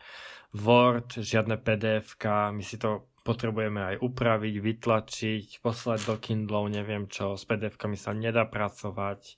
Word, 0.55 1.19
žiadne 1.19 1.59
pdf 1.59 2.15
my 2.55 2.63
si 2.63 2.79
to 2.79 3.11
potrebujeme 3.27 3.83
aj 3.83 3.97
upraviť, 3.99 4.55
vytlačiť, 4.63 5.47
poslať 5.59 6.07
do 6.07 6.15
Kindle, 6.23 6.71
neviem 6.71 7.11
čo, 7.11 7.35
s 7.35 7.43
pdf 7.43 7.75
sa 7.99 8.15
nedá 8.15 8.47
pracovať, 8.47 9.35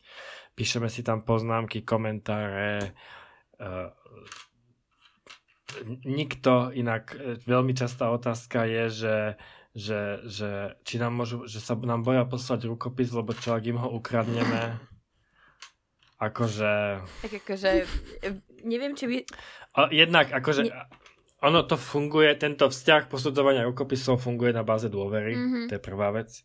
píšeme 0.53 0.93
si 0.93 1.01
tam 1.01 1.25
poznámky, 1.25 1.81
komentáre, 1.81 2.93
uh, 3.57 3.89
nikto, 6.05 6.73
inak 6.73 7.13
e, 7.13 7.37
veľmi 7.45 7.77
častá 7.77 8.09
otázka 8.09 8.65
je, 8.65 8.85
že, 8.89 9.17
že, 9.77 10.01
že 10.25 10.51
či 10.85 10.97
nám 10.97 11.13
môžu, 11.13 11.45
že 11.45 11.61
sa 11.61 11.77
nám 11.77 12.05
boja 12.05 12.25
poslať 12.25 12.69
rukopis, 12.69 13.13
lebo 13.13 13.37
čo 13.37 13.53
ak 13.53 13.65
im 13.69 13.79
ho 13.81 13.89
ukradneme. 13.93 14.81
Akože... 16.19 17.05
Tak 17.23 17.33
akože, 17.47 17.69
e, 18.25 18.29
neviem, 18.65 18.97
či 18.97 19.05
by... 19.07 19.17
Jednak, 19.93 20.33
akože... 20.33 20.63
Ne 20.67 20.98
ono 21.39 21.63
to 21.63 21.79
funguje, 21.79 22.35
tento 22.35 22.67
vzťah 22.67 23.07
posudzovania 23.07 23.63
rukopisov 23.63 24.19
funguje 24.19 24.51
na 24.51 24.67
báze 24.67 24.91
dôvery, 24.91 25.39
mm-hmm. 25.39 25.65
to 25.71 25.79
je 25.79 25.83
prvá 25.83 26.11
vec. 26.11 26.43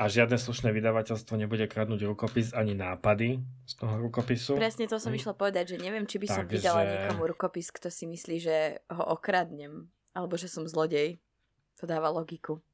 A 0.00 0.08
žiadne 0.08 0.40
slušné 0.40 0.72
vydavateľstvo 0.72 1.36
nebude 1.36 1.68
kradnúť 1.68 2.08
rukopis 2.08 2.56
ani 2.56 2.72
nápady 2.72 3.44
z 3.68 3.72
toho 3.76 4.00
rukopisu. 4.00 4.56
Presne 4.56 4.88
to 4.88 4.96
som 4.96 5.12
mm. 5.12 5.20
išla 5.20 5.34
povedať, 5.36 5.76
že 5.76 5.84
neviem, 5.84 6.08
či 6.08 6.16
by 6.16 6.26
som 6.26 6.44
Takže... 6.48 6.56
vydala 6.56 6.80
niekomu 6.88 7.28
rukopis, 7.28 7.68
kto 7.68 7.92
si 7.92 8.08
myslí, 8.08 8.36
že 8.40 8.80
ho 8.88 9.04
okradnem, 9.12 9.92
alebo 10.16 10.40
že 10.40 10.48
som 10.48 10.64
zlodej. 10.64 11.20
To 11.80 11.84
dáva 11.84 12.08
logiku. 12.08 12.64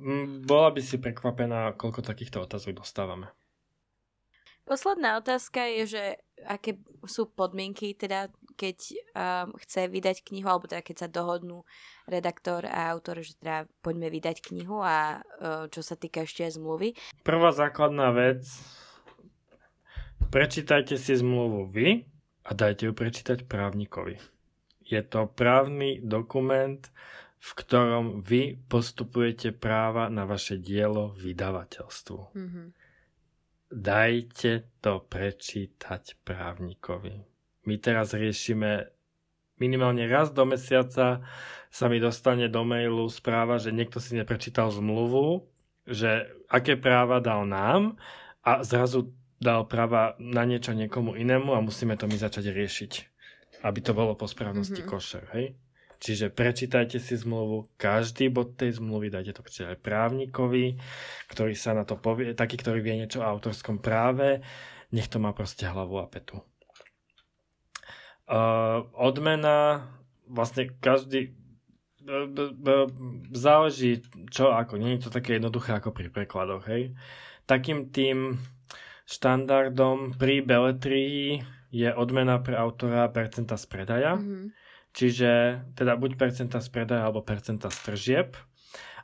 Mm, 0.00 0.48
bola 0.48 0.72
by 0.72 0.80
si 0.80 0.96
prekvapená, 0.96 1.76
koľko 1.76 2.00
takýchto 2.00 2.40
otázok 2.40 2.80
dostávame. 2.80 3.28
Posledná 4.64 5.20
otázka 5.20 5.68
je, 5.68 5.82
že 5.84 6.04
aké 6.48 6.80
sú 7.04 7.28
podmienky, 7.28 7.92
teda 7.92 8.32
keď 8.60 8.78
um, 8.92 9.56
chce 9.56 9.88
vydať 9.88 10.20
knihu, 10.28 10.44
alebo 10.44 10.68
teda 10.68 10.84
keď 10.84 10.96
sa 11.00 11.08
dohodnú 11.08 11.64
redaktor 12.04 12.68
a 12.68 12.92
autor, 12.92 13.24
že 13.24 13.40
teda 13.40 13.64
poďme 13.80 14.12
vydať 14.12 14.44
knihu 14.52 14.84
a 14.84 15.24
uh, 15.24 15.64
čo 15.72 15.80
sa 15.80 15.96
týka 15.96 16.28
ešte 16.28 16.44
zmluvy. 16.44 16.92
Prvá 17.24 17.56
základná 17.56 18.12
vec, 18.12 18.44
prečítajte 20.28 21.00
si 21.00 21.16
zmluvu 21.16 21.72
vy 21.72 21.88
a 22.44 22.50
dajte 22.52 22.84
ju 22.84 22.92
prečítať 22.92 23.48
právnikovi. 23.48 24.20
Je 24.84 25.00
to 25.00 25.24
právny 25.32 26.04
dokument, 26.04 26.84
v 27.40 27.50
ktorom 27.56 28.20
vy 28.20 28.60
postupujete 28.68 29.56
práva 29.56 30.12
na 30.12 30.28
vaše 30.28 30.60
dielo 30.60 31.16
vydavateľstvu. 31.16 32.20
Mm-hmm. 32.36 32.66
Dajte 33.70 34.52
to 34.82 35.00
prečítať 35.08 36.20
právnikovi 36.26 37.30
my 37.66 37.74
teraz 37.76 38.16
riešime 38.16 38.88
minimálne 39.60 40.08
raz 40.08 40.32
do 40.32 40.48
mesiaca 40.48 41.20
sa 41.70 41.86
mi 41.86 42.02
dostane 42.02 42.50
do 42.50 42.66
mailu 42.66 43.06
správa, 43.06 43.60
že 43.60 43.70
niekto 43.70 44.02
si 44.02 44.18
neprečítal 44.18 44.72
zmluvu, 44.74 45.46
že 45.86 46.26
aké 46.50 46.74
práva 46.74 47.22
dal 47.22 47.46
nám 47.46 48.00
a 48.42 48.66
zrazu 48.66 49.14
dal 49.38 49.64
práva 49.64 50.18
na 50.18 50.44
niečo 50.44 50.74
niekomu 50.74 51.14
inému 51.16 51.54
a 51.54 51.64
musíme 51.64 51.94
to 51.96 52.10
my 52.10 52.16
začať 52.18 52.50
riešiť, 52.50 52.92
aby 53.64 53.78
to 53.80 53.92
bolo 53.96 54.18
po 54.18 54.26
správnosti 54.26 54.82
mm-hmm. 54.82 54.92
košer, 54.92 55.24
hej? 55.36 55.56
Čiže 56.00 56.32
prečítajte 56.32 56.96
si 56.96 57.12
zmluvu, 57.12 57.76
každý 57.76 58.32
bod 58.32 58.56
tej 58.56 58.80
zmluvy 58.80 59.12
dajte 59.12 59.36
to 59.36 59.44
prečítať 59.44 59.76
aj 59.76 59.84
právnikovi, 59.84 60.80
ktorý 61.28 61.52
sa 61.52 61.76
na 61.76 61.84
to 61.84 62.00
povie, 62.00 62.32
taký, 62.32 62.56
ktorý 62.56 62.80
vie 62.80 63.04
niečo 63.04 63.20
o 63.20 63.28
autorskom 63.28 63.84
práve, 63.84 64.40
nech 64.96 65.12
to 65.12 65.20
má 65.20 65.36
proste 65.36 65.68
hlavu 65.68 66.00
a 66.00 66.08
petu. 66.08 66.40
Uh, 68.30 68.86
odmena, 68.94 69.90
vlastne 70.30 70.70
každý, 70.78 71.34
záleží 73.34 74.06
čo 74.30 74.54
ako. 74.54 74.78
Nie 74.78 74.94
je 74.94 75.10
to 75.10 75.10
také 75.10 75.42
jednoduché 75.42 75.74
ako 75.74 75.90
pri 75.90 76.14
prekladoch, 76.14 76.62
hej. 76.70 76.94
Takým 77.50 77.90
tým 77.90 78.38
štandardom 79.10 80.14
pri 80.14 80.46
beletrii 80.46 81.42
je 81.74 81.90
odmena 81.90 82.38
pre 82.38 82.54
autora 82.54 83.10
percenta 83.10 83.58
z 83.58 83.66
predaja. 83.66 84.14
Mm-hmm. 84.14 84.54
Čiže 84.94 85.30
teda 85.74 85.98
buď 85.98 86.14
percenta 86.14 86.62
z 86.62 86.70
predaja 86.70 87.10
alebo 87.10 87.26
percenta 87.26 87.66
z 87.66 87.78
tržieb. 87.82 88.38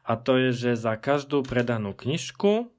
A 0.07 0.15
to 0.15 0.39
je, 0.39 0.55
že 0.55 0.79
za 0.79 0.95
každú 0.95 1.43
predanú 1.43 1.99
knižku 1.99 2.71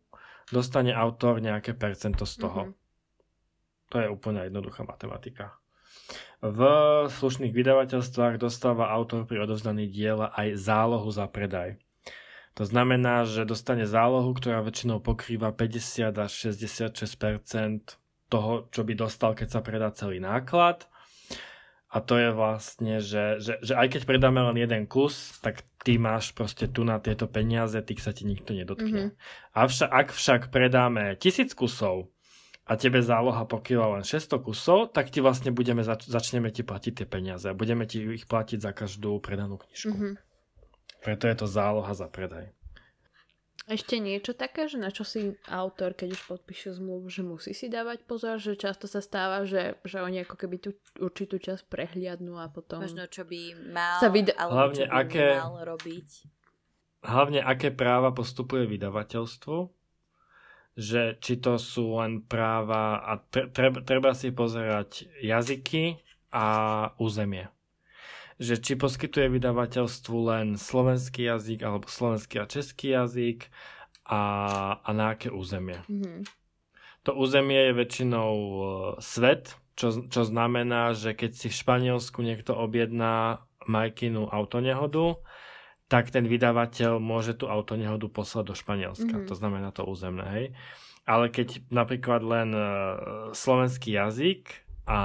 dostane 0.48 0.96
autor 0.96 1.44
nejaké 1.44 1.76
percento 1.76 2.24
z 2.24 2.36
toho. 2.40 2.62
Mm-hmm. 2.72 3.92
To 3.92 3.96
je 4.00 4.08
úplne 4.08 4.48
jednoduchá 4.48 4.88
matematika. 4.88 5.60
V 6.38 6.60
slušných 7.10 7.50
vydavateľstvách 7.50 8.38
dostáva 8.38 8.94
autor 8.94 9.26
pri 9.26 9.44
odovzdaní 9.44 9.90
diela 9.90 10.30
aj 10.38 10.54
zálohu 10.54 11.10
za 11.10 11.26
predaj. 11.26 11.82
To 12.58 12.66
znamená, 12.66 13.26
že 13.26 13.46
dostane 13.46 13.86
zálohu, 13.86 14.34
ktorá 14.34 14.66
väčšinou 14.66 14.98
pokrýva 15.02 15.54
50 15.54 16.10
až 16.18 16.32
66% 16.54 16.94
toho, 18.34 18.66
čo 18.74 18.82
by 18.82 18.94
dostal, 18.98 19.38
keď 19.38 19.48
sa 19.50 19.62
predá 19.62 19.94
celý 19.94 20.18
náklad. 20.18 20.90
A 21.88 22.04
to 22.04 22.20
je 22.20 22.30
vlastne, 22.36 23.00
že, 23.00 23.40
že, 23.40 23.62
že 23.64 23.74
aj 23.78 23.96
keď 23.96 24.02
predáme 24.04 24.44
len 24.44 24.58
jeden 24.60 24.90
kus, 24.90 25.40
tak 25.40 25.64
ty 25.88 25.96
máš 25.96 26.36
proste 26.36 26.68
tu 26.68 26.84
na 26.84 27.00
tieto 27.00 27.32
peniaze, 27.32 27.80
tých 27.80 28.04
sa 28.04 28.12
ti 28.12 28.28
nikto 28.28 28.52
nedotkne. 28.52 29.16
Mm-hmm. 29.16 29.56
Avšak, 29.56 29.90
ak 29.90 30.08
však 30.12 30.42
predáme 30.52 31.16
tisíc 31.16 31.56
kusov 31.56 32.12
a 32.68 32.76
tebe 32.76 33.00
záloha 33.00 33.48
pokrýva 33.48 33.96
len 33.96 34.04
600 34.04 34.44
kusov, 34.44 34.92
tak 34.92 35.08
ti 35.08 35.24
vlastne 35.24 35.56
budeme 35.56 35.88
zač- 35.88 36.12
začneme 36.12 36.52
ti 36.52 36.68
platiť 36.68 36.94
tie 37.04 37.08
peniaze. 37.08 37.48
Budeme 37.56 37.88
ti 37.88 38.04
ich 38.04 38.28
platiť 38.28 38.60
za 38.60 38.76
každú 38.76 39.24
predanú 39.24 39.56
knižku. 39.56 39.96
Mm-hmm. 39.96 40.14
Preto 41.00 41.24
je 41.32 41.36
to 41.40 41.48
záloha 41.48 41.96
za 41.96 42.12
predaj. 42.12 42.52
Ešte 43.68 44.00
niečo 44.00 44.32
také, 44.32 44.72
že 44.72 44.80
na 44.80 44.96
čo 44.96 45.04
si 45.04 45.36
autor, 45.52 45.92
keď 45.92 46.16
už 46.16 46.22
podpíše 46.24 46.72
zmluvu, 46.80 47.12
že 47.12 47.20
musí 47.20 47.52
si 47.52 47.68
dávať 47.68 48.08
pozor, 48.08 48.40
že 48.40 48.56
často 48.56 48.88
sa 48.88 49.04
stáva, 49.04 49.44
že, 49.44 49.76
že 49.84 50.00
oni 50.00 50.24
ako 50.24 50.40
keby 50.40 50.56
tú 50.56 50.72
určitú 51.04 51.36
časť 51.36 51.68
prehliadnú 51.68 52.40
a 52.40 52.48
potom... 52.48 52.80
Možno 52.80 53.12
čo 53.12 53.28
by 53.28 53.68
mal, 53.68 54.00
sa 54.00 54.08
vyd- 54.08 54.32
alebo 54.40 54.56
hlavne 54.56 54.84
čo 54.88 54.92
by 54.92 55.00
aké, 55.04 55.28
mal 55.36 55.56
robiť. 55.68 56.10
Hlavne 57.04 57.40
aké 57.44 57.70
práva 57.76 58.16
postupuje 58.16 58.72
vydavateľstvo, 58.72 59.56
že 60.78 61.18
či 61.18 61.42
to 61.42 61.58
sú 61.58 61.98
len 61.98 62.22
práva 62.22 63.02
a 63.02 63.18
treba, 63.28 63.82
treba 63.82 64.14
si 64.14 64.30
pozerať 64.30 65.10
jazyky 65.26 65.98
a 66.30 66.46
územie. 67.02 67.50
Že 68.38 68.56
či 68.62 68.74
poskytuje 68.78 69.34
vydavateľstvu 69.34 70.18
len 70.30 70.48
slovenský 70.62 71.26
jazyk 71.26 71.66
alebo 71.66 71.90
slovenský 71.90 72.38
a 72.38 72.46
český 72.46 72.94
jazyk 72.94 73.50
a, 74.06 74.22
a 74.86 74.90
na 74.94 75.18
aké 75.18 75.34
územie. 75.34 75.82
Mm-hmm. 75.90 76.30
To 77.10 77.12
územie 77.18 77.72
je 77.72 77.74
väčšinou 77.74 78.34
e, 78.38 78.60
svet, 79.02 79.58
čo, 79.74 80.06
čo 80.06 80.22
znamená, 80.30 80.94
že 80.94 81.18
keď 81.18 81.32
si 81.34 81.48
v 81.50 81.58
Španielsku 81.58 82.22
niekto 82.22 82.54
objedná 82.54 83.42
Majkinu 83.66 84.30
autonehodu, 84.30 85.18
tak 85.88 86.12
ten 86.12 86.28
vydavateľ 86.28 87.00
môže 87.00 87.36
tú 87.40 87.48
autonehodu 87.48 88.08
poslať 88.12 88.44
do 88.52 88.56
Španielska. 88.56 89.08
Mm-hmm. 89.08 89.30
To 89.32 89.36
znamená 89.36 89.70
to 89.72 89.88
územné, 89.88 90.26
hej. 90.36 90.48
Ale 91.08 91.32
keď 91.32 91.64
napríklad 91.72 92.20
len 92.20 92.52
uh, 92.52 92.68
slovenský 93.32 93.96
jazyk 93.96 94.68
a 94.84 95.00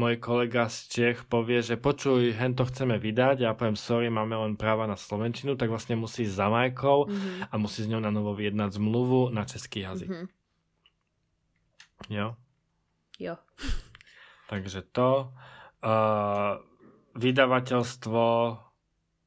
môj 0.00 0.16
kolega 0.16 0.72
z 0.72 0.78
Čech 0.88 1.28
povie, 1.28 1.60
že 1.60 1.76
počuj, 1.76 2.32
hen 2.32 2.56
to 2.56 2.64
chceme 2.64 2.96
vydať 2.96 3.44
a 3.44 3.52
ja 3.52 3.56
poviem, 3.56 3.76
sorry, 3.76 4.08
máme 4.08 4.32
len 4.32 4.56
práva 4.56 4.88
na 4.88 4.96
slovenčinu, 4.96 5.56
tak 5.60 5.68
vlastne 5.68 6.00
musí 6.00 6.24
za 6.24 6.48
Majkou 6.48 7.04
mm-hmm. 7.04 7.52
a 7.52 7.54
musí 7.60 7.84
s 7.84 7.90
ňou 7.92 8.00
na 8.00 8.08
novo 8.08 8.32
vyjednať 8.32 8.80
zmluvu 8.80 9.28
na 9.28 9.44
český 9.44 9.84
jazyk. 9.84 10.08
Mm-hmm. 10.08 10.28
Jo? 12.08 12.36
Jo. 13.20 13.36
Takže 14.48 14.80
to. 14.88 15.36
Uh, 15.84 16.64
vydavateľstvo 17.12 18.24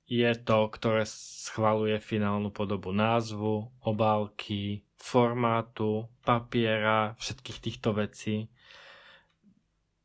je 0.06 0.32
to, 0.38 0.70
ktoré 0.70 1.04
schvaluje 1.10 1.98
finálnu 1.98 2.54
podobu 2.54 2.94
názvu, 2.94 3.74
obálky, 3.82 4.86
formátu, 5.02 6.06
papiera, 6.22 7.18
všetkých 7.18 7.60
týchto 7.62 7.90
vecí. 7.98 8.50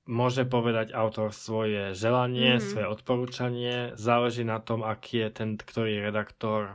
Môže 0.08 0.48
povedať 0.48 0.90
autor 0.96 1.30
svoje 1.30 1.94
želanie, 1.94 2.58
mm. 2.58 2.64
svoje 2.64 2.86
odporúčanie. 2.88 3.76
Záleží 3.94 4.42
na 4.42 4.58
tom, 4.58 4.82
aký 4.82 5.28
je 5.28 5.30
ten, 5.30 5.50
ktorý 5.54 6.02
redaktor 6.02 6.74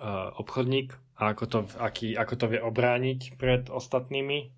uh, 0.00 0.32
obchodník 0.40 0.96
a 1.20 1.36
ako 1.36 1.44
to, 1.46 1.58
aký, 1.78 2.16
ako 2.16 2.34
to 2.34 2.46
vie 2.56 2.60
obrániť 2.60 3.38
pred 3.38 3.68
ostatnými 3.70 4.55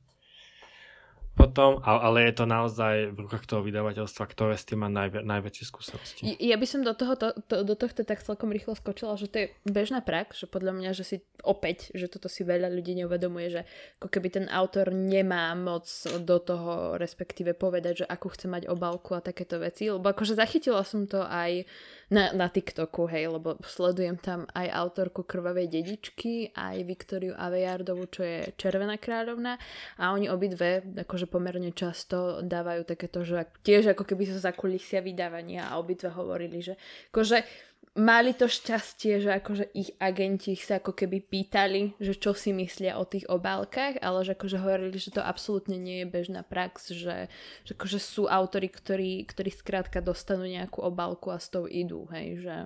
potom, 1.39 1.79
ale 1.87 2.27
je 2.27 2.35
to 2.35 2.45
naozaj 2.51 3.15
v 3.15 3.19
rukách 3.23 3.47
toho 3.47 3.63
vydavateľstva, 3.63 4.25
ktoré 4.27 4.59
s 4.59 4.67
tým 4.67 4.83
má 4.83 4.91
najvä, 4.91 5.23
najväčšie 5.23 5.65
skúsenosti. 5.71 6.23
Ja 6.43 6.59
by 6.59 6.67
som 6.67 6.83
do, 6.83 6.91
toho, 6.99 7.15
to, 7.15 7.31
to, 7.47 7.63
do 7.63 7.79
tohto 7.79 8.03
tak 8.03 8.27
celkom 8.27 8.51
rýchlo 8.51 8.75
skočila, 8.75 9.15
že 9.15 9.31
to 9.31 9.37
je 9.39 9.47
bežná 9.63 10.03
prax, 10.03 10.43
že 10.43 10.51
podľa 10.51 10.75
mňa, 10.75 10.91
že 10.99 11.05
si 11.07 11.17
opäť, 11.47 11.95
že 11.95 12.11
toto 12.11 12.27
si 12.27 12.43
veľa 12.43 12.67
ľudí 12.75 12.99
neuvedomuje, 12.99 13.47
že 13.55 13.63
ako 14.03 14.09
keby 14.11 14.29
ten 14.35 14.47
autor 14.51 14.91
nemá 14.91 15.55
moc 15.55 15.87
do 16.19 16.37
toho 16.43 16.99
respektíve 16.99 17.55
povedať, 17.55 18.03
že 18.03 18.11
akú 18.11 18.35
chce 18.35 18.51
mať 18.51 18.67
obálku 18.67 19.15
a 19.15 19.23
takéto 19.23 19.63
veci, 19.63 19.87
lebo 19.87 20.11
akože 20.11 20.35
zachytila 20.35 20.83
som 20.83 21.07
to 21.07 21.23
aj 21.23 21.63
na, 22.09 22.33
na 22.33 22.49
TikToku, 22.49 23.05
hej, 23.13 23.29
lebo 23.29 23.61
sledujem 23.61 24.17
tam 24.17 24.49
aj 24.57 24.73
autorku 24.73 25.29
Krvavej 25.29 25.69
dedičky, 25.69 26.57
aj 26.57 26.89
Viktoriu 26.89 27.37
Avejardovu, 27.37 28.09
čo 28.09 28.25
je 28.25 28.39
Červená 28.57 28.97
kráľovna. 28.97 29.61
A 30.01 30.17
oni 30.17 30.33
obidve 30.33 30.81
akože 31.05 31.29
pomerne 31.29 31.69
často 31.77 32.41
dávajú 32.41 32.89
takéto, 32.89 33.29
že 33.29 33.45
tiež 33.61 33.93
ako 33.93 34.09
keby 34.09 34.25
sa 34.25 34.51
za 34.51 34.53
kulisia 34.57 35.05
vydávania 35.05 35.69
a 35.69 35.77
obidve 35.77 36.09
hovorili, 36.09 36.65
že 36.65 36.75
akože 37.13 37.68
mali 37.99 38.31
to 38.33 38.47
šťastie, 38.47 39.19
že 39.19 39.31
akože 39.43 39.75
ich 39.75 39.91
agenti 39.99 40.55
sa 40.55 40.79
ako 40.79 40.95
keby 40.95 41.19
pýtali, 41.19 41.99
že 41.99 42.15
čo 42.15 42.33
si 42.33 42.55
myslia 42.55 42.95
o 42.97 43.05
tých 43.05 43.27
obálkach, 43.27 43.99
ale 43.99 44.23
že 44.23 44.39
akože 44.39 44.63
hovorili, 44.63 44.97
že 44.97 45.11
to 45.11 45.21
absolútne 45.21 45.75
nie 45.75 46.03
je 46.03 46.07
bežná 46.07 46.47
prax, 46.47 46.95
že, 46.95 47.27
že 47.67 47.73
akože 47.75 47.99
sú 47.99 48.31
autory, 48.31 48.71
ktorí, 48.71 49.27
ktorí 49.27 49.51
skrátka 49.51 49.99
dostanú 49.99 50.47
nejakú 50.47 50.81
obálku 50.81 51.35
a 51.35 51.43
s 51.43 51.51
tou 51.51 51.67
idú, 51.67 52.07
hej, 52.15 52.47
že... 52.47 52.57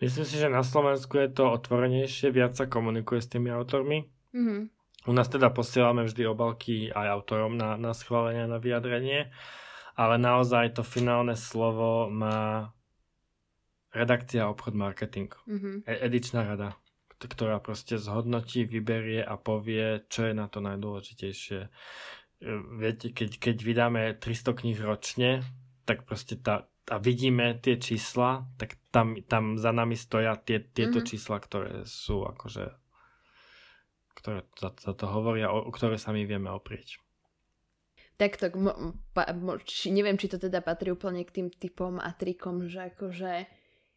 Myslím 0.00 0.24
si, 0.24 0.40
že 0.40 0.48
na 0.48 0.64
Slovensku 0.64 1.20
je 1.20 1.28
to 1.28 1.50
otvorenejšie, 1.50 2.32
viac 2.32 2.56
sa 2.56 2.64
komunikuje 2.64 3.20
s 3.20 3.28
tými 3.28 3.52
autormi. 3.52 4.08
Mm-hmm. 4.32 4.60
U 5.08 5.12
nás 5.12 5.28
teda 5.28 5.52
posielame 5.52 6.08
vždy 6.08 6.24
obalky 6.24 6.88
aj 6.88 7.06
autorom 7.08 7.56
na, 7.58 7.76
na 7.76 7.92
schválenie, 7.92 8.48
na 8.48 8.56
vyjadrenie, 8.56 9.28
ale 9.96 10.16
naozaj 10.16 10.80
to 10.80 10.82
finálne 10.84 11.36
slovo 11.36 12.08
má 12.08 12.72
redakcia 13.90 14.46
obchod 14.48 14.74
marketing. 14.74 15.30
Mm-hmm. 15.46 15.74
E- 15.86 16.00
edičná 16.06 16.46
rada, 16.46 16.78
ktorá 17.18 17.58
proste 17.58 17.98
zhodnotí, 17.98 18.64
vyberie 18.64 19.20
a 19.22 19.36
povie, 19.36 20.06
čo 20.08 20.30
je 20.30 20.34
na 20.34 20.46
to 20.46 20.62
najdôležitejšie. 20.62 21.60
E, 21.66 21.68
viete, 22.78 23.10
keď, 23.10 23.30
keď 23.36 23.56
vydáme 23.60 24.02
300 24.16 24.60
kníh 24.60 24.78
ročne, 24.80 25.42
tak 25.84 26.06
proste 26.06 26.38
tá, 26.38 26.70
a 26.90 26.96
vidíme 26.98 27.58
tie 27.58 27.78
čísla, 27.78 28.46
tak 28.58 28.78
tam, 28.94 29.18
tam 29.26 29.58
za 29.58 29.74
nami 29.74 29.98
stoja 29.98 30.38
tie, 30.38 30.62
tieto 30.62 31.02
mm-hmm. 31.02 31.10
čísla, 31.10 31.36
ktoré 31.42 31.72
sú 31.84 32.26
akože 32.26 32.80
ktoré 34.20 34.44
za, 34.60 34.68
za 34.76 34.92
to 34.92 35.08
hovoria, 35.08 35.48
o, 35.48 35.64
o 35.64 35.72
ktoré 35.72 35.96
sa 35.96 36.12
my 36.12 36.28
vieme 36.28 36.52
oprieť. 36.52 37.00
Tak 38.20 38.36
to, 38.36 38.52
mo, 38.52 39.00
pa, 39.16 39.32
mo, 39.32 39.56
či, 39.64 39.88
neviem, 39.88 40.20
či 40.20 40.28
to 40.28 40.36
teda 40.36 40.60
patrí 40.60 40.92
úplne 40.92 41.24
k 41.24 41.40
tým 41.40 41.48
typom 41.48 41.96
a 41.96 42.12
trikom, 42.12 42.68
že 42.68 42.92
akože 42.92 43.48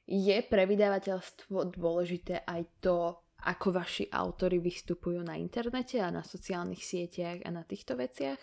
je 0.08 0.38
pre 0.44 0.68
vydavateľstvo 0.68 1.72
dôležité 1.72 2.44
aj 2.44 2.62
to, 2.84 3.24
ako 3.44 3.76
vaši 3.76 4.08
autory 4.12 4.60
vystupujú 4.60 5.20
na 5.24 5.36
internete 5.36 6.00
a 6.00 6.12
na 6.12 6.24
sociálnych 6.24 6.84
sieťach 6.84 7.44
a 7.44 7.50
na 7.52 7.64
týchto 7.64 7.96
veciach? 7.96 8.40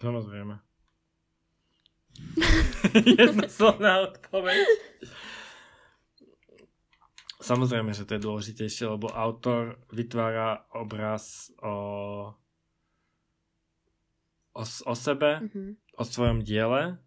Samozrejme. 0.00 0.56
Jednoslovná 3.20 4.12
odpoveď. 4.12 4.64
Samozrejme, 7.38 7.94
že 7.94 8.04
to 8.04 8.18
je 8.18 8.26
dôležitejšie, 8.26 8.84
lebo 8.98 9.08
autor 9.14 9.80
vytvára 9.94 10.66
obraz 10.74 11.48
o, 11.62 11.74
o, 14.52 14.62
o 14.64 14.94
sebe, 14.98 15.46
mm-hmm. 15.46 15.68
o 15.96 16.04
svojom 16.04 16.42
diele 16.44 16.98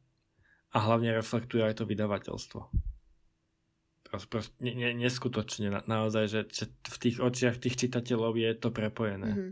a 0.71 0.77
hlavne 0.79 1.11
reflektuje 1.13 1.67
aj 1.67 1.83
to 1.83 1.83
vydavateľstvo 1.83 2.90
prost, 4.11 4.51
ne, 4.59 4.75
ne, 4.75 4.91
neskutočne 4.97 5.71
na, 5.71 5.79
naozaj, 5.87 6.25
že, 6.27 6.41
že 6.51 6.65
v 6.67 6.97
tých 6.99 7.17
očiach 7.23 7.55
tých 7.61 7.79
čitateľov 7.79 8.35
je 8.35 8.51
to 8.59 8.69
prepojené. 8.73 9.31
Mm-hmm. 9.31 9.51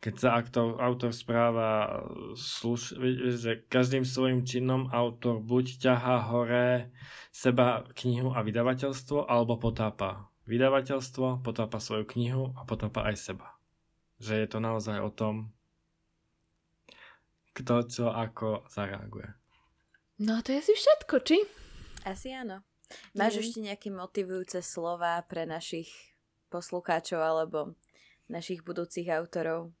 keď 0.00 0.14
sa 0.16 0.28
autor, 0.36 0.80
autor 0.80 1.12
správa 1.12 2.00
sluš, 2.36 2.96
že 3.36 3.64
každým 3.68 4.04
svojim 4.08 4.44
činom 4.48 4.88
autor 4.92 5.40
buď 5.44 5.80
ťahá 5.80 6.24
hore 6.32 6.92
seba 7.32 7.84
knihu 8.00 8.32
a 8.32 8.40
vydavateľstvo, 8.40 9.28
alebo 9.28 9.60
potápa 9.60 10.32
vydavateľstvo, 10.46 11.42
potápa 11.42 11.82
svoju 11.82 12.06
knihu 12.16 12.54
a 12.56 12.64
potápa 12.64 13.04
aj 13.08 13.16
seba. 13.18 13.58
Že 14.22 14.34
je 14.40 14.48
to 14.48 14.58
naozaj 14.62 14.98
o 15.02 15.10
tom, 15.12 15.52
kto 17.52 17.88
čo 17.88 18.06
ako 18.12 18.68
zareaguje. 18.68 19.32
No 20.22 20.40
to 20.40 20.56
je 20.56 20.64
asi 20.64 20.72
všetko, 20.72 21.14
či? 21.24 21.36
Asi 22.04 22.32
áno. 22.32 22.64
Máš 23.18 23.38
mm. 23.38 23.42
ešte 23.42 23.58
nejaké 23.62 23.88
motivujúce 23.90 24.62
slova 24.62 25.18
pre 25.26 25.46
našich 25.46 25.90
poslucháčov 26.48 27.18
alebo 27.18 27.74
našich 28.30 28.62
budúcich 28.62 29.10
autorov? 29.10 29.74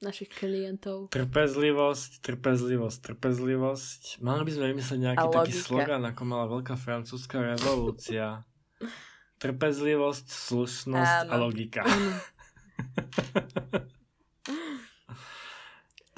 Našich 0.00 0.32
klientov. 0.32 1.12
Trpezlivosť, 1.12 2.24
trpezlivosť, 2.24 2.98
trpezlivosť. 3.04 4.24
Mali 4.24 4.48
by 4.48 4.52
sme 4.56 4.72
vymyslieť 4.72 5.00
nejaký 5.00 5.26
taký 5.28 5.52
slogan, 5.52 6.00
ako 6.08 6.22
mala 6.24 6.48
veľká 6.48 6.72
francúzska 6.80 7.36
revolúcia. 7.44 8.48
Trpezlivosť, 9.44 10.26
slušnosť 10.28 11.16
Áno. 11.28 11.32
a 11.32 11.34
logika. 11.36 11.84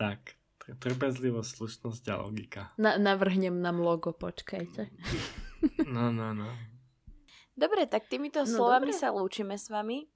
tak, 0.03 0.35
trpezlivosť, 0.79 1.51
slušnosť 1.55 2.05
a 2.11 2.15
logika. 2.23 2.71
Na, 2.79 2.99
navrhnem 2.99 3.59
nám 3.63 3.83
logo, 3.83 4.15
počkajte. 4.15 4.91
no, 5.89 6.13
no, 6.13 6.37
no. 6.37 6.49
Dobre, 7.57 7.89
tak 7.89 8.09
týmito 8.09 8.45
no, 8.45 8.49
slovami 8.49 8.93
dobre. 8.93 9.01
sa 9.01 9.13
lúčime 9.13 9.57
s 9.57 9.73
vami 9.73 10.12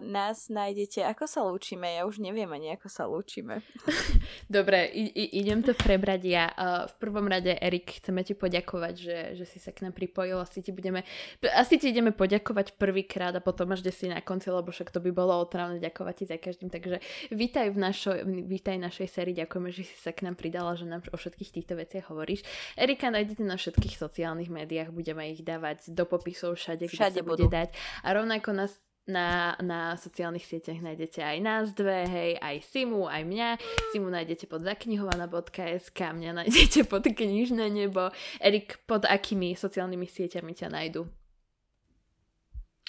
nás 0.00 0.48
nájdete, 0.48 1.04
ako 1.04 1.28
sa 1.28 1.44
lúčime? 1.44 1.84
Ja 1.92 2.08
už 2.08 2.24
neviem 2.24 2.48
ani, 2.48 2.72
ako 2.72 2.88
sa 2.88 3.04
lúčime. 3.04 3.60
Dobre, 4.48 4.88
i- 4.88 5.12
i- 5.12 5.44
idem 5.44 5.60
to 5.60 5.76
prebrať 5.76 6.22
ja. 6.24 6.48
Uh, 6.56 6.88
v 6.88 6.94
prvom 6.96 7.28
rade, 7.28 7.52
Erik, 7.60 8.00
chceme 8.00 8.24
ti 8.24 8.32
poďakovať, 8.32 8.94
že, 8.96 9.16
že 9.36 9.44
si 9.44 9.60
sa 9.60 9.68
k 9.76 9.84
nám 9.84 9.92
pripojil. 9.92 10.40
Asi 10.40 10.64
ti, 10.64 10.72
budeme, 10.72 11.04
asi 11.52 11.76
ti 11.76 11.92
ideme 11.92 12.16
poďakovať 12.16 12.80
prvýkrát 12.80 13.36
a 13.36 13.44
potom 13.44 13.68
až 13.76 13.84
si 13.92 14.08
na 14.08 14.24
konci, 14.24 14.48
lebo 14.48 14.72
však 14.72 14.88
to 14.88 15.04
by 15.04 15.12
bolo 15.12 15.36
otrávne 15.36 15.76
ďakovať 15.84 16.14
ti 16.16 16.24
za 16.32 16.36
každým. 16.40 16.72
Takže 16.72 17.04
vítaj 17.28 17.68
v 17.70 17.78
našo, 17.78 18.10
vítaj 18.24 18.80
našej 18.80 19.08
sérii. 19.12 19.36
Ďakujeme, 19.36 19.68
že 19.68 19.84
si 19.84 19.96
sa 20.00 20.16
k 20.16 20.24
nám 20.24 20.40
pridala, 20.40 20.72
že 20.80 20.88
nám 20.88 21.04
o 21.12 21.16
všetkých 21.20 21.52
týchto 21.52 21.76
veciach 21.76 22.08
hovoríš. 22.08 22.40
Erika 22.72 23.12
nájdete 23.12 23.44
na 23.44 23.60
všetkých 23.60 24.00
sociálnych 24.00 24.48
médiách, 24.48 24.96
budeme 24.96 25.28
ich 25.28 25.44
dávať 25.44 25.92
do 25.92 26.08
popisov 26.08 26.56
všade, 26.56 26.88
všade 26.88 27.20
kde 27.20 27.20
sa 27.20 27.28
budú. 27.28 27.44
bude 27.46 27.52
dať. 27.52 27.68
A 28.00 28.16
rovnako 28.16 28.56
nás 28.56 28.72
na, 29.06 29.58
na 29.58 29.98
sociálnych 29.98 30.46
sieťach 30.46 30.78
nájdete 30.78 31.18
aj 31.18 31.38
nás 31.42 31.66
dve, 31.74 32.06
hej, 32.06 32.30
aj 32.38 32.62
Simu, 32.62 33.10
aj 33.10 33.22
mňa. 33.26 33.48
Simu 33.90 34.06
nájdete 34.06 34.46
pod 34.46 34.62
zaknihovaná.sk, 34.62 35.98
mňa 35.98 36.30
nájdete 36.44 36.86
pod 36.92 37.02
knižné 37.02 37.66
nebo. 37.72 38.14
Erik, 38.38 38.78
pod 38.86 39.02
akými 39.08 39.58
sociálnymi 39.58 40.06
sieťami 40.06 40.52
ťa 40.54 40.68
nájdu? 40.70 41.02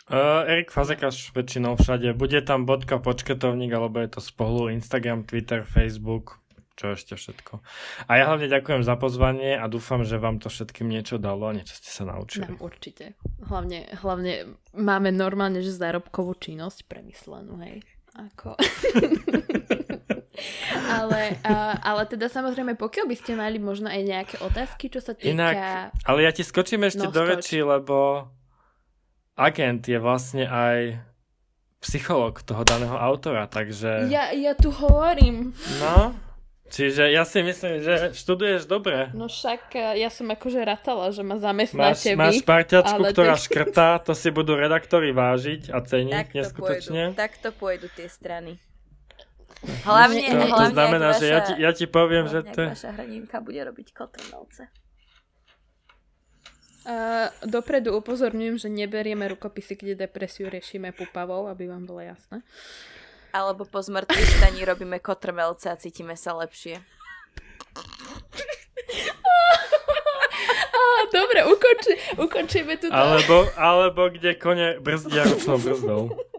Uh, 0.03 0.43
Erik 0.51 0.67
Fazekaš 0.67 1.31
väčšinou 1.31 1.79
všade. 1.79 2.11
Bude 2.11 2.43
tam 2.43 2.67
bodka 2.67 2.99
počketovník, 2.99 3.71
alebo 3.71 4.03
je 4.03 4.11
to 4.11 4.19
spolu 4.19 4.67
Instagram, 4.67 5.23
Twitter, 5.23 5.63
Facebook, 5.63 6.42
čo 6.73 6.97
ešte 6.97 7.13
všetko. 7.13 7.61
A 8.09 8.11
ja 8.17 8.25
hlavne 8.29 8.49
ďakujem 8.49 8.81
za 8.81 8.97
pozvanie 8.97 9.53
a 9.53 9.69
dúfam, 9.69 10.01
že 10.01 10.17
vám 10.17 10.41
to 10.41 10.49
všetkým 10.49 10.89
niečo 10.89 11.21
dalo 11.21 11.49
a 11.49 11.53
niečo 11.53 11.77
ste 11.77 11.89
sa 11.93 12.09
naučili. 12.09 12.49
Nám 12.49 12.65
určite. 12.65 13.13
Hlavne, 13.45 13.85
hlavne 14.01 14.57
máme 14.73 15.13
normálne, 15.13 15.61
že 15.61 15.69
zárobkovú 15.69 16.33
činnosť 16.37 16.89
premyslenú, 16.89 17.61
hej. 17.61 17.85
Ako... 18.13 18.57
ale, 20.97 21.37
uh, 21.45 21.75
ale 21.81 22.01
teda 22.09 22.29
samozrejme, 22.29 22.73
pokiaľ 22.73 23.05
by 23.05 23.15
ste 23.17 23.37
mali 23.37 23.61
možno 23.61 23.89
aj 23.89 24.01
nejaké 24.01 24.35
otázky, 24.41 24.89
čo 24.89 25.01
sa 25.01 25.13
týka... 25.13 25.29
Inak, 25.29 25.55
ale 26.05 26.19
ja 26.25 26.31
ti 26.33 26.41
skočím 26.41 26.89
ešte 26.89 27.05
no, 27.05 27.13
do 27.13 27.21
reči, 27.25 27.61
lebo 27.61 28.29
agent 29.37 29.85
je 29.85 29.97
vlastne 30.01 30.45
aj 30.45 31.01
psycholog 31.83 32.39
toho 32.41 32.63
daného 32.63 32.95
autora, 32.95 33.45
takže... 33.45 34.07
Ja, 34.07 34.31
ja 34.31 34.55
tu 34.55 34.71
hovorím. 34.71 35.51
No, 35.83 36.15
Čiže 36.73 37.13
ja 37.13 37.21
si 37.21 37.45
myslím, 37.45 37.85
že 37.85 38.17
študuješ 38.17 38.65
dobre. 38.65 39.13
No 39.13 39.29
však 39.29 39.77
e, 39.77 40.01
ja 40.01 40.09
som 40.09 40.25
akože 40.33 40.57
ratala, 40.65 41.13
že 41.13 41.21
ma 41.21 41.37
zamestnáte 41.37 42.17
máš, 42.17 42.41
vy. 42.41 42.41
Máš 42.41 42.49
parťačku, 42.49 42.97
ale 42.97 43.13
ktorá 43.13 43.37
škrtá, 43.37 44.01
to 44.01 44.17
si 44.17 44.33
budú 44.33 44.57
redaktori 44.57 45.13
vážiť 45.13 45.69
a 45.69 45.77
ceniť 45.85 46.17
tak 46.17 46.33
neskutočne. 46.33 47.13
Pôjdu, 47.13 47.21
tak 47.21 47.37
to 47.37 47.49
pôjdu 47.53 47.87
tie 47.93 48.09
strany. 48.09 48.57
Hlavne, 49.87 50.19
to, 50.25 50.33
hlavne 50.49 50.49
to 50.49 50.65
znamená, 50.73 51.07
vaša, 51.13 51.19
že 51.21 51.25
ja 51.29 51.39
ti, 51.39 51.53
ja 51.61 51.71
ti 51.77 51.85
poviem, 51.85 52.25
že 52.25 52.41
to... 52.41 52.61
vaša 52.73 52.89
hraninka 52.97 53.37
bude 53.39 53.61
robiť 53.63 53.87
kotrmelce. 53.93 54.67
Uh, 56.83 57.31
dopredu 57.47 57.95
upozorňujem, 57.95 58.59
že 58.59 58.67
neberieme 58.67 59.23
rukopisy, 59.31 59.79
kde 59.79 60.03
depresiu 60.03 60.51
riešime 60.51 60.91
pupavou, 60.91 61.47
aby 61.47 61.71
vám 61.71 61.87
bolo 61.87 62.03
jasné. 62.03 62.43
Alebo 63.33 63.65
po 63.65 63.81
zmrtvých 63.81 64.29
staní 64.37 64.61
robíme 64.61 65.01
kotrmelce 65.01 65.73
a 65.73 65.75
cítime 65.75 66.13
sa 66.13 66.37
lepšie. 66.37 66.77
Dobre, 71.13 71.45
ukonči, 71.45 71.93
ukončíme 72.17 72.77
tu. 72.77 72.93
Alebo, 72.93 73.49
alebo 73.57 74.09
kde 74.13 74.37
kone 74.37 74.77
brzdia 74.81 75.25
ručnou 75.25 75.57
brzdou. 75.57 76.13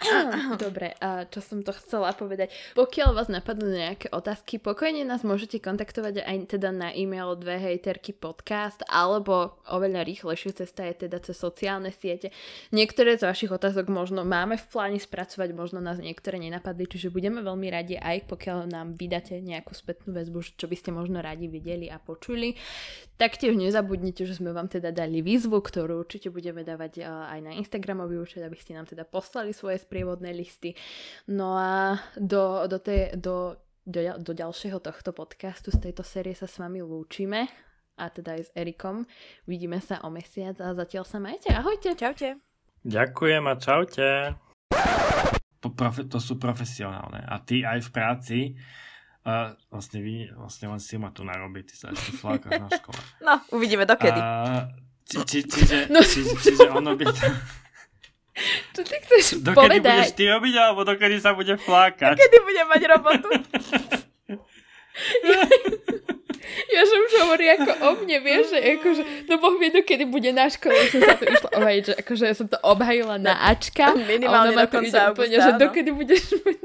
Dobre, 0.64 0.96
a 0.96 1.28
čo 1.28 1.44
som 1.44 1.60
to 1.60 1.76
chcela 1.76 2.16
povedať? 2.16 2.48
Pokiaľ 2.72 3.12
vás 3.12 3.28
napadnú 3.28 3.68
nejaké 3.68 4.08
otázky, 4.08 4.56
pokojne 4.56 5.04
nás 5.04 5.20
môžete 5.20 5.60
kontaktovať 5.60 6.24
aj 6.24 6.56
teda 6.56 6.72
na 6.72 6.88
e-mail 6.88 7.36
dve 7.36 7.60
hejterky 7.60 8.16
podcast, 8.16 8.80
alebo 8.88 9.60
oveľa 9.68 10.08
rýchlejšia 10.08 10.64
cesta 10.64 10.88
je 10.88 11.04
teda 11.04 11.20
cez 11.20 11.36
sociálne 11.36 11.92
siete. 11.92 12.32
Niektoré 12.72 13.20
z 13.20 13.28
vašich 13.28 13.52
otázok 13.52 13.92
možno 13.92 14.24
máme 14.24 14.56
v 14.56 14.66
pláne 14.72 14.96
spracovať, 14.96 15.52
možno 15.52 15.84
nás 15.84 16.00
niektoré 16.00 16.40
nenapadli, 16.40 16.88
čiže 16.88 17.12
budeme 17.12 17.44
veľmi 17.44 17.68
radi 17.68 18.00
aj 18.00 18.24
pokiaľ 18.24 18.72
nám 18.72 18.96
vydáte 18.96 19.36
nejakú 19.44 19.76
spätnú 19.76 20.16
väzbu, 20.16 20.56
čo 20.56 20.64
by 20.64 20.76
ste 20.80 20.96
možno 20.96 21.20
radi 21.20 21.44
videli 21.44 21.92
a 21.92 22.00
počuli. 22.00 22.56
Taktiež 23.20 23.52
nezabudnite, 23.52 24.24
že 24.24 24.40
sme 24.40 24.56
vám 24.56 24.72
teda 24.72 24.96
dali 24.96 25.20
výzvu, 25.20 25.60
ktorú 25.60 26.00
určite 26.00 26.32
budeme 26.32 26.64
dávať 26.64 27.04
aj 27.04 27.40
na 27.44 27.52
Instagramový 27.52 28.16
účet, 28.16 28.40
aby 28.40 28.56
ste 28.56 28.72
nám 28.72 28.88
teda 28.88 29.04
poslali 29.04 29.52
svoje 29.52 29.76
sprievodné 29.90 30.30
listy. 30.30 30.78
No 31.26 31.58
a 31.58 31.98
do, 32.14 32.70
do, 32.70 32.78
tej, 32.78 33.18
do, 33.18 33.58
do, 33.82 34.00
do 34.22 34.32
ďalšieho 34.38 34.78
tohto 34.78 35.10
podcastu 35.10 35.74
z 35.74 35.90
tejto 35.90 36.06
série 36.06 36.38
sa 36.38 36.46
s 36.46 36.62
vami 36.62 36.78
lúčime 36.78 37.50
a 37.98 38.06
teda 38.06 38.38
aj 38.38 38.42
s 38.46 38.50
Erikom. 38.54 39.02
Vidíme 39.50 39.82
sa 39.82 39.98
o 40.06 40.14
mesiac 40.14 40.54
a 40.62 40.70
zatiaľ 40.78 41.02
sa 41.02 41.18
majte. 41.18 41.50
Ahojte. 41.50 41.98
Čaute. 41.98 42.38
Ďakujem 42.86 43.44
a 43.50 43.54
čaute. 43.58 44.08
To, 45.60 45.68
profe, 45.74 46.06
to 46.06 46.22
sú 46.22 46.38
profesionálne. 46.38 47.26
A 47.26 47.42
ty 47.42 47.66
aj 47.66 47.84
v 47.84 47.90
práci 47.90 48.38
a 49.26 49.52
vlastne 49.68 50.00
vy, 50.00 50.32
vlastne 50.32 50.72
len 50.72 50.80
si 50.80 50.96
ma 50.96 51.12
tu 51.12 51.26
narobí, 51.26 51.60
ty 51.66 51.76
sa 51.76 51.92
ešte 51.92 52.16
flákaš 52.16 52.56
na 52.56 52.68
škole. 52.72 53.00
No, 53.20 53.36
uvidíme 53.52 53.84
dokedy. 53.84 54.16
A, 54.16 54.70
či, 55.04 55.18
či, 55.28 55.38
čiže, 55.44 55.92
no. 55.92 56.00
či, 56.00 56.24
čiže 56.24 56.72
ono 56.72 56.96
by 56.96 57.04
to... 57.10 57.26
Čo 58.76 58.82
ty 58.86 58.96
chceš 59.04 59.24
dokedy 59.40 59.80
povedať? 59.80 59.96
budeš 59.96 60.12
ty 60.16 60.24
robiť, 60.28 60.54
alebo 60.56 60.80
dokedy 60.84 61.16
sa 61.20 61.32
bude 61.36 61.54
flákať? 61.60 62.16
Dokedy 62.16 62.38
bude 62.42 62.62
mať 62.68 62.82
robotu? 62.88 63.28
ja 66.74 66.82
som 66.86 66.98
už 66.98 67.12
hovorí 67.24 67.46
ako 67.56 67.70
o 67.84 67.90
mne, 68.02 68.18
vieš, 68.22 68.54
že 68.54 68.58
akože, 68.78 69.02
no 69.30 69.34
boh 69.38 69.54
vie, 69.58 69.70
dokedy 69.70 70.04
bude 70.06 70.30
na 70.34 70.50
škole, 70.50 70.76
som 70.90 71.00
sa 71.02 71.14
to 71.16 71.26
išla 71.26 71.50
obhajiť, 71.56 71.82
že 71.84 71.94
akože 72.00 72.24
ja 72.26 72.34
som 72.34 72.46
to 72.50 72.58
obhajila 72.62 73.16
na 73.18 73.34
Ačka. 73.50 73.94
Minimálne 73.94 74.54
a 74.54 74.66
ona 74.66 74.66
ma 74.66 74.70
to 74.70 74.82
ide 74.82 75.00
úplne, 75.10 75.36
že 75.38 75.50
dokedy 75.58 75.90
budeš 75.94 76.34
mať 76.42 76.58